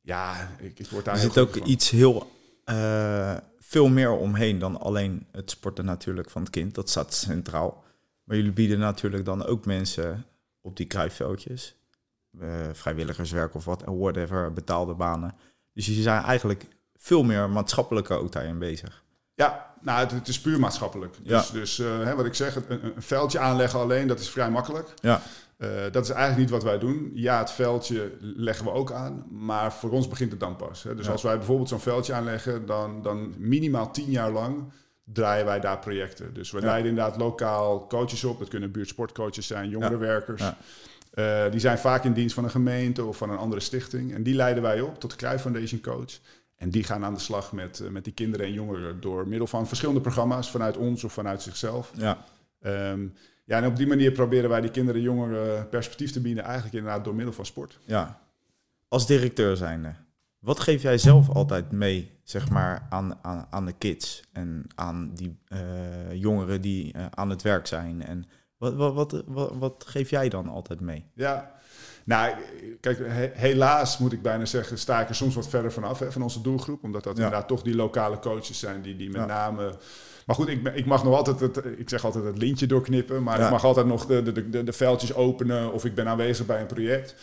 Ja, 0.00 0.50
ik, 0.58 0.78
ik 0.78 0.86
word 0.90 1.04
daar 1.04 1.14
Er 1.14 1.20
zit 1.20 1.38
ook 1.38 1.56
van. 1.56 1.68
iets 1.68 1.90
heel 1.90 2.30
eh, 2.64 3.36
veel 3.66 3.88
meer 3.88 4.10
omheen 4.10 4.58
dan 4.58 4.80
alleen 4.80 5.26
het 5.32 5.50
sporten 5.50 5.84
natuurlijk 5.84 6.30
van 6.30 6.42
het 6.42 6.50
kind. 6.50 6.74
Dat 6.74 6.90
staat 6.90 7.14
centraal. 7.14 7.84
Maar 8.24 8.36
jullie 8.36 8.52
bieden 8.52 8.78
natuurlijk 8.78 9.24
dan 9.24 9.44
ook 9.44 9.66
mensen 9.66 10.24
op 10.60 10.76
die 10.76 10.86
kruifveldjes, 10.86 11.74
eh, 12.40 12.48
vrijwilligerswerk 12.72 13.54
of 13.54 13.64
wat, 13.64 13.82
whatever, 13.84 14.52
betaalde 14.52 14.94
banen. 14.94 15.34
Dus 15.72 15.86
jullie 15.86 16.02
zijn 16.02 16.22
eigenlijk 16.22 16.66
veel 16.96 17.22
meer 17.22 17.50
maatschappelijke 17.50 18.14
ook 18.14 18.32
daarin 18.32 18.58
bezig. 18.58 19.02
Ja, 19.34 19.74
nou, 19.80 20.00
het, 20.00 20.10
het 20.10 20.28
is 20.28 20.40
puur 20.40 20.60
maatschappelijk. 20.60 21.16
Ja. 21.22 21.38
Dus, 21.38 21.50
dus 21.50 21.78
eh, 21.78 22.04
hè, 22.04 22.14
wat 22.14 22.26
ik 22.26 22.34
zeg, 22.34 22.56
een, 22.56 22.84
een 22.84 23.02
veldje 23.02 23.38
aanleggen 23.38 23.80
alleen, 23.80 24.08
dat 24.08 24.20
is 24.20 24.30
vrij 24.30 24.50
makkelijk. 24.50 24.94
Ja, 25.00 25.22
Eh, 25.56 25.68
dat 25.92 26.04
is 26.04 26.10
eigenlijk 26.10 26.38
niet 26.38 26.50
wat 26.50 26.62
wij 26.62 26.78
doen. 26.78 27.10
Ja, 27.14 27.38
het 27.38 27.50
veldje 27.50 28.12
leggen 28.20 28.64
we 28.64 28.70
ook 28.70 28.92
aan, 28.92 29.26
maar 29.30 29.72
voor 29.72 29.90
ons 29.90 30.08
begint 30.08 30.30
het 30.30 30.40
dan 30.40 30.56
pas. 30.56 30.82
Hè. 30.82 30.94
Dus 30.94 31.06
Ja. 31.06 31.12
als 31.12 31.22
wij 31.22 31.36
bijvoorbeeld 31.36 31.68
zo'n 31.68 31.80
veldje 31.80 32.12
aanleggen, 32.12 32.66
dan, 32.66 33.02
dan 33.02 33.34
minimaal 33.38 33.90
tien 33.92 34.10
jaar 34.10 34.30
lang 34.30 34.64
draaien 35.04 35.44
wij 35.44 35.60
daar 35.60 35.78
projecten. 35.78 36.34
Dus 36.34 36.50
we 36.50 36.60
Ja. 36.60 36.64
leiden 36.66 36.90
inderdaad 36.90 37.16
lokaal 37.16 37.86
coaches 37.86 38.24
op. 38.24 38.38
Dat 38.38 38.48
kunnen 38.48 38.70
buurtsportcoaches 38.72 39.46
zijn, 39.46 39.68
jongerenwerkers. 39.68 40.42
Ja. 40.42 40.56
Eh, 41.10 41.50
die 41.50 41.60
zijn 41.60 41.78
vaak 41.78 42.04
in 42.04 42.12
dienst 42.12 42.34
van 42.34 42.44
een 42.44 42.50
gemeente 42.50 43.04
of 43.04 43.16
van 43.16 43.30
een 43.30 43.38
andere 43.38 43.60
stichting. 43.60 44.14
En 44.14 44.22
die 44.22 44.34
leiden 44.34 44.62
wij 44.62 44.80
op 44.80 45.00
tot 45.00 45.10
de 45.10 45.16
Cruijff 45.16 45.42
Foundation 45.42 45.80
Coach. 45.80 46.18
En 46.56 46.70
die 46.70 46.84
gaan 46.84 47.04
aan 47.04 47.14
de 47.14 47.20
slag 47.20 47.52
met, 47.52 47.80
eh, 47.80 47.88
met 47.88 48.04
die 48.04 48.12
kinderen 48.12 48.46
en 48.46 48.52
jongeren 48.52 49.00
door 49.00 49.28
middel 49.28 49.46
van 49.46 49.66
verschillende 49.66 50.00
programma's 50.00 50.50
vanuit 50.50 50.76
ons 50.76 51.04
of 51.04 51.12
vanuit 51.12 51.42
zichzelf. 51.42 51.92
Ja, 51.96 52.24
Ehm, 52.60 53.06
ja, 53.46 53.58
en 53.58 53.66
op 53.66 53.76
die 53.76 53.86
manier 53.86 54.12
proberen 54.12 54.50
wij 54.50 54.60
die 54.60 54.70
kinderen 54.70 55.00
en 55.00 55.06
jongeren 55.06 55.68
perspectief 55.68 56.12
te 56.12 56.20
bieden, 56.20 56.44
eigenlijk 56.44 56.74
inderdaad 56.74 57.04
door 57.04 57.14
middel 57.14 57.34
van 57.34 57.46
sport. 57.46 57.78
ja. 57.84 58.24
Als 58.88 59.06
directeur 59.06 59.56
zijnde, 59.56 59.94
wat 60.38 60.60
geef 60.60 60.82
jij 60.82 60.98
zelf 60.98 61.28
altijd 61.30 61.72
mee, 61.72 62.10
zeg 62.22 62.50
maar, 62.50 62.86
aan, 62.90 63.18
aan, 63.22 63.46
aan 63.50 63.66
de 63.66 63.72
kids 63.72 64.22
en 64.32 64.66
aan 64.74 65.10
die 65.14 65.38
eh, 65.48 65.58
jongeren 66.12 66.60
die 66.60 66.92
eh, 66.92 67.06
aan 67.10 67.30
het 67.30 67.42
werk 67.42 67.66
zijn? 67.66 68.02
En 68.02 68.24
wat, 68.56 68.74
wat, 68.74 68.94
wat, 68.94 69.22
wat, 69.26 69.52
wat 69.58 69.84
geef 69.86 70.10
jij 70.10 70.28
dan 70.28 70.48
altijd 70.48 70.80
mee? 70.80 71.04
Ja, 71.14 71.52
nou, 72.06 72.34
kijk, 72.80 72.98
he- 72.98 73.30
helaas 73.34 73.98
moet 73.98 74.12
ik 74.12 74.22
bijna 74.22 74.44
zeggen, 74.44 74.78
sta 74.78 75.00
ik 75.00 75.08
er 75.08 75.14
soms 75.14 75.34
wat 75.34 75.48
verder 75.48 75.72
vanaf 75.72 75.98
hè, 75.98 76.12
van 76.12 76.22
onze 76.22 76.40
doelgroep. 76.40 76.82
Omdat 76.84 77.04
dat 77.04 77.16
Ja. 77.16 77.22
inderdaad 77.24 77.48
toch 77.48 77.62
die 77.62 77.74
lokale 77.74 78.18
coaches 78.18 78.58
zijn 78.58 78.82
die, 78.82 78.96
die 78.96 79.10
met 79.10 79.20
Ja. 79.20 79.26
name... 79.26 79.74
Maar 80.26 80.36
goed, 80.36 80.48
ik, 80.48 80.68
ik 80.74 80.86
mag 80.86 81.04
nog 81.04 81.14
altijd, 81.14 81.40
het, 81.40 81.64
ik 81.76 81.88
zeg 81.88 82.04
altijd 82.04 82.24
het 82.24 82.38
lintje 82.38 82.66
doorknippen. 82.66 83.22
Maar 83.22 83.38
Ja. 83.38 83.44
ik 83.44 83.50
mag 83.50 83.64
altijd 83.64 83.86
nog 83.86 84.06
de, 84.06 84.22
de, 84.22 84.48
de, 84.50 84.64
de 84.64 84.72
veldjes 84.72 85.14
openen 85.14 85.72
of 85.72 85.84
ik 85.84 85.94
ben 85.94 86.08
aanwezig 86.08 86.46
bij 86.46 86.60
een 86.60 86.66
project. 86.66 87.14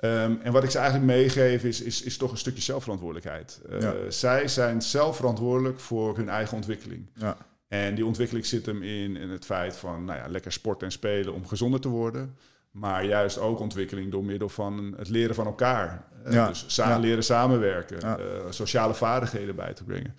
Ehm, 0.00 0.32
en 0.42 0.52
wat 0.52 0.64
ik 0.64 0.70
ze 0.70 0.78
eigenlijk 0.78 1.06
meegeef 1.06 1.64
is, 1.64 1.80
is, 1.80 2.02
is 2.02 2.16
toch 2.16 2.30
een 2.30 2.36
stukje 2.38 2.62
zelfverantwoordelijkheid. 2.62 3.60
Eh, 3.70 3.80
Ja. 3.80 3.94
Zij 4.08 4.48
zijn 4.48 4.82
zelf 4.82 5.16
verantwoordelijk 5.16 5.80
voor 5.80 6.16
hun 6.16 6.28
eigen 6.28 6.56
ontwikkeling. 6.56 7.06
Ja, 7.14 7.36
En 7.68 7.94
die 7.94 8.06
ontwikkeling 8.06 8.46
zit 8.46 8.66
hem 8.66 8.82
in, 8.82 9.16
in 9.16 9.28
het 9.30 9.44
feit 9.44 9.76
van 9.76 10.04
nou 10.04 10.18
ja, 10.18 10.28
lekker 10.28 10.52
sporten 10.52 10.86
en 10.86 10.92
spelen 10.92 11.34
om 11.34 11.46
gezonder 11.46 11.80
te 11.80 11.88
worden. 11.88 12.36
Maar 12.74 13.04
juist 13.04 13.38
ook 13.38 13.60
ontwikkeling 13.60 14.10
door 14.10 14.24
middel 14.24 14.48
van 14.48 14.94
het 14.96 15.08
leren 15.08 15.34
van 15.34 15.46
elkaar. 15.46 16.04
Eh, 16.24 16.32
Ja. 16.32 16.48
Dus 16.48 16.64
sa- 16.66 16.88
Ja. 16.88 16.98
leren 16.98 17.24
samenwerken, 17.24 17.96
Ja. 18.00 18.16
eh, 18.18 18.24
sociale 18.50 18.94
vaardigheden 18.94 19.56
bij 19.56 19.72
te 19.72 19.84
brengen. 19.84 20.14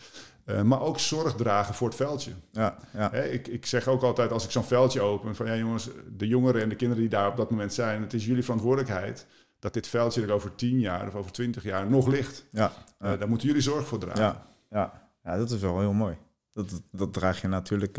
Eh, 0.45 0.61
maar 0.61 0.81
ook 0.81 0.99
zorg 0.99 1.35
dragen 1.35 1.73
voor 1.73 1.87
het 1.87 1.97
veldje. 1.97 2.31
ja, 2.51 2.77
ja. 2.93 3.09
Hè, 3.11 3.23
ik, 3.23 3.47
ik 3.47 3.65
zeg 3.65 3.87
ook 3.87 4.01
altijd 4.01 4.31
als 4.31 4.43
ik 4.45 4.51
zo'n 4.51 4.63
veldje 4.63 5.01
open: 5.01 5.35
van 5.35 5.45
ja, 5.45 5.55
jongens, 5.55 5.89
de 6.17 6.27
jongeren 6.27 6.61
en 6.61 6.69
de 6.69 6.75
kinderen 6.75 7.03
die 7.03 7.11
daar 7.11 7.27
op 7.29 7.37
dat 7.37 7.49
moment 7.49 7.73
zijn, 7.73 8.01
het 8.01 8.13
is 8.13 8.25
jullie 8.25 8.43
verantwoordelijkheid 8.43 9.25
dat 9.59 9.73
dit 9.73 9.87
veldje 9.87 10.21
er 10.21 10.31
over 10.31 10.55
10 10.55 10.79
jaar 10.79 11.07
of 11.07 11.15
over 11.15 11.31
20 11.31 11.63
jaar 11.63 11.89
nog 11.89 12.07
ligt. 12.07 12.45
ja. 12.51 12.71
Daar 12.99 13.29
moeten 13.29 13.47
jullie 13.47 13.61
zorg 13.63 13.87
voor 13.87 13.99
dragen. 13.99 14.23
Ja, 14.23 14.45
ja. 14.69 15.09
ja, 15.23 15.37
dat 15.37 15.51
is 15.51 15.61
wel 15.61 15.79
heel 15.79 15.93
mooi. 15.93 16.17
Dat, 16.53 16.81
dat, 16.91 17.13
draag 17.13 17.41
je 17.41 17.47
natuurlijk 17.47 17.97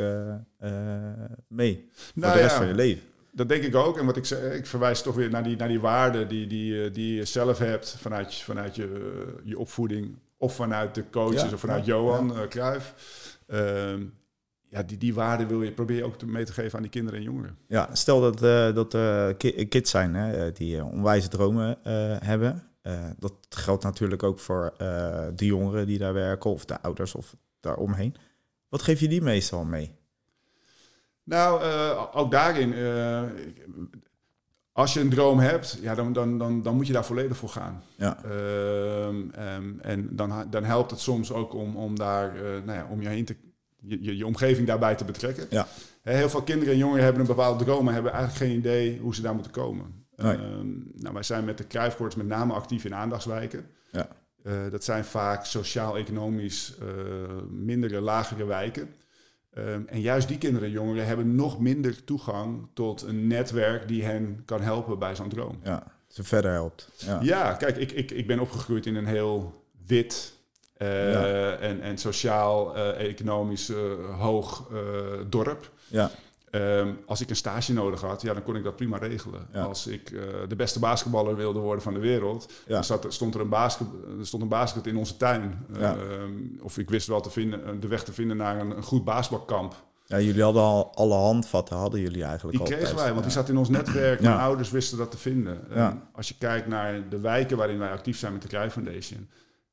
mee 1.48 1.88
voor 1.92 2.12
Nou 2.22 2.32
de 2.34 2.40
rest 2.40 2.54
van 2.56 2.66
je 2.66 2.74
leven. 2.74 3.02
Dat 3.36 3.48
denk 3.48 3.62
ik 3.62 3.74
ook. 3.74 3.98
En 3.98 4.06
wat 4.06 4.16
ik 4.16 4.24
zeg, 4.24 4.52
ik 4.54 4.66
verwijs 4.66 5.02
toch 5.02 5.14
weer 5.14 5.30
naar 5.30 5.42
die, 5.42 5.56
naar 5.56 5.68
die 5.68 5.80
waarden 5.80 6.28
die, 6.28 6.46
die, 6.46 6.84
eh, 6.84 6.92
die 6.92 7.14
je 7.14 7.24
zelf 7.24 7.58
hebt 7.58 7.96
vanuit, 8.00 8.34
je- 8.34 8.44
vanuit 8.44 8.76
je, 8.76 8.84
eh, 8.84 9.40
je 9.44 9.58
opvoeding. 9.58 10.16
Of 10.38 10.54
vanuit 10.54 10.94
de 10.94 11.04
coaches 11.10 11.42
Ja, 11.42 11.52
of 11.52 11.60
vanuit 11.60 11.84
ja, 11.86 11.94
Johan 11.94 12.36
eh 12.36 12.48
Cruijff. 12.48 12.94
Ehm, 13.46 14.02
ja, 14.68 14.82
die, 14.82 14.98
die 14.98 15.14
waarden 15.14 15.48
wil 15.48 15.62
je, 15.62 15.72
probeer 15.72 15.96
je 15.96 16.04
ook 16.04 16.24
mee 16.24 16.44
te 16.44 16.52
geven 16.52 16.76
aan 16.76 16.82
die 16.82 16.90
kinderen 16.90 17.18
en 17.18 17.24
jongeren. 17.24 17.56
Ja, 17.68 17.88
stel 17.94 18.20
dat, 18.20 18.42
eh 18.42 18.74
dat 18.74 18.94
eh, 18.94 19.28
ki- 19.36 19.68
kids 19.68 19.90
zijn 19.90 20.14
hè, 20.14 20.46
eh, 20.46 20.54
die 20.54 20.76
eh, 20.76 20.92
onwijze 20.92 21.28
dromen 21.28 21.78
eh, 21.84 21.92
hebben. 22.20 22.62
Eh, 22.82 23.04
dat 23.18 23.32
geldt 23.48 23.82
natuurlijk 23.84 24.22
ook 24.22 24.38
voor 24.38 24.74
eh, 24.76 25.26
de 25.34 25.44
jongeren 25.46 25.86
die 25.86 25.98
daar 25.98 26.12
werken 26.14 26.50
of 26.50 26.64
de 26.64 26.80
ouders 26.82 27.14
of 27.14 27.36
daaromheen. 27.60 28.14
Wat 28.68 28.82
geef 28.82 29.00
je 29.00 29.08
die 29.08 29.22
meestal 29.22 29.64
mee? 29.64 29.92
Nou, 31.26 31.62
eh, 31.62 32.02
ook 32.12 32.30
daarin, 32.30 32.74
eh, 32.74 33.22
als 34.72 34.94
je 34.94 35.00
een 35.00 35.10
droom 35.10 35.38
hebt, 35.38 35.78
ja, 35.80 35.94
dan, 35.94 36.12
dan, 36.12 36.38
dan, 36.38 36.62
dan 36.62 36.76
moet 36.76 36.86
je 36.86 36.92
daar 36.92 37.04
volledig 37.04 37.36
voor 37.36 37.48
gaan. 37.48 37.82
Ja, 37.96 38.18
Ehm, 38.24 39.30
ehm, 39.30 39.78
en 39.80 40.08
dan, 40.16 40.46
dan 40.50 40.64
helpt 40.64 40.90
het 40.90 41.00
soms 41.00 41.32
ook 41.32 41.54
om, 41.54 41.76
om 41.76 41.98
daar, 41.98 42.34
eh, 42.34 42.42
nou 42.64 42.78
ja, 42.78 42.86
om 42.90 43.02
je 43.02 43.08
heen 43.08 43.24
te, 43.24 43.36
je, 43.76 44.02
je, 44.02 44.16
je 44.16 44.26
omgeving 44.26 44.66
daarbij 44.66 44.94
te 44.94 45.04
betrekken. 45.04 45.46
Ja. 45.50 45.66
Heel 46.02 46.28
veel 46.28 46.42
kinderen 46.42 46.72
en 46.72 46.78
jongeren 46.78 47.04
hebben 47.04 47.20
een 47.20 47.26
bepaalde 47.26 47.64
droom, 47.64 47.84
maar 47.84 47.94
hebben 47.94 48.12
eigenlijk 48.12 48.44
geen 48.44 48.58
idee 48.58 48.98
hoe 48.98 49.14
ze 49.14 49.22
daar 49.22 49.34
moeten 49.34 49.52
komen. 49.52 50.04
Nee. 50.16 50.36
Ehm, 50.36 50.68
nou, 50.94 51.14
wij 51.14 51.22
zijn 51.22 51.44
met 51.44 51.58
de 51.58 51.64
Kruifkoorts 51.64 52.14
met 52.14 52.26
name 52.26 52.52
actief 52.52 52.84
in 52.84 52.94
aandachtswijken. 52.94 53.66
Ja. 53.90 54.08
Dat 54.70 54.84
zijn 54.84 55.04
vaak 55.04 55.44
sociaal-economisch 55.44 56.74
mindere, 57.50 58.00
lagere 58.00 58.44
wijken. 58.44 58.88
Ehm, 59.56 59.82
en 59.86 60.00
juist 60.00 60.28
die 60.28 60.38
kinderen 60.38 60.68
en 60.68 60.74
jongeren 60.74 61.06
hebben 61.06 61.34
nog 61.34 61.60
minder 61.60 62.04
toegang 62.04 62.66
tot 62.74 63.02
een 63.02 63.26
netwerk 63.26 63.88
die 63.88 64.04
hen 64.04 64.42
kan 64.44 64.60
helpen 64.60 64.98
bij 64.98 65.14
zo'n 65.16 65.28
droom. 65.28 65.58
ja, 65.62 65.82
ze 66.08 66.24
verder 66.24 66.50
helpt. 66.52 66.90
Ja, 66.96 67.18
Ja, 67.22 67.52
kijk, 67.52 67.76
ik, 67.76 67.92
ik, 67.92 68.10
ik 68.10 68.26
ben 68.26 68.38
opgegroeid 68.40 68.86
in 68.86 68.94
een 68.94 69.06
heel 69.06 69.64
wit 69.86 70.32
eh, 70.76 71.12
Ja. 71.12 71.52
en, 71.56 71.80
en 71.80 71.98
sociaal-economisch 71.98 73.72
hoog 74.18 74.68
eh, 74.72 74.78
dorp. 75.28 75.70
ja, 75.88 76.10
Ehm, 76.60 76.92
als 77.06 77.20
ik 77.20 77.30
een 77.30 77.36
stage 77.36 77.72
nodig 77.72 78.00
had, 78.00 78.22
ja, 78.22 78.32
dan 78.34 78.42
kon 78.42 78.56
ik 78.56 78.64
dat 78.64 78.76
prima 78.76 78.96
regelen. 78.98 79.46
Ja. 79.52 79.62
Als 79.62 79.86
ik 79.86 80.10
eh, 80.10 80.22
de 80.48 80.56
beste 80.56 80.78
basketballer 80.78 81.36
wilde 81.36 81.58
worden 81.58 81.82
van 81.82 81.94
de 81.94 82.00
wereld, 82.00 82.52
Ja. 82.66 82.72
dan 82.74 82.84
zat, 82.84 83.06
stond 83.08 83.34
er 83.34 83.40
een 83.40 83.48
basket, 83.48 83.86
stond 84.22 84.42
een 84.42 84.48
basket 84.48 84.86
in 84.86 84.96
onze 84.96 85.16
tuin. 85.16 85.66
Ja. 85.78 85.96
Ehm, 85.96 86.30
of 86.62 86.78
ik 86.78 86.90
wist 86.90 87.06
wel 87.06 87.20
te 87.20 87.30
vinden, 87.30 87.80
de 87.80 87.88
weg 87.88 88.04
te 88.04 88.12
vinden 88.12 88.36
naar 88.36 88.60
een, 88.60 88.76
een 88.76 88.82
goed 88.82 89.04
basketbalkamp. 89.04 89.84
ja, 90.08 90.20
jullie 90.20 90.42
hadden 90.42 90.62
al 90.62 90.92
alle 90.94 91.14
handvatten, 91.14 91.76
hadden 91.76 92.00
jullie 92.00 92.24
eigenlijk 92.24 92.58
Die 92.58 92.66
al 92.66 92.76
kregen 92.76 92.96
wij, 92.96 93.08
want 93.12 93.24
die 93.24 93.32
Ja. 93.32 93.38
zat 93.40 93.48
in 93.48 93.56
ons 93.56 93.68
netwerk. 93.68 94.20
Ja. 94.22 94.28
Mijn 94.28 94.40
ouders 94.42 94.70
wisten 94.70 94.98
dat 94.98 95.10
te 95.10 95.18
vinden. 95.18 95.60
Ja. 95.74 95.90
En 95.90 96.02
als 96.12 96.28
je 96.28 96.34
kijkt 96.38 96.66
naar 96.66 97.08
de 97.08 97.20
wijken 97.20 97.56
waarin 97.56 97.78
wij 97.78 97.90
actief 97.90 98.18
zijn 98.18 98.32
met 98.32 98.42
de 98.42 98.48
Cruijff 98.48 98.72
Foundation, 98.72 99.28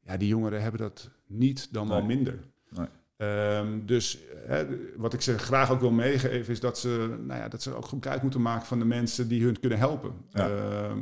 ja, 0.05 0.17
die 0.17 0.27
jongeren 0.27 0.61
hebben 0.61 0.79
dat 0.81 1.09
niet 1.27 1.67
dan 1.71 1.87
wel 1.87 1.97
Nee. 1.97 2.07
minder. 2.15 2.39
Nee. 2.69 2.87
Ehm, 3.27 3.67
dus 3.85 4.17
hè, 4.47 4.65
wat 4.97 5.13
ik 5.13 5.21
ze 5.21 5.37
graag 5.37 5.71
ook 5.71 5.79
wil 5.79 5.91
meegeven 5.91 6.53
is 6.53 6.59
dat 6.59 6.77
ze, 6.79 7.15
nou 7.27 7.39
ja, 7.39 7.47
dat 7.47 7.61
ze 7.61 7.75
ook 7.75 7.85
gebruik 7.85 8.21
moeten 8.21 8.41
maken 8.41 8.65
van 8.67 8.79
de 8.79 8.85
mensen 8.85 9.27
die 9.27 9.43
hun 9.43 9.59
kunnen 9.59 9.77
helpen. 9.79 10.11
Ja. 10.29 10.49
Ehm, 10.49 10.97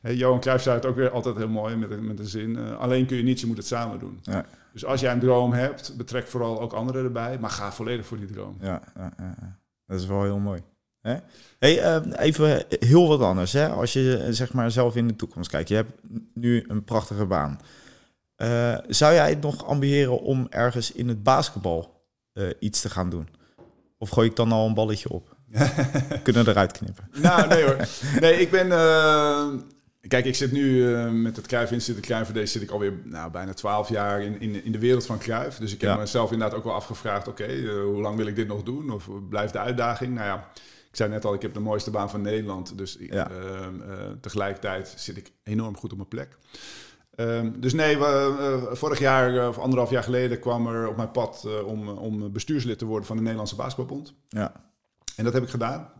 hè, 0.00 0.10
Johan 0.10 0.40
Cruijff 0.40 0.62
zei 0.62 0.76
het 0.76 0.86
ook 0.86 0.96
weer 0.96 1.10
altijd 1.10 1.36
heel 1.36 1.48
mooi 1.48 1.76
met, 1.76 1.90
een- 1.90 2.06
met 2.06 2.18
een 2.18 2.26
zin. 2.26 2.56
eh, 2.56 2.78
alleen 2.78 3.06
kun 3.06 3.16
je 3.16 3.22
niets, 3.22 3.40
je 3.40 3.46
moet 3.46 3.56
het 3.56 3.66
samen 3.66 3.98
doen. 3.98 4.18
Ja. 4.22 4.44
Dus 4.72 4.84
als 4.84 5.00
jij 5.00 5.12
een 5.12 5.20
droom 5.20 5.52
hebt, 5.52 5.96
betrek 5.96 6.26
vooral 6.26 6.60
ook 6.60 6.72
anderen 6.72 7.04
erbij, 7.04 7.38
maar 7.40 7.50
ga 7.50 7.72
volledig 7.72 8.06
voor 8.06 8.16
die 8.18 8.26
droom. 8.26 8.56
Ja, 8.60 8.82
ja, 8.96 9.12
ja, 9.18 9.34
ja. 9.40 9.58
dat 9.86 10.00
is 10.00 10.06
wel 10.06 10.22
heel 10.22 10.38
mooi. 10.38 10.60
Hè? 11.00 11.16
Hey, 11.58 11.80
eh, 11.82 12.00
even 12.16 12.64
heel 12.68 13.08
wat 13.08 13.20
anders. 13.20 13.52
Hè? 13.52 13.68
Als 13.68 13.92
je 13.92 14.26
zeg 14.30 14.52
maar 14.52 14.70
zelf 14.70 14.96
in 14.96 15.08
de 15.08 15.16
toekomst 15.16 15.50
kijkt. 15.50 15.68
Je 15.68 15.74
hebt 15.74 15.92
nu 16.34 16.64
een 16.68 16.84
prachtige 16.84 17.26
baan. 17.26 17.58
Eh, 18.42 18.74
zou 18.88 19.14
jij 19.14 19.28
het 19.28 19.40
nog 19.40 19.66
ambiëren 19.66 20.20
om 20.20 20.46
ergens 20.50 20.92
in 20.92 21.08
het 21.08 21.22
basketbal 21.22 22.04
eh, 22.32 22.46
iets 22.58 22.80
te 22.80 22.90
gaan 22.90 23.10
doen? 23.10 23.28
Of 23.98 24.08
gooi 24.08 24.28
ik 24.28 24.36
dan 24.36 24.52
al 24.52 24.66
een 24.66 24.74
balletje 24.74 25.08
op? 25.08 25.36
Kunnen 26.22 26.44
we 26.44 26.50
eruit 26.50 26.72
knippen? 26.72 27.08
Nou, 27.20 27.48
nee 27.48 27.62
hoor. 27.64 27.76
Nee, 28.20 28.40
ik 28.40 28.50
ben... 28.50 28.72
eh, 28.72 29.46
kijk, 30.08 30.24
ik 30.24 30.34
zit 30.34 30.52
nu 30.52 30.84
met 31.10 31.36
het 31.36 31.46
Cruijff 31.46 31.72
Instituut, 31.72 32.00
de 32.00 32.06
Cruijff 32.06 32.24
Foundation, 32.30 32.60
zit 32.60 32.62
ik 32.68 32.70
alweer 32.74 32.92
nou, 33.04 33.30
bijna 33.30 33.54
twaalf 33.54 33.88
jaar 33.88 34.22
in, 34.22 34.40
in, 34.40 34.64
in 34.64 34.72
de 34.72 34.78
wereld 34.78 35.06
van 35.06 35.18
Cruijff. 35.18 35.58
Dus 35.58 35.72
ik 35.74 35.80
heb 35.80 35.90
Ja. 35.90 35.96
mezelf 35.96 36.32
inderdaad 36.32 36.58
ook 36.58 36.64
wel 36.64 36.74
afgevraagd, 36.74 37.28
oké, 37.28 37.62
hoe 37.84 38.00
lang 38.00 38.16
wil 38.16 38.26
ik 38.26 38.36
dit 38.36 38.48
nog 38.48 38.62
doen? 38.62 38.90
Of 38.90 39.08
blijft 39.28 39.52
de 39.52 39.58
uitdaging? 39.58 40.14
Nou 40.14 40.26
ja, 40.26 40.48
ik 40.90 40.96
zei 40.96 41.10
net 41.10 41.24
al, 41.24 41.34
ik 41.34 41.42
heb 41.42 41.54
de 41.54 41.60
mooiste 41.60 41.90
baan 41.90 42.10
van 42.10 42.20
Nederland. 42.22 42.78
Dus 42.78 42.96
Ja. 43.00 43.30
tegelijkertijd 44.20 44.94
zit 44.96 45.16
ik 45.16 45.32
enorm 45.42 45.76
goed 45.76 45.90
op 45.90 45.96
mijn 45.96 46.08
plek. 46.08 46.38
Ehm, 47.14 47.50
dus 47.60 47.72
nee, 47.72 47.98
we, 47.98 48.04
eh, 48.04 48.76
vorig 48.76 48.98
jaar 48.98 49.36
eh, 49.36 49.48
of 49.48 49.58
anderhalf 49.58 49.90
jaar 49.90 50.02
geleden 50.02 50.40
kwam 50.40 50.66
er 50.66 50.88
op 50.88 50.96
mijn 50.96 51.10
pad 51.10 51.44
eh, 51.46 51.66
om, 51.66 51.88
om 51.88 52.32
bestuurslid 52.32 52.78
te 52.78 52.84
worden 52.84 53.06
van 53.06 53.16
de 53.16 53.22
Nederlandse 53.22 53.56
Basketbalbond. 53.56 54.14
Ja, 54.28 54.52
En 55.16 55.24
dat 55.24 55.32
heb 55.32 55.42
ik 55.42 55.48
gedaan. 55.48 55.90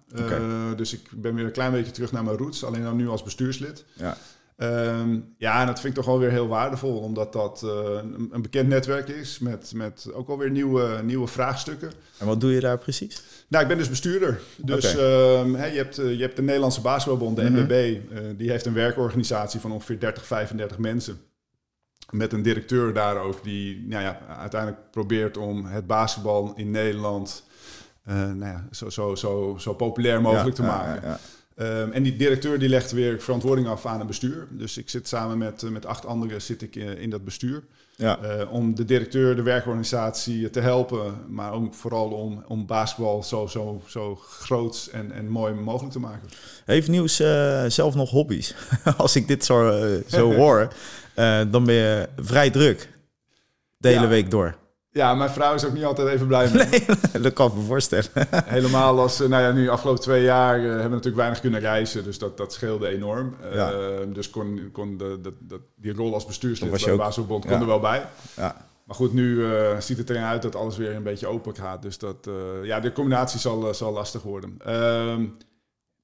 Dus 0.77 0.92
ik 0.92 1.09
ben 1.11 1.35
weer 1.35 1.44
een 1.44 1.53
klein 1.53 1.72
beetje 1.72 1.92
terug 1.92 2.12
naar 2.12 2.25
mijn 2.25 2.37
roots. 2.37 2.64
Alleen 2.64 2.83
dan 2.83 2.96
nu 2.96 3.09
als 3.09 3.22
bestuurslid. 3.22 3.85
ja, 3.94 4.16
Ehm, 4.62 5.18
ja, 5.37 5.61
en 5.61 5.66
dat 5.66 5.81
vind 5.81 5.92
ik 5.96 5.98
toch 6.03 6.09
wel 6.11 6.18
weer 6.18 6.31
heel 6.31 6.48
waardevol. 6.48 6.98
Omdat 6.98 7.33
dat 7.33 7.62
eh, 7.64 7.70
een, 8.03 8.29
een 8.33 8.42
bekend 8.42 8.68
netwerk 8.68 9.09
is. 9.09 9.38
Met, 9.38 9.72
met 9.75 10.09
ook 10.12 10.29
alweer 10.29 10.51
nieuwe, 10.51 11.01
nieuwe 11.05 11.27
vraagstukken. 11.27 11.92
en 12.18 12.27
wat 12.27 12.40
doe 12.40 12.53
je 12.53 12.61
daar 12.61 12.79
precies? 12.79 13.22
Nou, 13.48 13.62
ik 13.62 13.68
ben 13.68 13.79
dus 13.79 13.88
bestuurder. 13.88 14.40
Dus 14.57 14.85
ehm, 14.96 15.51
je, 15.51 15.57
hebt, 15.77 15.98
eh, 15.98 16.12
je 16.14 16.20
hebt 16.22 16.37
de 16.37 16.42
Nederlandse 16.42 16.81
Basketbalbond, 16.81 17.37
de 17.37 17.42
Mhm. 17.42 17.53
NBB. 17.62 17.70
eh, 18.12 18.18
die 18.37 18.51
heeft 18.51 18.66
een 18.66 18.75
werkorganisatie 18.75 19.61
van 19.61 19.72
ongeveer 19.72 19.98
30, 20.01 20.27
35 20.27 20.79
mensen. 20.79 21.20
Met 22.11 22.33
een 22.33 22.42
directeur 22.42 22.92
daar 22.94 23.16
ook. 23.16 23.44
Die 23.44 23.85
nou 23.88 24.03
ja, 24.03 24.18
uiteindelijk 24.38 24.90
probeert 24.90 25.37
om 25.37 25.64
het 25.64 25.87
basketbal 25.87 26.53
in 26.57 26.70
Nederland... 26.70 27.44
nou 28.05 28.44
ja, 28.44 28.66
zo, 28.70 28.90
zo, 28.90 29.14
zo, 29.14 29.57
zo 29.59 29.75
populair 29.75 30.20
mogelijk 30.20 30.55
te 30.55 30.62
Ja, 30.62 30.68
maken. 30.68 31.09
ja, 31.09 31.18
Ehm, 31.57 31.91
en 31.91 32.03
die 32.03 32.17
directeur 32.17 32.59
die 32.59 32.69
legt 32.69 32.93
weer 32.93 33.21
verantwoording 33.21 33.69
af 33.69 33.87
aan 33.87 34.01
een 34.01 34.07
bestuur. 34.07 34.47
Dus 34.51 34.79
ik 34.79 34.91
zit 34.91 35.09
samen 35.09 35.38
met, 35.38 35.62
met 35.62 35.87
acht 35.87 36.07
anderen 36.07 36.43
zit 36.43 36.62
ik 36.62 36.77
in, 36.77 36.99
in 36.99 37.11
dat 37.11 37.25
bestuur. 37.25 37.62
Ja. 37.97 38.47
om 38.51 38.75
de 38.75 38.85
directeur, 38.85 39.37
de 39.37 39.43
werkorganisatie 39.43 40.51
te 40.51 40.61
helpen. 40.61 41.15
Maar 41.29 41.53
ook 41.53 41.75
vooral 41.75 42.09
om, 42.09 42.45
om 42.49 42.67
basketbal 42.67 43.23
zo, 43.23 43.47
zo, 43.47 43.83
zo 43.87 44.15
groot 44.15 44.88
en, 44.93 45.12
en 45.12 45.29
mooi 45.29 45.55
mogelijk 45.55 45.93
te 45.93 45.99
maken. 45.99 46.29
Heeft 46.65 46.88
Nieuws 46.88 47.17
zelf 47.67 47.95
nog 47.95 48.11
hobby's? 48.11 48.55
Als 48.97 49.17
ik 49.17 49.29
dit 49.29 49.45
zo, 49.45 49.87
zo 50.07 50.35
hoor, 50.35 50.73
dan 51.51 51.65
ben 51.65 51.75
je 51.75 52.09
vrij 52.17 52.51
druk. 52.51 52.88
De 53.77 53.88
hele 53.88 54.07
week 54.07 54.31
door. 54.31 54.57
Ja, 54.92 55.14
mijn 55.14 55.31
vrouw 55.31 55.55
is 55.55 55.64
ook 55.64 55.72
niet 55.72 55.85
altijd 55.85 56.09
even 56.09 56.26
blij 56.26 56.50
mee. 56.52 56.66
Nee, 57.12 57.22
dat 57.22 57.33
kan 57.33 57.48
ik 57.48 57.55
me 57.55 57.62
voorstellen. 57.62 58.11
Helemaal 58.44 59.00
als, 59.00 59.20
eh, 59.20 59.28
nou 59.28 59.42
ja, 59.42 59.52
nu 59.52 59.68
afgelopen 59.68 60.02
twee 60.02 60.22
jaar 60.22 60.59
uh, 60.59 60.64
hebben 60.64 60.83
we 60.83 60.88
natuurlijk 60.88 61.16
weinig 61.16 61.40
kunnen 61.40 61.61
reizen. 61.61 62.05
Dus 62.05 62.18
dat, 62.18 62.37
dat 62.37 62.52
scheelde 62.52 62.88
enorm. 62.88 63.35
Ja. 63.52 63.72
Uh, 63.72 63.78
dus 64.07 64.31
kon, 64.31 64.68
kon 64.72 64.96
de, 64.96 65.20
de, 65.40 65.61
die 65.76 65.94
rol 65.94 66.14
als 66.14 66.26
bestuurslid 66.26 66.70
bij 66.70 66.78
de 66.78 66.96
Baselbond 66.96 67.46
kon 67.46 67.61
er 67.61 67.66
wel 67.66 67.81
bij. 67.81 68.07
Ja. 68.37 68.66
Maar 68.85 68.96
goed, 68.96 69.12
nu 69.12 69.35
uh, 69.35 69.78
ziet 69.78 69.98
het 69.98 70.11
erin 70.11 70.22
uit 70.22 70.42
dat 70.42 70.57
alles 70.57 70.76
weer 70.76 70.94
een 70.94 71.02
beetje 71.02 71.26
open 71.26 71.55
gaat. 71.55 71.83
Dus 71.83 71.98
dat, 71.98 72.28
ja, 72.62 72.81
de 72.81 72.92
combinatie 72.92 73.40
zal, 73.40 73.74
zal 73.74 73.92
lastig 73.92 74.22
worden. 74.22 74.57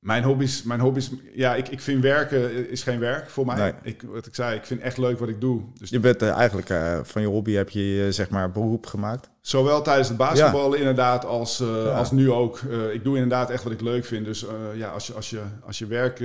Mijn 0.08 0.24
hobby's, 0.24 0.62
mijn 0.62 0.80
hobby's 0.80 1.10
ja, 1.34 1.54
ik, 1.54 1.68
ik 1.68 1.80
vind 1.80 2.02
werken 2.02 2.70
is 2.70 2.82
geen 2.82 2.98
werk 2.98 3.30
voor 3.30 3.46
mij. 3.46 3.74
Ik, 3.82 4.02
wat 4.02 4.26
ik 4.26 4.34
zei, 4.34 4.56
ik 4.56 4.64
vind 4.64 4.80
echt 4.80 4.98
leuk 4.98 5.18
wat 5.18 5.28
ik 5.28 5.40
doe. 5.40 5.62
Dus 5.78 5.90
je 5.90 6.00
bent 6.00 6.22
uh, 6.22 6.30
eigenlijk 6.30 6.70
uh, 6.70 6.98
van 7.02 7.22
je 7.22 7.28
hobby 7.28 7.52
heb 7.52 7.70
je 7.70 8.04
uh, 8.06 8.12
zeg 8.12 8.30
maar 8.30 8.50
beroep 8.50 8.86
gemaakt. 8.86 9.30
Zowel 9.40 9.82
tijdens 9.82 10.08
het 10.08 10.16
basketbal 10.16 10.72
ja. 10.72 10.78
inderdaad 10.78 11.24
als, 11.24 11.58
ja. 11.58 11.64
als 11.84 12.10
nu 12.10 12.30
ook. 12.30 12.60
ik 12.92 13.04
doe 13.04 13.14
inderdaad 13.14 13.50
echt 13.50 13.62
wat 13.62 13.72
ik 13.72 13.80
leuk 13.80 14.04
vind. 14.04 14.24
Dus 14.24 14.46
ja, 14.74 14.88
als 14.90 15.06
je, 15.06 15.12
als, 15.12 15.30
je, 15.30 15.40
als, 15.66 15.78
je 15.78 15.86
werk, 15.86 16.22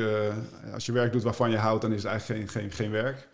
als 0.74 0.86
je 0.86 0.92
werk 0.92 1.12
doet 1.12 1.24
waarvan 1.24 1.52
je 1.52 1.58
houdt, 1.58 1.82
dan 1.82 1.92
is 1.94 2.04
het 2.04 2.12
eigenlijk 2.12 2.52
geen, 2.52 2.62
geen, 2.62 2.72
geen 2.72 2.92
werk. 2.92 3.28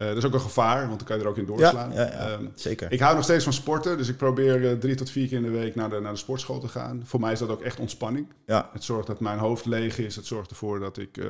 Uh, 0.00 0.08
dat 0.08 0.16
is 0.16 0.24
ook 0.24 0.34
een 0.34 0.40
gevaar, 0.40 0.86
want 0.86 0.98
dan 0.98 1.06
kan 1.06 1.16
je 1.16 1.22
er 1.22 1.28
ook 1.28 1.36
in 1.36 1.46
doorslaan. 1.46 1.92
Ja, 1.92 2.02
ja, 2.02 2.32
um, 2.32 2.50
zeker. 2.54 2.92
Ik 2.92 3.00
hou 3.00 3.14
nog 3.14 3.24
steeds 3.24 3.44
van 3.44 3.52
sporten, 3.52 3.96
dus 3.96 4.08
ik 4.08 4.16
probeer 4.16 4.60
uh, 4.60 4.72
drie 4.72 4.94
tot 4.94 5.10
vier 5.10 5.28
keer 5.28 5.36
in 5.36 5.42
de 5.42 5.50
week 5.50 5.74
naar 5.74 5.90
de, 5.90 6.00
naar 6.00 6.12
de 6.12 6.18
sportschool 6.18 6.58
te 6.58 6.68
gaan. 6.68 7.02
Voor 7.04 7.20
mij 7.20 7.32
is 7.32 7.38
dat 7.38 7.48
ook 7.48 7.60
echt 7.60 7.80
ontspanning. 7.80 8.26
Ja. 8.46 8.70
Het 8.72 8.84
zorgt 8.84 9.06
dat 9.06 9.20
mijn 9.20 9.38
hoofd 9.38 9.66
leeg 9.66 9.98
is. 9.98 10.16
Het 10.16 10.26
zorgt 10.26 10.50
ervoor 10.50 10.78
dat 10.78 10.98
ik... 10.98 11.16
Uh, 11.16 11.26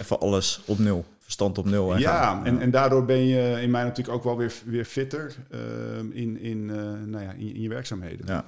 Even 0.00 0.20
alles 0.20 0.60
op 0.64 0.78
nul, 0.78 1.04
verstand 1.18 1.58
op 1.58 1.64
nul. 1.64 1.96
Ja, 1.96 2.44
en, 2.44 2.60
en 2.60 2.70
daardoor 2.70 3.04
ben 3.04 3.26
je 3.26 3.60
in 3.60 3.70
mij 3.70 3.82
natuurlijk 3.84 4.16
ook 4.16 4.24
wel 4.24 4.36
weer, 4.36 4.52
weer 4.64 4.84
fitter 4.84 5.34
ehm, 5.50 6.10
in, 6.12 6.40
in, 6.40 6.66
nou 7.10 7.24
ja, 7.24 7.32
in, 7.32 7.54
in, 7.54 7.60
je 7.60 7.68
werkzaamheden. 7.68 8.26
Ja. 8.26 8.44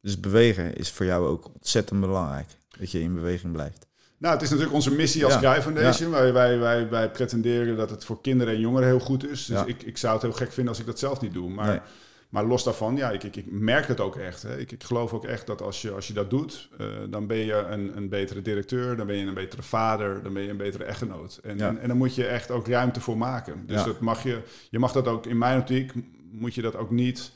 Dus 0.00 0.20
bewegen 0.20 0.74
is 0.74 0.90
voor 0.90 1.06
jou 1.06 1.26
ook 1.26 1.50
ontzettend 1.54 2.00
belangrijk. 2.00 2.48
Dat 2.78 2.90
je 2.90 3.00
in 3.00 3.14
beweging 3.14 3.52
blijft. 3.52 3.86
Nou, 4.22 4.34
het 4.34 4.42
is 4.42 4.48
natuurlijk 4.48 4.76
onze 4.76 4.94
missie 4.94 5.24
als 5.24 5.40
ja, 5.40 5.62
Foundation. 5.62 6.10
Wij, 6.10 6.32
wij, 6.32 6.58
wij, 6.58 6.88
wij 6.88 7.10
pretenderen 7.10 7.76
dat 7.76 7.90
het 7.90 8.04
voor 8.04 8.20
kinderen 8.20 8.54
en 8.54 8.60
jongeren 8.60 8.88
heel 8.88 9.00
goed 9.00 9.30
is. 9.30 9.44
Dus 9.44 9.64
ik, 9.64 9.82
ik 9.82 9.98
zou 9.98 10.12
het 10.12 10.22
heel 10.22 10.32
gek 10.32 10.52
vinden 10.52 10.72
als 10.72 10.80
ik 10.80 10.86
dat 10.86 10.98
zelf 10.98 11.20
niet 11.20 11.32
doe. 11.32 11.50
Maar, 11.50 11.82
maar 12.28 12.44
los 12.44 12.64
daarvan, 12.64 12.96
ja, 12.96 13.10
ik, 13.10 13.22
ik, 13.22 13.36
ik 13.36 13.44
merk 13.50 13.86
het 13.86 14.00
ook 14.00 14.16
echt. 14.16 14.42
Hè. 14.42 14.58
Ik, 14.58 14.72
ik 14.72 14.84
geloof 14.84 15.12
ook 15.12 15.24
echt 15.24 15.46
dat 15.46 15.62
als 15.62 15.82
je, 15.82 15.90
als 15.90 16.06
je 16.06 16.12
dat 16.12 16.30
doet, 16.30 16.68
uh, 16.80 16.86
dan 17.10 17.26
ben 17.26 17.36
je 17.36 17.54
een, 17.54 17.96
een 17.96 18.08
betere 18.08 18.42
directeur, 18.42 18.96
dan 18.96 19.06
ben 19.06 19.16
je 19.16 19.26
een 19.26 19.34
betere 19.34 19.62
vader, 19.62 20.22
dan 20.22 20.32
ben 20.32 20.42
je 20.42 20.50
een 20.50 20.56
betere 20.56 20.84
echtgenoot. 20.84 21.40
En, 21.42 21.60
en, 21.60 21.78
en, 21.78 21.88
dan 21.88 21.96
moet 21.96 22.14
je 22.14 22.26
echt 22.26 22.50
ook 22.50 22.68
ruimte 22.68 23.00
voor 23.00 23.18
maken. 23.18 23.62
Dus 23.66 23.84
dat 23.84 24.00
mag 24.00 24.22
je, 24.22 24.38
je 24.70 24.78
mag 24.78 24.92
dat 24.92 25.08
ook, 25.08 25.26
in 25.26 25.38
mijn 25.38 25.58
optiek, 25.58 25.92
moet 26.30 26.54
je 26.54 26.62
dat 26.62 26.76
ook 26.76 26.90
niet 26.90 27.32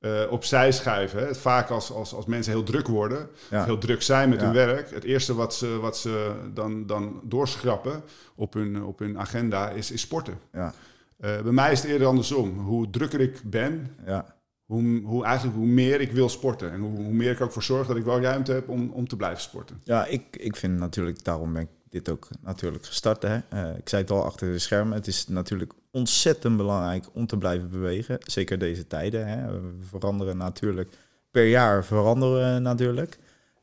uh, 0.00 0.20
opzij 0.30 0.72
schuiven. 0.72 1.26
Hè. 1.26 1.34
Vaak 1.34 1.70
als, 1.70 1.92
als, 1.92 2.14
als 2.14 2.26
mensen 2.26 2.52
heel 2.52 2.62
druk 2.62 2.86
worden, 2.86 3.28
ja. 3.50 3.64
heel 3.64 3.78
druk 3.78 4.02
zijn 4.02 4.28
met 4.28 4.40
hun 4.40 4.52
werk, 4.52 4.90
het 4.90 5.04
eerste 5.04 5.34
wat 5.34 5.54
ze, 5.54 5.78
wat 5.78 5.96
ze 5.96 6.32
dan, 6.54 6.86
dan 6.86 7.20
doorschrappen 7.24 8.02
op 8.34 8.52
hun, 8.54 8.84
op 8.84 8.98
hun 8.98 9.18
agenda 9.18 9.70
is, 9.70 9.90
is 9.90 10.00
sporten. 10.00 10.38
Ja. 10.52 10.74
Uh, 11.20 11.40
bij 11.40 11.52
mij 11.52 11.72
is 11.72 11.82
het 11.82 11.90
eerder 11.90 12.06
andersom. 12.06 12.58
Hoe 12.58 12.90
drukker 12.90 13.20
ik 13.20 13.40
ben, 13.44 13.96
ja. 14.06 14.36
hoe, 14.64 15.00
hoe, 15.04 15.24
eigenlijk, 15.24 15.56
hoe 15.56 15.66
meer 15.66 16.00
ik 16.00 16.12
wil 16.12 16.28
sporten. 16.28 16.72
En 16.72 16.80
hoe, 16.80 16.96
hoe 16.96 17.12
meer 17.12 17.30
ik 17.30 17.40
ook 17.40 17.52
voor 17.52 17.62
zorg 17.62 17.86
dat 17.86 17.96
ik 17.96 18.04
wel 18.04 18.20
ruimte 18.20 18.52
heb 18.52 18.68
om, 18.68 18.90
om 18.90 19.08
te 19.08 19.16
blijven 19.16 19.42
sporten. 19.42 19.80
Ja, 19.84 20.06
ik, 20.06 20.36
ik 20.36 20.56
vind 20.56 20.78
natuurlijk, 20.78 21.24
daarom 21.24 21.52
ben 21.52 21.62
ik 21.62 21.68
dit 21.90 22.08
ook 22.08 22.28
natuurlijk 22.40 22.86
gestart. 22.86 23.22
Hè. 23.22 23.38
Uh, 23.54 23.76
ik 23.76 23.88
zei 23.88 24.02
het 24.02 24.10
al 24.10 24.24
achter 24.24 24.52
de 24.52 24.58
schermen. 24.58 24.96
Het 24.96 25.06
is 25.06 25.26
natuurlijk 25.26 25.72
ontzettend 25.90 26.56
belangrijk 26.56 27.06
om 27.12 27.26
te 27.26 27.38
blijven 27.38 27.70
bewegen. 27.70 28.18
Zeker 28.20 28.58
deze 28.58 28.86
tijden. 28.86 29.26
Hè. 29.26 29.60
We 29.60 29.76
veranderen 29.80 30.36
natuurlijk 30.36 30.96
per 31.30 31.46
jaar 31.46 31.84
veranderen 31.84 32.62
natuurlijk. 32.62 33.18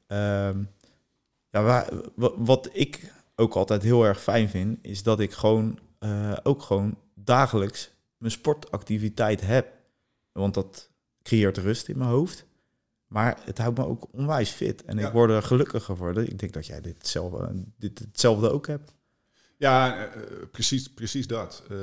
Uh, 0.08 0.50
ja, 1.50 1.86
wat 2.36 2.70
ik 2.74 3.14
ook 3.36 3.54
altijd 3.54 3.84
heel 3.84 4.06
erg 4.06 4.22
fijn 4.22 4.50
vind, 4.50 4.78
is 4.82 5.04
dat 5.04 5.20
ik 5.20 5.34
gewoon 5.34 5.80
uh, 6.00 6.38
ook 6.44 6.62
gewoon 6.62 6.98
dagelijks 7.14 7.92
mijn 8.18 8.32
sportactiviteit 8.32 9.42
heb. 9.42 9.68
Want 10.32 10.54
dat 10.54 10.90
creëert 11.22 11.58
rust 11.58 11.88
in 11.88 11.98
mijn 11.98 12.10
hoofd. 12.10 12.46
Maar 13.08 13.38
het 13.46 13.58
houdt 13.58 13.78
me 13.78 13.86
ook 13.86 14.08
onwijs 14.12 14.50
fit. 14.50 14.84
En 14.84 15.00
ik 15.00 15.12
word 15.12 15.30
er 15.30 15.44
gelukkiger 15.44 15.98
voor. 15.98 16.22
Ik 16.22 16.40
denk 16.40 16.54
dat 16.54 16.66
jij 16.66 16.82
dit 16.82 16.98
hetzelfde, 16.98 17.64
dit 17.78 18.00
hetzelfde 18.00 18.52
ook 18.52 18.68
hebt. 18.68 18.94
Ja, 19.58 19.98
uh, 19.98 20.12
precies, 20.52 20.90
precies 20.90 21.28
dat. 21.28 21.64
Uh, 21.72 21.78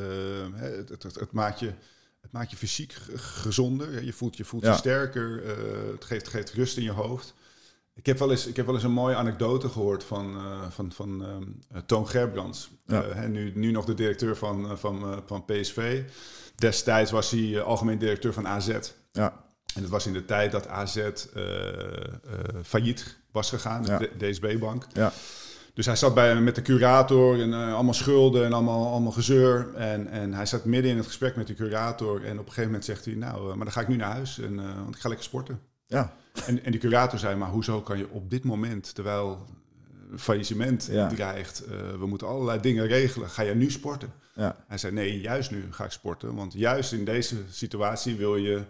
het, 0.54 0.88
het, 0.88 1.02
het, 1.02 1.32
maakt 1.32 1.60
je, 1.60 1.72
het 2.20 2.32
maakt 2.32 2.50
je 2.50 2.56
fysiek 2.56 2.92
gezonder. 3.14 4.04
Je 4.04 4.12
voelt 4.12 4.36
je, 4.36 4.44
voelt 4.44 4.64
je 4.64 4.74
sterker. 4.74 5.44
Uh, 5.44 5.92
het 5.92 6.04
geeft, 6.04 6.28
geeft 6.28 6.52
rust 6.52 6.76
in 6.76 6.82
je 6.82 6.90
hoofd. 6.90 7.34
Ik 7.94 8.06
heb 8.06 8.18
wel 8.18 8.30
eens, 8.30 8.46
ik 8.46 8.56
heb 8.56 8.66
wel 8.66 8.74
eens 8.74 8.84
een 8.84 8.92
mooie 8.92 9.16
anekdote 9.16 9.68
gehoord 9.68 10.04
van, 10.04 10.36
van, 10.70 10.92
van 10.92 11.22
uh, 11.74 11.80
Toon 11.86 12.08
Gerbrands. 12.08 12.70
Ja. 12.86 13.26
nu, 13.26 13.52
nu 13.54 13.70
nog 13.70 13.84
de 13.84 13.94
directeur 13.94 14.36
van, 14.36 14.78
van, 14.78 15.22
van 15.26 15.44
PSV. 15.44 16.02
Destijds 16.54 17.10
was 17.10 17.30
hij 17.30 17.62
algemeen 17.62 17.98
directeur 17.98 18.32
van 18.32 18.46
AZ. 18.46 18.78
Ja. 19.12 19.43
En 19.74 19.82
het 19.82 19.90
was 19.90 20.06
in 20.06 20.12
de 20.12 20.24
tijd 20.24 20.52
dat 20.52 20.68
AZ 20.68 20.96
uh, 20.96 21.04
uh, 21.04 21.44
failliet 22.62 23.16
was 23.32 23.48
gegaan, 23.48 23.82
de 23.82 24.10
DSB-bank. 24.18 24.86
Ja. 24.92 25.12
Dus 25.74 25.86
hij 25.86 25.96
zat 25.96 26.14
bij, 26.14 26.40
met 26.40 26.54
de 26.54 26.62
curator 26.62 27.40
en 27.40 27.48
uh, 27.48 27.74
allemaal 27.74 27.94
schulden 27.94 28.44
en 28.44 28.52
allemaal, 28.52 28.90
allemaal 28.90 29.12
gezeur. 29.12 29.74
En, 29.74 30.08
en 30.08 30.32
hij 30.34 30.46
zat 30.46 30.64
midden 30.64 30.90
in 30.90 30.96
het 30.96 31.06
gesprek 31.06 31.36
met 31.36 31.46
de 31.46 31.54
curator. 31.54 32.24
En 32.24 32.32
op 32.32 32.38
een 32.38 32.44
gegeven 32.44 32.64
moment 32.64 32.84
zegt 32.84 33.04
hij, 33.04 33.14
nou, 33.14 33.46
maar 33.46 33.64
dan 33.64 33.72
ga 33.72 33.80
ik 33.80 33.88
nu 33.88 33.96
naar 33.96 34.12
huis, 34.12 34.38
en, 34.38 34.56
want 34.56 34.94
ik 34.94 35.00
ga 35.00 35.08
lekker 35.08 35.26
sporten. 35.26 35.60
Ja. 35.86 36.14
En, 36.46 36.64
en 36.64 36.70
die 36.70 36.80
curator 36.80 37.18
zei, 37.18 37.36
maar 37.36 37.48
hoezo 37.48 37.80
kan 37.80 37.98
je 37.98 38.10
op 38.10 38.30
dit 38.30 38.44
moment, 38.44 38.94
terwijl 38.94 39.46
faillissement 40.16 40.88
ja. 40.90 41.08
dreigt, 41.08 41.62
we 41.98 42.06
moeten 42.06 42.26
allerlei 42.26 42.60
dingen 42.60 42.86
regelen, 42.86 43.30
ga 43.30 43.42
je 43.42 43.54
nu 43.54 43.70
sporten? 43.70 44.12
Ja. 44.34 44.56
Hij 44.66 44.78
zei, 44.78 44.92
nee, 44.92 45.20
juist 45.20 45.50
nu 45.50 45.66
ga 45.70 45.84
ik 45.84 45.90
sporten. 45.90 46.34
Want 46.34 46.52
juist 46.52 46.92
in 46.92 47.04
deze 47.04 47.36
situatie 47.50 48.16
wil 48.16 48.36
je 48.36 48.62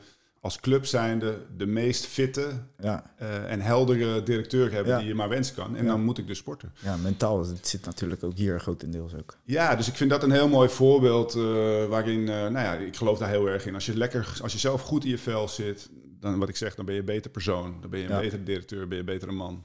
als 0.44 0.60
club 0.60 0.86
zijnde 0.86 1.38
de 1.56 1.66
meest 1.66 2.06
fitte 2.06 2.50
ja. 2.78 3.14
uh, 3.22 3.50
en 3.52 3.60
heldere 3.60 4.22
directeur 4.22 4.72
hebben 4.72 4.98
die 4.98 5.06
je 5.06 5.14
maar 5.14 5.28
wensen 5.28 5.54
kan. 5.54 5.76
En 5.76 5.86
dan 5.86 6.04
moet 6.04 6.18
ik 6.18 6.26
dus 6.26 6.38
sporten. 6.38 6.72
Ja, 6.82 6.96
mentaal 6.96 7.48
het 7.48 7.68
zit 7.68 7.84
natuurlijk 7.84 8.24
ook 8.24 8.36
hier 8.36 8.60
grotendeels 8.60 9.14
ook. 9.14 9.36
Ja, 9.44 9.76
dus 9.76 9.88
ik 9.88 9.94
vind 9.94 10.10
dat 10.10 10.22
een 10.22 10.30
heel 10.30 10.48
mooi 10.48 10.68
voorbeeld 10.68 11.36
uh, 11.36 11.44
waarin, 11.84 12.20
uh, 12.20 12.26
nou 12.26 12.52
ja, 12.52 12.74
ik 12.74 12.96
geloof 12.96 13.18
daar 13.18 13.28
heel 13.28 13.46
erg 13.46 13.66
in. 13.66 13.74
Als 13.74 13.86
je 13.86 13.96
lekker, 13.96 14.38
als 14.42 14.52
je 14.52 14.58
zelf 14.58 14.82
goed 14.82 15.04
in 15.04 15.10
je 15.10 15.18
vel 15.18 15.48
zit, 15.48 15.90
dan 16.20 16.38
wat 16.38 16.48
ik 16.48 16.56
zeg, 16.56 16.74
dan 16.74 16.84
ben 16.84 16.94
je 16.94 17.00
een 17.00 17.06
beter 17.06 17.30
persoon. 17.30 17.76
Dan 17.80 17.90
ben 17.90 18.00
je 18.00 18.08
een 18.08 18.20
betere 18.20 18.42
directeur, 18.42 18.88
ben 18.88 18.96
je 18.96 18.98
een 18.98 19.18
betere 19.18 19.32
man 19.32 19.64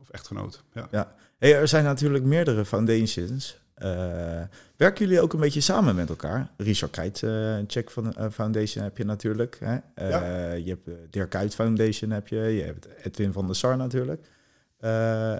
of 0.00 0.10
echtgenoot. 0.10 0.64
Ja. 0.72 0.88
Ja. 0.90 1.14
Hey, 1.38 1.54
er 1.54 1.68
zijn 1.68 1.84
natuurlijk 1.84 2.24
meerdere 2.24 2.64
foundations. 2.64 3.60
Uh, 3.84 4.42
werken 4.76 5.04
jullie 5.06 5.20
ook 5.20 5.32
een 5.32 5.40
beetje 5.40 5.60
samen 5.60 5.94
met 5.94 6.08
elkaar? 6.08 6.50
Richard 6.56 6.92
Kuyt 6.92 7.22
uh, 7.22 7.56
Check 7.66 7.90
van, 7.90 8.14
uh, 8.18 8.26
Foundation 8.30 8.84
heb 8.84 8.98
je 8.98 9.04
natuurlijk. 9.04 9.58
Hè? 9.60 10.06
Ja. 10.08 10.52
Je 10.52 10.68
hebt 10.68 11.12
Dirk 11.12 11.30
Kuyt 11.30 11.54
Foundation 11.54 12.10
heb 12.10 12.28
je. 12.28 12.36
Je 12.36 12.62
hebt 12.62 12.88
Edwin 13.02 13.32
van 13.32 13.46
der 13.46 13.56
Sar 13.56 13.76
natuurlijk. 13.76 14.26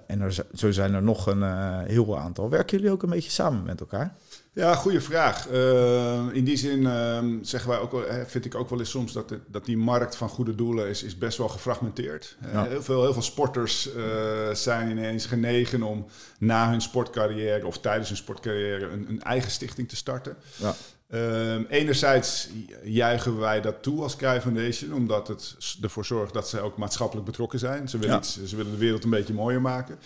En 0.06 0.20
er, 0.20 0.44
zo 0.54 0.70
zijn 0.70 0.94
er 0.94 1.02
nog 1.02 1.26
een 1.26 1.42
heel 1.86 2.18
aantal. 2.18 2.50
Werken 2.50 2.76
jullie 2.76 2.92
ook 2.92 3.02
een 3.02 3.10
beetje 3.10 3.30
samen 3.30 3.62
met 3.62 3.80
elkaar? 3.80 4.16
Ja, 4.54 4.74
goede 4.74 5.00
vraag. 5.00 5.48
Uh, 5.50 6.26
in 6.32 6.44
die 6.44 6.56
zin 6.56 6.80
uh, 6.80 7.18
zeggen 7.42 7.70
wij 7.70 7.78
ook 7.78 7.92
wel, 7.92 8.04
vind 8.26 8.44
ik 8.44 8.54
ook 8.54 8.70
wel 8.70 8.78
eens 8.78 8.90
soms 8.90 9.12
dat, 9.12 9.34
dat 9.48 9.64
die 9.64 9.76
markt 9.76 10.16
van 10.16 10.28
goede 10.28 10.54
doelen 10.54 10.88
is, 10.88 11.02
is 11.02 11.18
best 11.18 11.38
wel 11.38 11.48
gefragmenteerd. 11.48 12.36
Ja. 12.52 12.64
heel, 12.64 12.82
veel, 12.82 13.02
heel 13.02 13.12
veel 13.12 13.22
sporters 13.22 13.94
uh, 13.96 14.04
zijn 14.52 14.90
ineens 14.90 15.26
genegen 15.26 15.82
om 15.82 16.06
na 16.38 16.70
hun 16.70 16.80
sportcarrière 16.80 17.66
of 17.66 17.78
tijdens 17.78 18.08
hun 18.08 18.16
sportcarrière 18.16 18.88
een, 18.88 19.08
een 19.08 19.22
eigen 19.22 19.50
stichting 19.50 19.88
te 19.88 19.96
starten. 19.96 20.36
Ja. 20.56 20.74
Uh, 21.14 21.54
enerzijds 21.68 22.48
juichen 22.84 23.38
wij 23.38 23.60
dat 23.60 23.82
toe 23.82 24.02
als 24.02 24.16
Cry 24.16 24.40
Foundation, 24.40 24.92
omdat 24.92 25.28
het 25.28 25.56
ervoor 25.82 26.04
zorgt 26.04 26.32
dat 26.32 26.48
ze 26.48 26.60
ook 26.60 26.76
maatschappelijk 26.76 27.26
betrokken 27.26 27.58
zijn. 27.58 27.88
Ze 27.88 27.98
willen, 27.98 28.14
ja. 28.14 28.20
iets, 28.20 28.44
ze 28.44 28.56
willen 28.56 28.72
de 28.72 28.78
wereld 28.78 29.04
een 29.04 29.10
beetje 29.10 29.34
mooier 29.34 29.60
maken. 29.60 29.98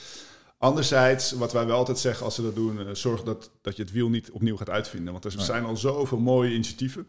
Anderzijds, 0.58 1.32
wat 1.32 1.52
wij 1.52 1.66
wel 1.66 1.76
altijd 1.76 1.98
zeggen 1.98 2.24
als 2.24 2.34
ze 2.34 2.42
dat 2.42 2.54
doen, 2.54 2.80
uh, 2.80 2.88
zorg 2.92 3.22
dat, 3.22 3.50
dat 3.62 3.76
je 3.76 3.82
het 3.82 3.92
wiel 3.92 4.08
niet 4.08 4.30
opnieuw 4.30 4.56
gaat 4.56 4.70
uitvinden. 4.70 5.12
Want 5.12 5.24
er 5.24 5.32
zijn 5.36 5.64
al 5.64 5.76
zoveel 5.76 6.18
mooie 6.18 6.54
initiatieven. 6.54 7.06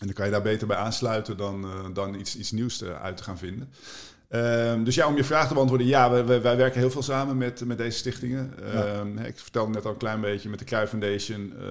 En 0.00 0.06
dan 0.06 0.12
kan 0.12 0.24
je 0.24 0.30
daar 0.30 0.42
beter 0.42 0.66
bij 0.66 0.76
aansluiten 0.76 1.36
dan, 1.36 1.64
uh, 1.64 1.84
dan 1.92 2.14
iets, 2.14 2.36
iets 2.36 2.50
nieuws 2.50 2.84
uit 2.84 3.16
te 3.16 3.22
gaan 3.22 3.38
vinden. 3.38 3.72
Ehm, 4.28 4.84
dus 4.84 4.94
ja, 4.94 5.06
om 5.06 5.16
je 5.16 5.24
vraag 5.24 5.48
te 5.48 5.54
beantwoorden, 5.54 5.86
ja, 5.86 6.10
wij, 6.10 6.24
wij, 6.26 6.42
wij 6.42 6.56
werken 6.56 6.80
heel 6.80 6.90
veel 6.90 7.02
samen 7.02 7.36
met, 7.36 7.64
met 7.64 7.78
deze 7.78 7.98
stichtingen. 7.98 8.52
Ja. 8.60 8.84
Ehm, 8.84 9.18
ik 9.18 9.38
vertelde 9.38 9.72
net 9.72 9.84
al 9.84 9.90
een 9.90 9.96
klein 9.96 10.20
beetje, 10.20 10.48
met 10.48 10.58
de 10.58 10.64
Cruijff 10.64 10.90
Foundation 10.90 11.52
eh, 11.58 11.66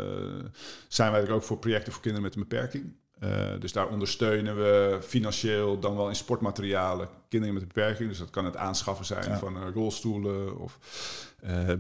zijn 0.88 1.12
wij 1.12 1.22
er 1.22 1.32
ook 1.32 1.44
voor 1.44 1.58
projecten 1.58 1.94
voor 1.94 2.02
kinderen 2.02 2.26
met 2.28 2.36
een 2.36 2.42
beperking. 2.48 2.94
Eh, 3.20 3.30
dus 3.60 3.72
daar 3.72 3.88
ondersteunen 3.88 4.56
we 4.56 4.98
financieel, 5.02 5.80
dan 5.80 5.96
wel 5.96 6.10
in 6.10 6.16
sportmaterialen, 6.16 7.08
kinderen 7.30 7.54
met 7.54 7.64
een 7.64 7.72
beperking. 7.74 8.10
Dus 8.10 8.18
dat 8.18 8.30
kan 8.30 8.46
het 8.46 8.58
aanschaffen 8.58 9.06
zijn 9.06 9.30
Ja. 9.30 9.38
van 9.38 9.56
eh, 9.56 9.62
rolstoelen 9.74 10.60
of 10.60 10.78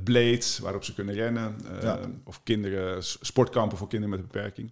blades 0.04 0.60
waarop 0.60 0.84
ze 0.84 0.94
kunnen 0.94 1.16
rennen. 1.16 1.56
eh, 1.76 1.82
Ja. 1.82 2.00
Of 2.24 2.40
kinderen, 2.44 3.04
sportkampen 3.04 3.78
voor 3.78 3.88
kinderen 3.88 4.16
met 4.16 4.26
een 4.26 4.32
beperking. 4.32 4.72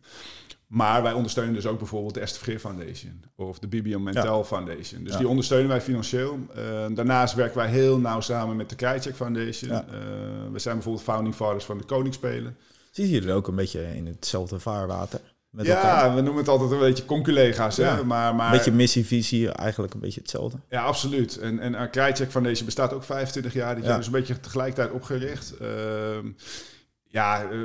Maar 0.72 1.04
wij 1.04 1.14
ondersteunen 1.14 1.54
dus 1.54 1.66
ook 1.66 1.78
bijvoorbeeld 1.78 2.14
de 2.14 2.20
Esther 2.20 2.44
Vergeer 2.44 2.60
Foundation 2.60 3.24
of 3.36 3.60
de 3.60 3.68
Bibian 3.68 4.04
Mentel 4.04 4.44
Foundation. 4.44 5.04
Dus 5.04 5.12
Ja. 5.12 5.18
die 5.18 5.28
ondersteunen 5.28 5.68
wij 5.68 5.82
financieel. 5.82 6.40
Eh, 6.56 6.64
daarnaast 6.90 7.34
werken 7.34 7.58
wij 7.58 7.70
heel 7.70 8.00
nauw 8.00 8.22
samen 8.22 8.56
met 8.56 8.70
de 8.70 8.76
Krajcek 8.76 9.16
Foundation. 9.16 9.72
Ja. 9.72 9.86
Eh, 9.92 9.94
we 10.52 10.60
zijn 10.60 10.76
bijvoorbeeld 10.76 11.04
founding 11.04 11.36
fathers 11.36 11.66
van 11.66 11.78
de 11.78 11.84
Koningsspelen. 11.84 12.58
Zitten 12.92 13.14
jullie 13.14 13.34
ook 13.34 13.48
een 13.48 13.56
beetje 13.56 13.96
in 13.96 14.06
hetzelfde 14.06 14.60
vaarwater? 14.60 15.20
Met 15.50 15.66
ja, 15.66 15.76
elkaar? 15.76 16.16
we 16.16 16.22
noemen 16.22 16.42
het 16.42 16.48
altijd 16.48 16.72
een 16.72 16.80
beetje 16.80 17.06
conculega's. 17.06 17.78
Hè? 17.78 17.84
Ja. 17.84 18.04
Maar, 18.04 18.36
maar, 18.36 18.46
Een 18.52 18.58
beetje 18.58 18.72
missie, 18.72 19.06
visie, 19.06 19.50
eigenlijk 19.50 19.94
een 19.94 20.00
beetje 20.00 20.20
hetzelfde. 20.20 20.58
Ja, 20.70 20.84
absoluut. 20.84 21.38
En, 21.38 21.60
en 21.60 21.74
uh, 21.74 21.82
Krajcek 21.92 22.32
Foundation 22.32 22.66
bestaat 22.66 22.94
ook 22.94 23.04
25 23.04 23.54
jaar. 23.54 23.78
Ja. 23.80 23.86
jaar 23.86 23.98
dus 23.98 24.06
een 24.06 24.12
beetje 24.12 24.40
tegelijkertijd 24.40 24.92
opgericht. 24.92 25.58
Ehm, 25.58 26.28
ja, 27.12 27.44
eh, 27.44 27.58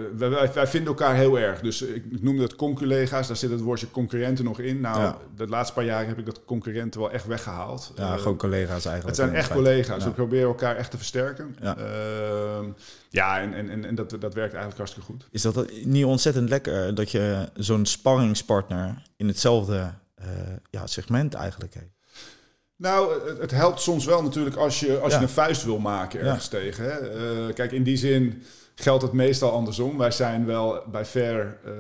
wij, 0.55 0.67
vinden 0.67 0.89
elkaar 0.89 1.15
heel 1.15 1.39
erg. 1.39 1.61
Dus 1.61 1.83
ik, 1.83 2.23
noemde 2.23 2.43
het 2.43 2.57
conculega's. 2.57 3.27
Daar 3.27 3.37
zit 3.37 3.51
het 3.51 3.61
woordje 3.61 3.91
concurrenten 3.91 4.45
nog 4.45 4.59
in. 4.59 4.81
Nou, 4.81 5.01
Ja. 5.01 5.19
de 5.37 5.47
laatste 5.47 5.75
paar 5.75 5.85
jaren 5.85 6.09
heb 6.09 6.19
ik 6.19 6.27
dat 6.27 6.45
concurrenten 6.45 7.01
wel 7.01 7.11
echt 7.11 7.27
weggehaald. 7.27 7.93
Ja, 7.97 8.13
Eh, 8.13 8.19
gewoon 8.19 8.37
collega's 8.37 8.85
eigenlijk. 8.85 9.07
Het 9.07 9.17
zijn 9.17 9.35
echt 9.35 9.53
collega's. 9.53 10.03
Ja. 10.03 10.09
We 10.09 10.15
proberen 10.15 10.47
elkaar 10.47 10.77
echt 10.77 10.91
te 10.91 10.97
versterken. 10.97 11.57
Ja. 11.63 11.77
Ehm, 11.77 12.65
ja 13.11 13.41
en, 13.41 13.55
en, 13.55 13.85
en, 13.85 13.95
dat, 13.95 14.11
dat 14.11 14.35
werkt 14.35 14.55
eigenlijk 14.55 14.77
hartstikke 14.77 15.07
goed. 15.07 15.27
Is 15.31 15.43
dat 15.43 15.71
niet 15.85 16.05
ontzettend 16.05 16.49
lekker 16.49 16.95
dat 16.95 17.11
je 17.11 17.49
zo'n 17.55 17.87
sparringspartner 17.87 19.03
in 19.17 19.27
hetzelfde 19.29 19.91
eh, 20.15 20.27
ja, 20.71 20.87
segment 20.87 21.35
eigenlijk 21.35 21.75
heeft? 21.75 21.95
Nou, 22.77 23.29
het, 23.29 23.39
het 23.39 23.51
helpt 23.51 23.81
soms 23.81 24.05
wel 24.05 24.23
natuurlijk 24.23 24.57
als 24.57 24.81
je, 24.81 24.99
als 24.99 25.15
je 25.15 25.21
een 25.21 25.29
vuist 25.29 25.65
wil 25.65 25.79
maken 25.79 26.21
ergens 26.21 26.49
tegen. 26.49 26.85
Hè? 26.85 27.53
Kijk, 27.53 27.73
in 27.73 27.83
die 27.83 27.97
zin 27.97 28.43
geldt 28.81 29.03
het 29.03 29.12
meestal 29.12 29.51
andersom. 29.53 29.99
Wij 29.99 30.11
zijn 30.11 30.47
wel 30.47 30.83
bij 30.91 31.05
ver 31.05 31.59
eh, 31.64 31.70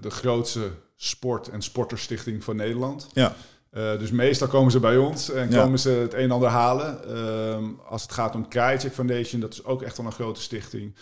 de 0.00 0.10
grootste 0.10 0.70
sport- 0.96 1.48
en 1.48 1.62
sporterstichting 1.62 2.44
van 2.44 2.56
Nederland. 2.56 3.06
Ja, 3.12 3.34
Eh, 3.72 3.98
dus 3.98 4.10
meestal 4.10 4.48
komen 4.48 4.70
ze 4.72 4.80
bij 4.80 4.96
ons 4.96 5.30
en 5.30 5.50
Ja. 5.50 5.62
komen 5.62 5.78
ze 5.78 5.88
het 5.90 6.14
een 6.14 6.20
en 6.20 6.30
ander 6.30 6.48
halen. 6.48 7.04
Ehm, 7.16 7.64
als 7.88 8.02
het 8.02 8.12
gaat 8.12 8.34
om 8.34 8.48
Krajcek 8.48 8.92
Foundation, 8.92 9.40
dat 9.40 9.52
is 9.52 9.64
ook 9.64 9.82
echt 9.82 9.96
wel 9.96 10.06
een 10.06 10.12
grote 10.12 10.40
stichting. 10.40 10.94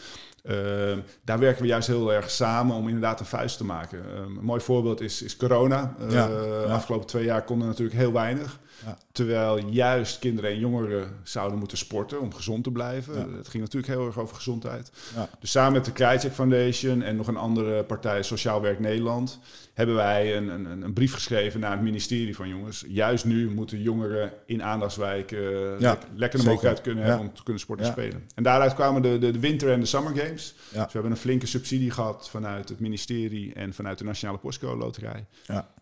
Ehm, 0.43 0.99
daar 1.25 1.39
werken 1.39 1.63
we 1.63 1.69
juist 1.69 1.87
heel 1.89 2.13
erg 2.13 2.31
samen 2.31 2.77
om 2.77 2.87
inderdaad 2.87 3.21
een 3.21 3.27
vuist 3.27 3.57
te 3.57 3.65
maken. 3.65 4.05
Ehm, 4.15 4.23
een 4.37 4.45
mooi 4.45 4.61
voorbeeld 4.61 5.01
is, 5.01 5.23
is 5.23 5.37
corona. 5.37 5.95
Eh, 6.01 6.13
Ja, 6.13 6.27
De 6.27 6.65
ja. 6.67 6.73
afgelopen 6.75 7.07
twee 7.07 7.25
jaar 7.25 7.45
konden 7.45 7.69
natuurlijk 7.69 7.99
heel 7.99 8.13
weinig. 8.13 8.59
Ja. 8.85 8.99
Terwijl 9.13 9.59
juist 9.69 10.19
kinderen 10.19 10.51
en 10.51 10.59
jongeren 10.59 11.11
zouden 11.23 11.59
moeten 11.59 11.79
sporten 11.79 12.21
om 12.21 12.35
gezond 12.35 12.65
te 12.65 12.71
blijven. 12.71 13.15
Ja. 13.15 13.37
Het 13.37 13.49
ging 13.49 13.63
natuurlijk 13.63 13.93
heel 13.93 14.07
erg 14.07 14.19
over 14.19 14.37
gezondheid. 14.37 14.91
ja, 15.15 15.29
Dus 15.41 15.51
samen 15.51 15.73
met 15.73 15.85
de 15.85 15.93
Krajcek 15.93 16.33
Foundation 16.33 17.03
en 17.03 17.17
nog 17.17 17.27
een 17.27 17.37
andere 17.37 17.85
partij, 17.85 18.23
Sociaal 18.23 18.61
Werk 18.61 18.79
Nederland, 18.81 19.39
hebben 19.75 19.95
wij 19.95 20.37
een, 20.37 20.49
een, 20.49 20.83
een 20.83 20.93
brief 20.93 21.13
geschreven 21.15 21.61
naar 21.61 21.71
het 21.73 21.81
ministerie 21.81 22.37
van 22.37 22.49
jongens. 22.49 22.85
Juist 22.89 23.25
nu 23.25 23.51
moeten 23.51 23.83
jongeren 23.83 24.33
in 24.47 24.63
aandachtswijken 24.63 25.39
lek- 25.79 26.03
lekker 26.15 26.39
de 26.39 26.45
mogelijkheid 26.45 26.81
kunnen 26.81 27.05
hebben 27.05 27.27
om 27.29 27.35
te 27.35 27.43
kunnen 27.43 27.63
sporten 27.63 27.87
en 27.87 27.93
spelen. 27.93 28.25
En 28.35 28.43
daaruit 28.43 28.75
kwamen 28.75 29.03
de, 29.03 29.19
de, 29.19 29.31
de 29.31 29.39
winter- 29.41 29.71
en 29.73 29.81
de 29.81 29.87
summer 29.87 30.17
games. 30.17 30.55
Dus 30.71 30.93
we 30.93 30.93
hebben 30.93 31.11
een 31.11 31.17
flinke 31.17 31.47
subsidie 31.47 31.91
gehad 31.91 32.31
vanuit 32.31 32.69
het 32.69 32.81
ministerie 32.81 33.53
en 33.55 33.75
vanuit 33.75 33.99
de 33.99 34.05
Nationale 34.05 34.39
Postcode 34.39 34.77
Loterij. 34.79 35.25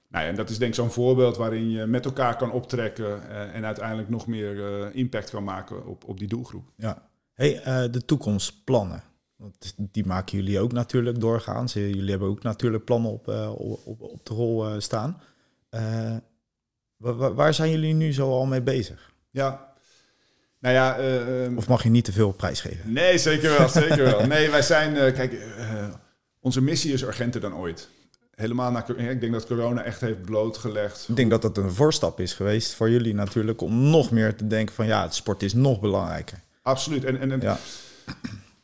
Nou 0.08 0.24
ja, 0.24 0.30
en 0.30 0.36
dat 0.36 0.50
is 0.50 0.58
denk 0.58 0.70
ik 0.70 0.76
zo'n 0.76 0.90
voorbeeld 0.90 1.36
waarin 1.36 1.70
je 1.70 1.86
met 1.86 2.04
elkaar 2.04 2.36
kan 2.36 2.52
optrekken 2.52 3.28
eh, 3.30 3.54
en 3.54 3.64
uiteindelijk 3.64 4.08
nog 4.08 4.26
meer 4.26 4.64
eh, 4.82 4.94
impact 4.94 5.30
kan 5.30 5.44
maken 5.44 5.86
op, 5.86 6.04
op 6.08 6.18
die 6.18 6.28
doelgroep. 6.28 6.64
ja. 6.76 7.06
Hey, 7.34 7.60
eh, 7.62 7.84
de 7.90 8.04
toekomstplannen. 8.04 9.02
Want 9.36 9.74
die 9.76 10.06
maken 10.06 10.38
jullie 10.38 10.60
ook 10.60 10.72
natuurlijk 10.72 11.20
doorgaans. 11.20 11.72
Jullie 11.72 12.10
hebben 12.10 12.28
ook 12.28 12.42
natuurlijk 12.42 12.84
plannen 12.84 13.10
op, 13.10 13.28
op, 13.84 14.00
op, 14.00 14.20
de 14.26 14.34
rol 14.34 14.80
staan. 14.80 15.20
Wa- 16.96 17.14
wa- 17.14 17.32
waar 17.34 17.54
zijn 17.54 17.70
jullie 17.70 17.94
nu 17.94 18.12
zo 18.12 18.30
al 18.30 18.46
mee 18.46 18.62
bezig? 18.62 19.12
Ja, 19.30 19.72
nou 20.58 20.74
ja, 20.74 20.96
eh, 20.98 21.44
ehm, 21.44 21.56
Of 21.56 21.68
mag 21.68 21.82
je 21.82 21.90
niet 21.90 22.04
te 22.04 22.12
veel 22.12 22.32
prijsgeven? 22.32 22.92
Nee, 22.92 23.18
zeker 23.18 23.58
wel, 23.58 23.68
zeker 23.68 24.04
wel. 24.04 24.26
Nee, 24.36 24.50
wij 24.50 24.62
zijn, 24.62 25.12
kijk, 25.14 25.42
onze 26.40 26.62
missie 26.62 26.92
is 26.92 27.02
urgenter 27.02 27.40
dan 27.40 27.54
ooit. 27.54 27.88
Helemaal 28.38 28.70
na, 28.70 28.86
ik 28.86 29.20
denk 29.20 29.32
dat 29.32 29.46
corona 29.46 29.82
echt 29.82 30.00
heeft 30.00 30.22
blootgelegd. 30.22 31.08
Ik 31.08 31.16
denk 31.16 31.30
dat 31.30 31.42
dat 31.42 31.56
een 31.56 31.72
voorstap 31.72 32.20
is 32.20 32.32
geweest 32.32 32.74
voor 32.74 32.90
jullie 32.90 33.14
natuurlijk 33.14 33.60
om 33.60 33.90
nog 33.90 34.10
meer 34.10 34.36
te 34.36 34.46
denken 34.46 34.74
van 34.74 34.86
ja, 34.86 35.02
het 35.02 35.14
sport 35.14 35.42
is 35.42 35.54
nog 35.54 35.80
belangrijker. 35.80 36.40
Absoluut. 36.62 37.04
En, 37.04 37.20
en, 37.20 37.32
en 37.32 37.40
Ja, 37.40 37.58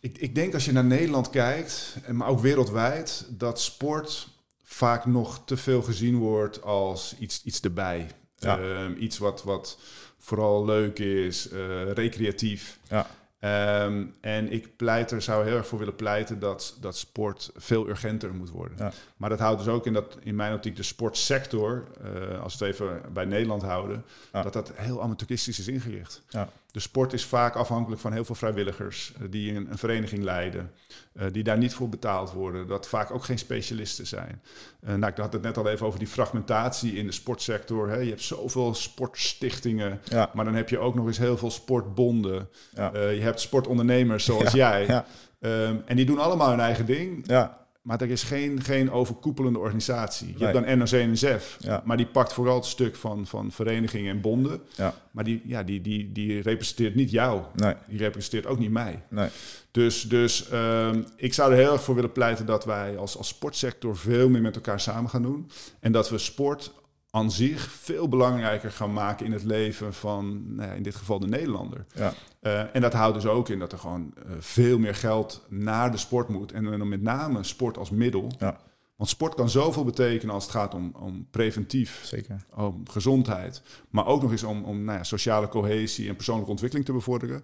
ik, 0.00 0.18
ik 0.18 0.34
denk 0.34 0.54
als 0.54 0.64
je 0.64 0.72
naar 0.72 0.84
Nederland 0.84 1.30
kijkt, 1.30 1.96
en 2.04 2.16
maar 2.16 2.28
ook 2.28 2.40
wereldwijd, 2.40 3.26
dat 3.30 3.60
sport 3.60 4.28
vaak 4.62 5.06
nog 5.06 5.42
te 5.44 5.56
veel 5.56 5.82
gezien 5.82 6.16
wordt 6.16 6.62
als 6.62 7.16
iets, 7.18 7.42
iets 7.44 7.60
erbij. 7.60 8.06
Ja. 8.36 8.58
Ehm, 8.58 8.92
iets 8.98 9.18
wat, 9.18 9.42
wat 9.42 9.78
vooral 10.18 10.64
leuk 10.64 10.98
is, 10.98 11.48
eh, 11.48 11.92
recreatief. 11.92 12.78
ja, 12.88 13.06
Ehm, 13.44 14.04
en 14.20 14.52
ik 14.52 14.76
pleit 14.76 15.10
er, 15.10 15.22
zou 15.22 15.44
heel 15.44 15.56
erg 15.56 15.66
voor 15.66 15.78
willen 15.78 15.96
pleiten 15.96 16.38
dat, 16.38 16.76
dat 16.80 16.96
sport 16.96 17.50
veel 17.56 17.88
urgenter 17.88 18.34
moet 18.34 18.50
worden. 18.50 18.76
Ja. 18.78 18.92
Maar 19.16 19.30
dat 19.30 19.38
houdt 19.38 19.58
dus 19.64 19.72
ook 19.72 19.86
in 19.86 19.92
dat 19.92 20.16
in 20.22 20.36
mijn 20.36 20.54
optiek 20.54 20.76
de 20.76 20.82
sportsector, 20.82 21.84
eh, 22.02 22.40
als 22.42 22.56
we 22.56 22.64
het 22.64 22.74
even 22.74 23.00
bij 23.12 23.24
Nederland 23.24 23.62
houden, 23.62 24.04
Ja. 24.32 24.42
dat 24.42 24.52
dat 24.52 24.72
heel 24.74 25.02
amateuristisch 25.02 25.58
is 25.58 25.68
ingericht. 25.68 26.22
ja, 26.28 26.48
De 26.70 26.80
sport 26.80 27.12
is 27.12 27.24
vaak 27.24 27.54
afhankelijk 27.54 28.00
van 28.00 28.12
heel 28.12 28.24
veel 28.24 28.34
vrijwilligers 28.34 29.12
eh, 29.20 29.26
die 29.30 29.54
een, 29.54 29.70
een 29.70 29.78
vereniging 29.78 30.22
leiden, 30.22 30.70
eh, 31.12 31.26
die 31.32 31.42
daar 31.42 31.58
niet 31.58 31.74
voor 31.74 31.88
betaald 31.88 32.32
worden, 32.32 32.66
dat 32.66 32.88
vaak 32.88 33.10
ook 33.10 33.24
geen 33.24 33.38
specialisten 33.38 34.06
zijn. 34.06 34.42
Nou, 34.86 35.06
ik 35.06 35.16
had 35.16 35.32
het 35.32 35.42
net 35.42 35.56
al 35.56 35.68
even 35.68 35.86
over 35.86 35.98
die 35.98 36.08
fragmentatie 36.08 36.94
in 36.96 37.06
de 37.06 37.12
sportsector. 37.12 37.88
Hè. 37.88 37.96
Je 37.96 38.08
hebt 38.08 38.22
zoveel 38.22 38.74
sportstichtingen, 38.74 40.00
maar 40.34 40.44
dan 40.44 40.54
heb 40.54 40.68
je 40.68 40.78
ook 40.78 40.94
nog 40.94 41.06
eens 41.06 41.18
heel 41.18 41.36
veel 41.38 41.50
sportbonden. 41.50 42.48
ja, 42.74 42.90
je 43.08 43.20
hebt 43.20 43.33
sportondernemers 43.40 44.24
zoals 44.24 44.52
jij. 44.52 45.04
Ehm, 45.40 45.76
en 45.86 45.96
die 45.96 46.04
doen 46.06 46.18
allemaal 46.18 46.50
hun 46.50 46.60
eigen 46.60 46.86
ding. 46.86 47.24
ja, 47.26 47.62
Maar 47.82 48.00
er 48.00 48.10
is 48.10 48.22
geen, 48.22 48.62
geen 48.62 48.90
overkoepelende 48.90 49.58
organisatie. 49.58 50.26
Je 50.26 50.34
Nee. 50.44 50.52
hebt 50.54 50.66
dan 50.66 50.78
NOC-NSF. 50.78 51.56
Ja. 51.60 51.82
Maar 51.84 51.96
die 51.96 52.06
pakt 52.06 52.32
vooral 52.32 52.54
het 52.54 52.64
stuk 52.64 52.96
van, 52.96 53.26
van 53.26 53.52
verenigingen 53.52 54.14
en 54.14 54.20
bonden. 54.20 54.60
ja, 54.76 54.94
Maar 55.10 55.24
die, 55.24 55.42
ja, 55.44 55.62
die, 55.62 55.80
die, 55.80 56.12
die 56.12 56.40
representeert 56.42 56.94
niet 56.94 57.10
jou. 57.10 57.42
nee, 57.54 57.74
Die 57.88 57.98
representeert 57.98 58.46
ook 58.46 58.58
niet 58.58 58.70
mij. 58.70 59.02
nee, 59.08 59.28
Dus, 59.70 60.02
dus 60.02 60.48
ehm, 60.48 61.02
ik 61.16 61.34
zou 61.34 61.52
er 61.52 61.58
heel 61.58 61.72
erg 61.72 61.82
voor 61.82 61.94
willen 61.94 62.12
pleiten 62.12 62.46
dat 62.46 62.64
wij 62.64 62.96
als, 62.98 63.16
als 63.16 63.28
sportsector 63.28 63.96
veel 63.96 64.28
meer 64.28 64.42
met 64.42 64.54
elkaar 64.54 64.80
samen 64.80 65.10
gaan 65.10 65.22
doen. 65.22 65.50
En 65.80 65.92
dat 65.92 66.10
we 66.10 66.18
sport 66.18 66.72
aan 67.14 67.30
zich 67.30 67.70
veel 67.70 68.08
belangrijker 68.08 68.70
gaan 68.70 68.92
maken 68.92 69.26
in 69.26 69.32
het 69.32 69.44
leven 69.44 69.94
van, 69.94 70.54
nou 70.54 70.68
ja, 70.68 70.74
in 70.74 70.82
dit 70.82 70.94
geval 70.94 71.18
de 71.18 71.26
Nederlander. 71.26 71.84
ja, 71.94 72.12
Eh, 72.40 72.74
en 72.74 72.80
dat 72.80 72.92
houdt 72.92 73.14
dus 73.14 73.26
ook 73.26 73.48
in 73.48 73.58
dat 73.58 73.72
er 73.72 73.78
gewoon 73.78 74.14
eh, 74.16 74.32
veel 74.38 74.78
meer 74.78 74.94
geld 74.94 75.46
naar 75.48 75.90
de 75.90 75.96
sport 75.96 76.28
moet. 76.28 76.52
En 76.52 76.64
dan 76.64 76.88
met 76.88 77.02
name 77.02 77.42
sport 77.42 77.78
als 77.78 77.90
middel. 77.90 78.32
ja, 78.38 78.60
Want 78.96 79.10
sport 79.10 79.34
kan 79.34 79.50
zoveel 79.50 79.84
betekenen 79.84 80.34
als 80.34 80.44
het 80.44 80.52
gaat 80.52 80.74
om, 80.74 80.92
om 81.00 81.26
preventief, 81.30 82.00
zeker. 82.04 82.42
om 82.54 82.88
gezondheid. 82.90 83.62
Maar 83.90 84.06
ook 84.06 84.22
nog 84.22 84.30
eens 84.30 84.42
om, 84.42 84.64
om 84.64 84.84
nou 84.84 84.98
ja, 84.98 85.04
sociale 85.04 85.48
cohesie 85.48 86.08
en 86.08 86.16
persoonlijke 86.16 86.50
ontwikkeling 86.50 86.86
te 86.86 86.92
bevorderen. 86.92 87.42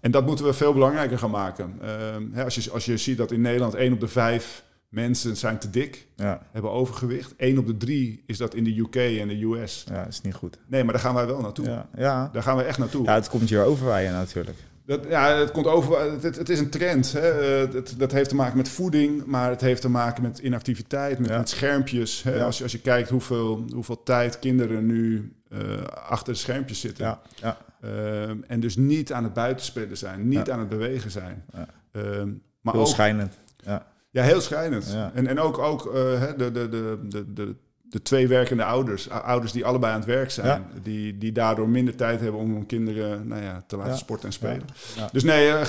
En 0.00 0.10
dat 0.10 0.26
moeten 0.26 0.44
we 0.44 0.52
veel 0.52 0.72
belangrijker 0.72 1.18
gaan 1.18 1.30
maken. 1.30 1.78
Ehm, 1.80 2.32
hè, 2.32 2.44
als, 2.44 2.54
je, 2.54 2.70
als 2.70 2.84
je 2.84 2.96
ziet 2.96 3.16
dat 3.16 3.32
in 3.32 3.40
Nederland 3.40 3.74
één 3.74 3.92
op 3.92 4.00
de 4.00 4.08
vijf 4.08 4.64
mensen 4.92 5.36
zijn 5.36 5.58
te 5.58 5.70
dik, 5.70 6.06
Ja, 6.16 6.46
hebben 6.52 6.70
overgewicht. 6.70 7.34
Eén 7.36 7.58
op 7.58 7.66
de 7.66 7.76
drie 7.76 8.22
is 8.26 8.38
dat 8.38 8.54
in 8.54 8.64
de 8.64 8.78
UK 8.78 8.96
en 9.20 9.28
de 9.28 9.44
US. 9.44 9.84
ja, 9.90 10.06
is 10.06 10.20
niet 10.20 10.34
goed. 10.34 10.58
Nee, 10.66 10.84
maar 10.84 10.92
daar 10.92 11.02
gaan 11.02 11.14
wij 11.14 11.26
wel 11.26 11.40
naartoe. 11.40 11.64
Ja, 11.66 11.88
ja. 11.96 12.28
Daar 12.32 12.42
gaan 12.42 12.56
we 12.56 12.62
echt 12.62 12.78
naartoe. 12.78 13.04
ja 13.04 13.14
het 13.14 13.28
komt 13.28 13.48
hier 13.48 13.64
overwaaien 13.64 14.12
natuurlijk. 14.12 14.56
Dat, 14.86 15.04
ja, 15.08 15.36
het 15.36 15.50
komt 15.50 15.66
over. 15.66 16.00
Het, 16.22 16.36
het 16.36 16.48
is 16.48 16.58
een 16.58 16.70
trend. 16.70 17.12
Hè. 17.12 17.28
Eh, 17.64 17.82
dat 17.96 18.12
heeft 18.12 18.28
te 18.28 18.34
maken 18.34 18.56
met 18.56 18.68
voeding, 18.68 19.24
maar 19.24 19.50
het 19.50 19.60
heeft 19.60 19.80
te 19.80 19.88
maken 19.88 20.22
met 20.22 20.38
inactiviteit, 20.38 21.18
met, 21.18 21.28
Ja. 21.30 21.38
met 21.38 21.48
schermpjes. 21.48 22.22
Hè. 22.22 22.44
Als, 22.44 22.56
je, 22.58 22.62
als 22.62 22.72
je 22.72 22.80
kijkt 22.80 23.08
hoeveel, 23.08 23.64
hoeveel 23.74 24.02
tijd 24.02 24.38
kinderen 24.38 24.86
nu 24.86 25.32
eh, 25.48 25.58
achter 25.86 26.32
de 26.32 26.38
schermpjes 26.38 26.80
zitten. 26.80 27.04
Ja, 27.04 27.20
ja, 27.34 27.56
Ehm, 27.80 28.36
en 28.46 28.60
dus 28.60 28.76
niet 28.76 29.12
aan 29.12 29.24
het 29.24 29.32
buitenspelen 29.32 29.96
zijn, 29.96 30.28
niet 30.28 30.50
aan 30.50 30.58
het 30.58 30.68
bewegen 30.68 31.10
zijn. 31.10 31.44
Ja. 31.52 31.66
Ehm, 31.92 32.28
maar 32.60 32.74
ook, 32.74 32.86
schijnend. 32.86 33.34
Ja, 33.56 33.86
ja, 34.12 34.22
heel 34.22 34.40
schrijnend. 34.40 34.92
Ja. 34.92 35.10
En, 35.14 35.26
en 35.26 35.40
ook, 35.40 35.58
ook 35.58 35.86
eh, 35.86 35.92
de, 36.36 36.50
de, 36.52 36.68
de, 36.68 36.98
de, 37.08 37.32
de, 37.32 37.56
de 37.82 38.02
twee 38.02 38.28
werkende 38.28 38.64
ouders, 38.64 39.10
ouders 39.10 39.52
die 39.52 39.64
allebei 39.64 39.92
aan 39.92 39.98
het 39.98 40.08
werk 40.08 40.30
zijn, 40.30 40.64
die, 40.82 41.18
die 41.18 41.32
daardoor 41.32 41.68
minder 41.68 41.96
tijd 41.96 42.20
hebben 42.20 42.40
om 42.40 42.52
hun 42.52 42.66
kinderen 42.66 43.28
nou 43.28 43.42
ja, 43.42 43.64
te 43.66 43.76
laten 43.76 43.98
sporten 43.98 44.26
en 44.26 44.32
spelen. 44.32 44.66
Dus 45.12 45.22
nee, 45.22 45.48
eh, 45.48 45.66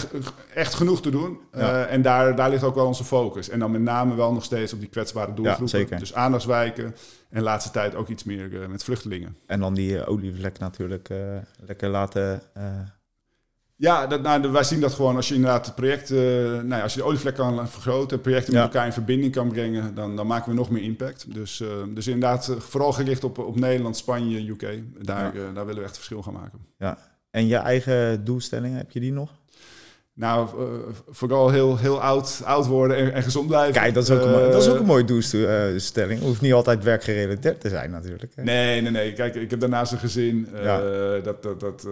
echt 0.53 0.73
genoeg 0.73 1.01
te 1.01 1.09
doen. 1.09 1.39
Uh, 1.55 1.91
en 1.91 2.01
daar, 2.01 2.35
daar 2.35 2.49
ligt 2.49 2.63
ook 2.63 2.75
wel 2.75 2.87
onze 2.87 3.03
focus. 3.03 3.49
En 3.49 3.59
dan 3.59 3.71
met 3.71 3.81
name 3.81 4.15
wel 4.15 4.33
nog 4.33 4.43
steeds 4.43 4.73
op 4.73 4.79
die 4.79 4.89
kwetsbare 4.89 5.33
doelgroepen. 5.33 5.99
Dus 5.99 6.13
aandachtswijken 6.13 6.85
en 7.29 7.37
de 7.37 7.41
laatste 7.41 7.71
tijd 7.71 7.95
ook 7.95 8.07
iets 8.07 8.23
meer 8.23 8.51
uh, 8.51 8.67
met 8.67 8.83
vluchtelingen. 8.83 9.37
En 9.45 9.59
dan 9.59 9.73
die 9.73 10.05
olievlek 10.05 10.59
natuurlijk 10.59 11.09
lekker 11.65 11.89
laten 11.89 12.41
ja, 13.75 14.07
dat, 14.07 14.21
nou, 14.21 14.51
wij 14.51 14.63
zien 14.63 14.79
dat 14.79 14.93
gewoon 14.93 15.15
als 15.15 15.27
je 15.27 15.35
inderdaad 15.35 15.65
het 15.65 15.75
project, 15.75 16.11
uh, 16.11 16.17
nou 16.51 16.67
ja, 16.67 16.81
als 16.81 16.93
je 16.93 16.99
de 16.99 17.05
olievlek 17.05 17.35
kan 17.35 17.69
vergroten, 17.69 18.21
projecten 18.21 18.53
met 18.53 18.63
elkaar 18.63 18.85
in 18.85 18.93
verbinding 18.93 19.31
kan 19.31 19.49
brengen, 19.49 19.95
dan, 19.95 20.15
dan 20.15 20.27
maken 20.27 20.49
we 20.49 20.55
nog 20.55 20.69
meer 20.69 20.83
impact. 20.83 21.33
Dus, 21.33 21.59
uh, 21.59 21.69
dus 21.93 22.07
inderdaad, 22.07 22.49
eh, 22.49 22.55
vooral 22.57 22.91
gericht 22.91 23.23
op, 23.23 23.37
op 23.37 23.59
Nederland, 23.59 23.97
Spanje, 23.97 24.47
UK. 24.47 24.79
Daar, 25.01 25.37
ja. 25.37 25.51
daar 25.51 25.65
willen 25.65 25.81
we 25.81 25.87
echt 25.87 25.95
verschil 25.95 26.21
gaan 26.21 26.33
maken. 26.33 26.59
Ja, 26.77 26.97
en 27.29 27.47
je 27.47 27.55
eigen 27.55 28.23
doelstellingen, 28.23 28.77
heb 28.77 28.91
je 28.91 28.99
die 28.99 29.11
nog? 29.11 29.31
Nou, 30.15 30.49
uh, 30.59 30.65
vooral 31.09 31.49
heel, 31.49 31.77
heel 31.77 32.01
oud, 32.01 32.41
oud 32.45 32.65
worden 32.65 32.97
en, 32.97 33.13
en 33.13 33.23
gezond 33.23 33.47
blijven. 33.47 33.73
Kijk, 33.73 33.93
dat 33.93 34.03
is 34.03 34.09
ook, 34.09 34.21
een, 34.21 34.45
uh, 34.45 34.51
dat 34.51 34.61
is 34.61 34.69
ook 34.69 34.79
een 34.79 34.85
mooie 34.85 35.05
doelstelling. 35.05 36.19
Hoeft 36.19 36.41
niet 36.41 36.53
altijd 36.53 36.83
werkgerelateerd 36.83 37.61
te 37.61 37.69
zijn 37.69 37.91
natuurlijk. 37.91 38.31
Hè? 38.35 38.43
Nee, 38.43 38.81
nee, 38.81 38.91
nee. 38.91 39.13
Kijk, 39.13 39.35
ik 39.35 39.49
heb 39.49 39.59
daarnaast 39.59 39.91
een 39.91 39.97
gezin. 39.97 40.47
Uh, 40.53 40.63
ja. 40.63 40.79
Dat, 41.19 41.43
dat, 41.43 41.59
dat 41.59 41.87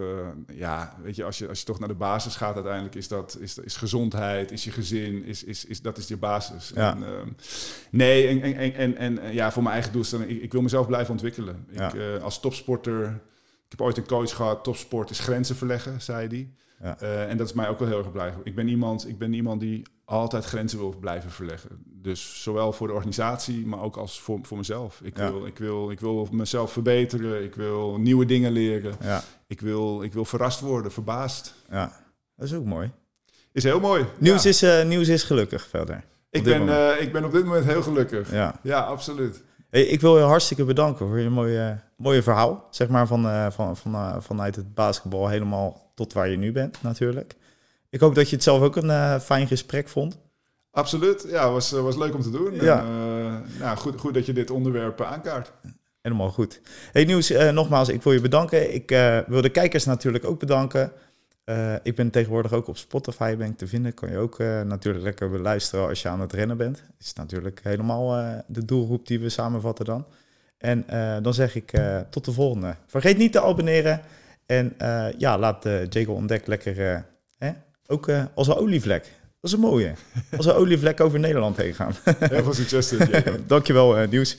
ja, 0.53 0.95
weet 1.03 1.15
je, 1.15 1.23
als 1.23 1.37
je, 1.37 1.47
als 1.47 1.59
je 1.59 1.65
toch 1.65 1.79
naar 1.79 1.87
de 1.87 1.95
basis 1.95 2.35
gaat 2.35 2.55
uiteindelijk, 2.55 2.95
is 2.95 3.07
dat 3.07 3.37
is, 3.39 3.57
is 3.57 3.75
gezondheid, 3.75 4.51
is 4.51 4.63
je 4.63 4.71
gezin, 4.71 5.25
is, 5.25 5.43
is, 5.43 5.65
is, 5.65 5.81
dat 5.81 5.97
is 5.97 6.07
je 6.07 6.17
basis. 6.17 6.71
Ja. 6.75 6.95
En, 6.95 7.03
ehm, 7.03 7.27
nee, 7.89 8.27
en, 8.27 8.41
en, 8.55 8.75
en, 8.75 8.97
en, 8.97 9.33
ja, 9.33 9.51
voor 9.51 9.63
mijn 9.63 9.75
eigen 9.75 9.93
doelstelling, 9.93 10.29
ik, 10.29 10.41
ik 10.41 10.51
wil 10.51 10.61
mezelf 10.61 10.87
blijven 10.87 11.11
ontwikkelen. 11.11 11.65
Ja. 11.71 11.93
Ik, 11.93 12.21
als 12.21 12.39
topsporter, 12.39 13.19
ik 13.71 13.77
heb 13.77 13.87
ooit 13.87 13.97
een 13.97 14.07
coach 14.07 14.35
gehad, 14.35 14.63
topsport 14.63 15.09
is 15.09 15.19
grenzen 15.19 15.55
verleggen, 15.55 16.01
zei 16.01 16.27
hij. 16.27 16.53
Ja. 16.81 16.97
Uh, 17.01 17.29
en 17.29 17.37
dat 17.37 17.47
is 17.47 17.53
mij 17.53 17.69
ook 17.69 17.79
wel 17.79 17.87
heel 17.87 17.97
erg 17.97 18.11
blij. 18.11 18.33
Ik 18.43 18.55
ben, 18.55 18.67
iemand, 18.67 19.07
ik 19.07 19.17
ben 19.17 19.33
iemand 19.33 19.59
die 19.59 19.85
altijd 20.05 20.45
grenzen 20.45 20.79
wil 20.79 20.95
blijven 20.99 21.31
verleggen. 21.31 21.69
Dus 21.85 22.43
zowel 22.43 22.73
voor 22.73 22.87
de 22.87 22.93
organisatie, 22.93 23.65
maar 23.65 23.81
ook 23.81 23.97
als 23.97 24.21
voor, 24.21 24.39
voor 24.41 24.57
mezelf. 24.57 25.01
Ik, 25.03 25.17
ja. 25.17 25.31
wil, 25.31 25.45
ik, 25.45 25.57
wil, 25.57 25.91
ik 25.91 25.99
wil 25.99 26.27
mezelf 26.31 26.71
verbeteren. 26.71 27.43
Ik 27.43 27.55
wil 27.55 27.97
nieuwe 27.99 28.25
dingen 28.25 28.51
leren. 28.51 28.95
Ja. 29.01 29.23
Ik, 29.47 29.61
wil, 29.61 30.03
ik 30.03 30.13
wil 30.13 30.25
verrast 30.25 30.59
worden, 30.59 30.91
verbaasd. 30.91 31.55
Ja, 31.69 32.03
dat 32.35 32.47
is 32.47 32.53
ook 32.53 32.65
mooi. 32.65 32.91
Is 33.51 33.63
heel 33.63 33.79
mooi. 33.79 34.05
Nieuws, 34.17 34.45
is, 34.45 34.63
uh, 34.63 34.83
nieuws 34.83 35.07
is 35.07 35.23
gelukkig 35.23 35.67
verder. 35.67 36.03
Ik 36.29 36.43
ben, 36.43 36.67
uh, 36.67 37.01
ik 37.01 37.11
ben 37.11 37.25
op 37.25 37.31
dit 37.31 37.45
moment 37.45 37.65
heel 37.65 37.81
gelukkig. 37.81 38.31
Ja, 38.31 38.59
ja 38.63 38.79
absoluut. 38.79 39.43
Hey, 39.71 39.83
ik 39.83 40.01
wil 40.01 40.17
je 40.17 40.23
hartstikke 40.23 40.63
bedanken 40.63 41.07
voor 41.07 41.19
je 41.19 41.29
mooie, 41.29 41.79
mooie 41.95 42.23
verhaal. 42.23 42.67
Zeg 42.69 42.87
maar 42.87 43.07
van, 43.07 43.25
uh, 43.25 43.51
van, 43.51 43.77
van, 43.77 44.23
vanuit 44.23 44.55
het 44.55 44.73
basketbal 44.73 45.27
helemaal 45.27 45.91
tot 45.95 46.13
waar 46.13 46.29
je 46.29 46.37
nu 46.37 46.51
bent 46.51 46.81
natuurlijk. 46.81 47.35
Ik 47.89 47.99
hoop 47.99 48.15
dat 48.15 48.29
je 48.29 48.35
het 48.35 48.43
zelf 48.43 48.61
ook 48.61 48.75
een 48.75 48.85
uh, 48.85 49.19
fijn 49.19 49.47
gesprek 49.47 49.87
vond. 49.87 50.17
Absoluut, 50.71 51.25
ja, 51.29 51.51
was, 51.51 51.71
was 51.71 51.97
leuk 51.97 52.13
om 52.13 52.21
te 52.21 52.31
doen. 52.31 52.55
Ja. 52.55 52.79
En, 52.79 53.45
nou, 53.59 53.77
goed, 53.77 53.99
goed 53.99 54.13
dat 54.13 54.25
je 54.25 54.33
dit 54.33 54.49
onderwerp 54.49 55.01
aankaart. 55.01 55.51
Helemaal 56.01 56.29
goed. 56.29 56.61
Hey 56.91 57.05
Nieuws, 57.05 57.29
nogmaals, 57.29 57.89
ik 57.89 58.01
wil 58.01 58.13
je 58.13 58.21
bedanken. 58.21 58.73
Ik 58.73 58.89
wil 59.27 59.41
de 59.41 59.49
kijkers 59.51 59.85
natuurlijk 59.85 60.25
ook 60.25 60.39
bedanken. 60.39 60.91
Ik 61.83 61.95
ben 61.95 62.09
tegenwoordig 62.09 62.53
ook 62.53 62.67
op 62.67 62.77
Spotify 62.77 63.35
ben 63.35 63.49
ik 63.49 63.57
te 63.57 63.67
vinden. 63.67 63.93
Kan 63.93 64.11
je 64.11 64.17
ook 64.17 64.37
natuurlijk 64.39 65.03
lekker 65.03 65.29
beluisteren 65.29 65.87
als 65.87 66.01
je 66.01 66.09
aan 66.09 66.21
het 66.21 66.33
rennen 66.33 66.57
bent. 66.57 66.83
Is 66.99 67.13
natuurlijk 67.13 67.59
helemaal 67.63 68.35
de 68.47 68.65
doelgroep 68.65 69.07
die 69.07 69.19
we 69.19 69.29
samenvatten 69.29 69.85
dan. 69.85 70.05
En 70.57 70.85
dan 71.23 71.33
zeg 71.33 71.55
ik 71.55 71.71
tot 72.09 72.25
de 72.25 72.31
volgende. 72.31 72.75
Vergeet 72.87 73.17
niet 73.17 73.31
te 73.31 73.41
abonneren. 73.41 74.01
En 74.45 74.73
ja, 75.17 75.37
laat 75.37 75.65
uh, 75.65 75.87
Jago 75.89 76.13
Ontdek 76.13 76.47
lekker 76.47 77.05
hè? 77.37 77.51
ook 77.87 78.11
als 78.33 78.47
een 78.47 78.55
olievlek. 78.55 79.03
Dat 79.03 79.51
is 79.51 79.51
een 79.51 79.59
mooie. 79.59 79.93
Als 80.37 80.45
een 80.45 80.53
olievlek 80.53 80.99
over 80.99 81.19
Nederland 81.19 81.57
heen 81.57 81.73
gaan. 81.73 81.93
Heel 82.19 82.43
veel 82.43 82.53
succes. 82.53 82.93
Dankjewel, 83.47 84.07
Nieuws. 84.07 84.37